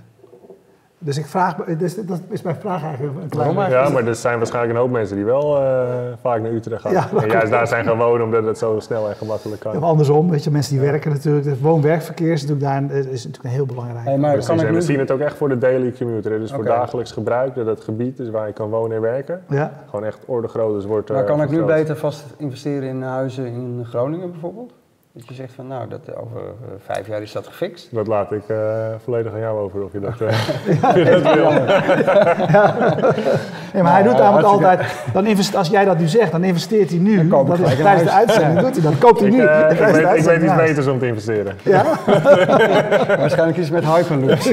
Dus 1.02 1.18
ik 1.18 1.26
vraag, 1.26 1.58
me- 1.58 1.76
dus 1.76 1.94
dat 2.06 2.20
is 2.28 2.42
mijn 2.42 2.56
vraag 2.56 2.82
eigenlijk 2.82 3.22
een 3.22 3.28
klein 3.28 3.54
beetje. 3.54 3.70
Ja, 3.70 3.88
maar 3.88 4.06
er 4.06 4.14
zijn 4.14 4.38
waarschijnlijk 4.38 4.74
een 4.74 4.80
hoop 4.80 4.90
mensen 4.90 5.16
die 5.16 5.24
wel 5.24 5.56
eh, 5.60 5.88
vaak 6.20 6.40
naar 6.40 6.50
Utrecht 6.50 6.82
gaan. 6.82 6.92
Ja, 6.92 7.08
en 7.20 7.28
juist 7.28 7.50
daar 7.50 7.66
zijn 7.66 7.96
wonen 7.96 8.24
omdat 8.24 8.44
het 8.44 8.58
zo 8.58 8.80
snel 8.80 9.08
en 9.08 9.14
gemakkelijk 9.16 9.60
kan. 9.60 9.76
Of 9.76 9.82
andersom, 9.82 10.30
weet 10.30 10.44
je, 10.44 10.50
mensen 10.50 10.72
die 10.78 10.80
werken 10.90 11.10
natuurlijk. 11.10 11.46
Het 11.46 11.60
woon-werkverkeer 11.60 12.32
is 12.32 12.46
natuurlijk, 12.46 12.90
daar, 12.90 12.96
is 12.98 13.06
natuurlijk 13.24 13.44
een 13.44 13.50
heel 13.50 13.66
belangrijk. 13.66 14.04
Hey, 14.04 14.18
maar 14.18 14.30
Precies, 14.30 14.48
kan 14.48 14.60
ik 14.60 14.66
en 14.66 14.74
we 14.74 14.80
zien 14.80 14.98
het 14.98 15.10
ook 15.10 15.20
echt 15.20 15.36
voor 15.36 15.48
de 15.48 15.58
daily 15.58 15.92
commuter. 15.92 16.38
Dus 16.38 16.52
voor 16.52 16.64
dagelijks 16.64 17.12
gebruik, 17.12 17.54
dat 17.54 17.66
het 17.66 17.80
gebied 17.80 18.18
is 18.18 18.30
waar 18.30 18.46
je 18.46 18.52
kan 18.52 18.70
wonen 18.70 18.96
en 18.96 19.02
werken. 19.02 19.42
Ja, 19.48 19.72
Gewoon 19.88 20.04
echt 20.04 20.18
orde 20.26 20.48
groot 20.48 20.74
dus 20.74 20.84
wordt 20.84 21.08
Maar 21.08 21.20
eh, 21.20 21.26
kan 21.26 21.42
ik 21.42 21.50
nu 21.50 21.62
beter 21.62 21.96
vast 21.96 22.24
investeren 22.36 22.88
in 22.88 23.02
huizen 23.02 23.46
in 23.46 23.84
Groningen 23.88 24.30
bijvoorbeeld? 24.30 24.72
Dat 25.12 25.28
je 25.28 25.34
zegt 25.34 25.52
van 25.54 25.66
nou, 25.66 25.88
dat, 25.88 26.16
over 26.16 26.40
eh, 26.40 26.68
vijf 26.84 27.06
jaar 27.06 27.22
is 27.22 27.32
dat 27.32 27.46
gefixt. 27.46 27.88
Dat 27.94 28.06
laat 28.06 28.32
ik 28.32 28.48
eh, 28.48 28.56
volledig 29.04 29.32
aan 29.32 29.40
jou 29.40 29.58
over 29.58 29.82
of 29.84 29.92
je 29.92 30.00
dat, 30.00 30.20
eh, 30.20 31.22
dat 31.22 31.34
wil. 31.34 31.50
nee, 33.74 33.82
maar 33.82 33.92
hij 33.92 34.02
doet 34.02 34.12
Ja, 34.12 34.18
namelijk 34.22 34.46
altijd, 34.48 34.80
dan 35.12 35.26
invest, 35.26 35.56
als 35.56 35.68
jij 35.68 35.84
dat 35.84 35.98
nu 35.98 36.06
zegt, 36.08 36.32
dan 36.32 36.44
investeert 36.44 36.90
hij 36.90 36.98
nu. 36.98 37.28
Dat 37.28 37.58
is 37.58 37.76
tijdens 37.76 38.02
de 38.02 38.10
uitzending 38.16 38.54
Ja. 38.54 38.60
doet 38.60 38.72
hij 38.74 38.82
dat. 38.90 38.98
Koopt 38.98 39.20
hij 39.20 39.28
Ik, 39.28 39.34
nu. 39.34 39.44
eh, 39.44 39.70
ik, 39.70 39.78
weet, 39.78 39.96
ik 40.18 40.24
weet 40.24 40.42
iets 40.42 40.54
beters 40.56 40.86
om 40.86 40.98
te 40.98 41.06
investeren. 41.06 41.56
Ja? 41.62 41.84
Waarschijnlijk 43.18 43.58
iets 43.58 43.70
met 43.70 43.84
Hyperloops. 43.84 44.48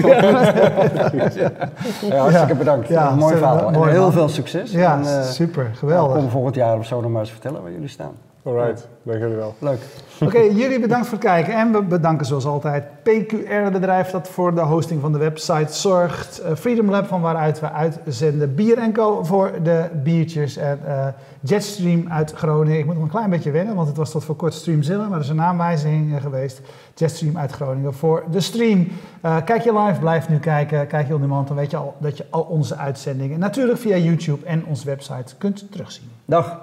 ja, 2.01 2.17
hartstikke 2.17 2.55
bedankt. 2.55 2.87
Ja, 2.87 3.15
mooi 3.15 3.35
verhaal. 3.35 3.71
en 3.71 3.87
heel 3.89 4.11
veel 4.11 4.29
succes. 4.29 4.71
Ja, 4.71 4.93
en, 4.93 5.05
eh, 5.05 5.21
super, 5.21 5.69
geweldig. 5.73 6.17
Kom 6.17 6.29
volgend 6.29 6.55
jaar 6.55 6.77
of 6.77 6.85
zo 6.85 7.01
nog 7.01 7.11
maar 7.11 7.21
eens 7.21 7.31
vertellen 7.31 7.61
waar 7.61 7.71
jullie 7.71 7.87
staan. 7.87 8.11
Alright, 8.47 8.87
dank 9.03 9.19
jullie 9.19 9.35
wel. 9.35 9.55
Leuk. 9.59 9.79
Oké, 10.21 10.39
jullie 10.61 10.79
bedankt 10.79 11.07
voor 11.07 11.17
het 11.17 11.27
kijken. 11.27 11.53
En 11.53 11.71
we 11.71 11.81
bedanken 11.81 12.25
zoals 12.25 12.45
altijd 12.45 12.83
PQR, 13.03 13.63
het 13.63 13.73
bedrijf 13.73 14.09
dat 14.09 14.27
voor 14.27 14.55
de 14.55 14.61
hosting 14.61 15.01
van 15.01 15.11
de 15.11 15.17
website 15.17 15.73
zorgt. 15.73 16.39
Eh, 16.39 16.55
Freedom 16.55 16.89
Lab, 16.89 17.07
van 17.07 17.21
waaruit 17.21 17.59
we 17.59 17.71
uitzenden. 17.71 18.55
Bier 18.55 18.91
Co 18.91 19.23
voor 19.23 19.51
de 19.63 19.85
biertjes. 20.03 20.57
En 20.57 20.79
eh, 20.85 21.07
Jetstream 21.39 22.05
uit 22.09 22.31
Groningen. 22.31 22.79
Ik 22.79 22.85
moet 22.85 22.93
nog 22.93 23.03
een 23.03 23.09
klein 23.09 23.29
beetje 23.29 23.51
wennen, 23.51 23.75
want 23.75 23.87
het 23.87 23.97
was 23.97 24.11
tot 24.11 24.23
voor 24.23 24.35
kort 24.35 24.53
Streamzilla. 24.53 25.07
Maar 25.07 25.17
er 25.17 25.23
is 25.23 25.29
een 25.29 25.35
naamwijziging 25.35 26.15
eh, 26.15 26.21
geweest. 26.21 26.61
Jetstream 26.93 27.37
uit 27.37 27.51
Groningen 27.51 27.93
voor 27.93 28.23
de 28.31 28.39
stream. 28.39 28.87
Eh, 29.21 29.37
kijk 29.45 29.63
je 29.63 29.79
live, 29.79 29.99
blijf 29.99 30.29
nu 30.29 30.39
kijken. 30.39 30.87
Kijk 30.87 31.07
je 31.07 31.15
on 31.15 31.21
demand, 31.21 31.47
dan 31.47 31.57
weet 31.57 31.71
je 31.71 31.77
al 31.77 31.95
dat 31.99 32.17
je 32.17 32.25
al 32.29 32.41
onze 32.41 32.77
uitzendingen... 32.77 33.39
natuurlijk 33.39 33.79
via 33.79 33.97
YouTube 33.97 34.45
en 34.45 34.65
onze 34.65 34.85
website 34.85 35.35
kunt 35.37 35.71
terugzien. 35.71 36.09
Dag. 36.25 36.57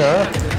Ja, 0.00 0.49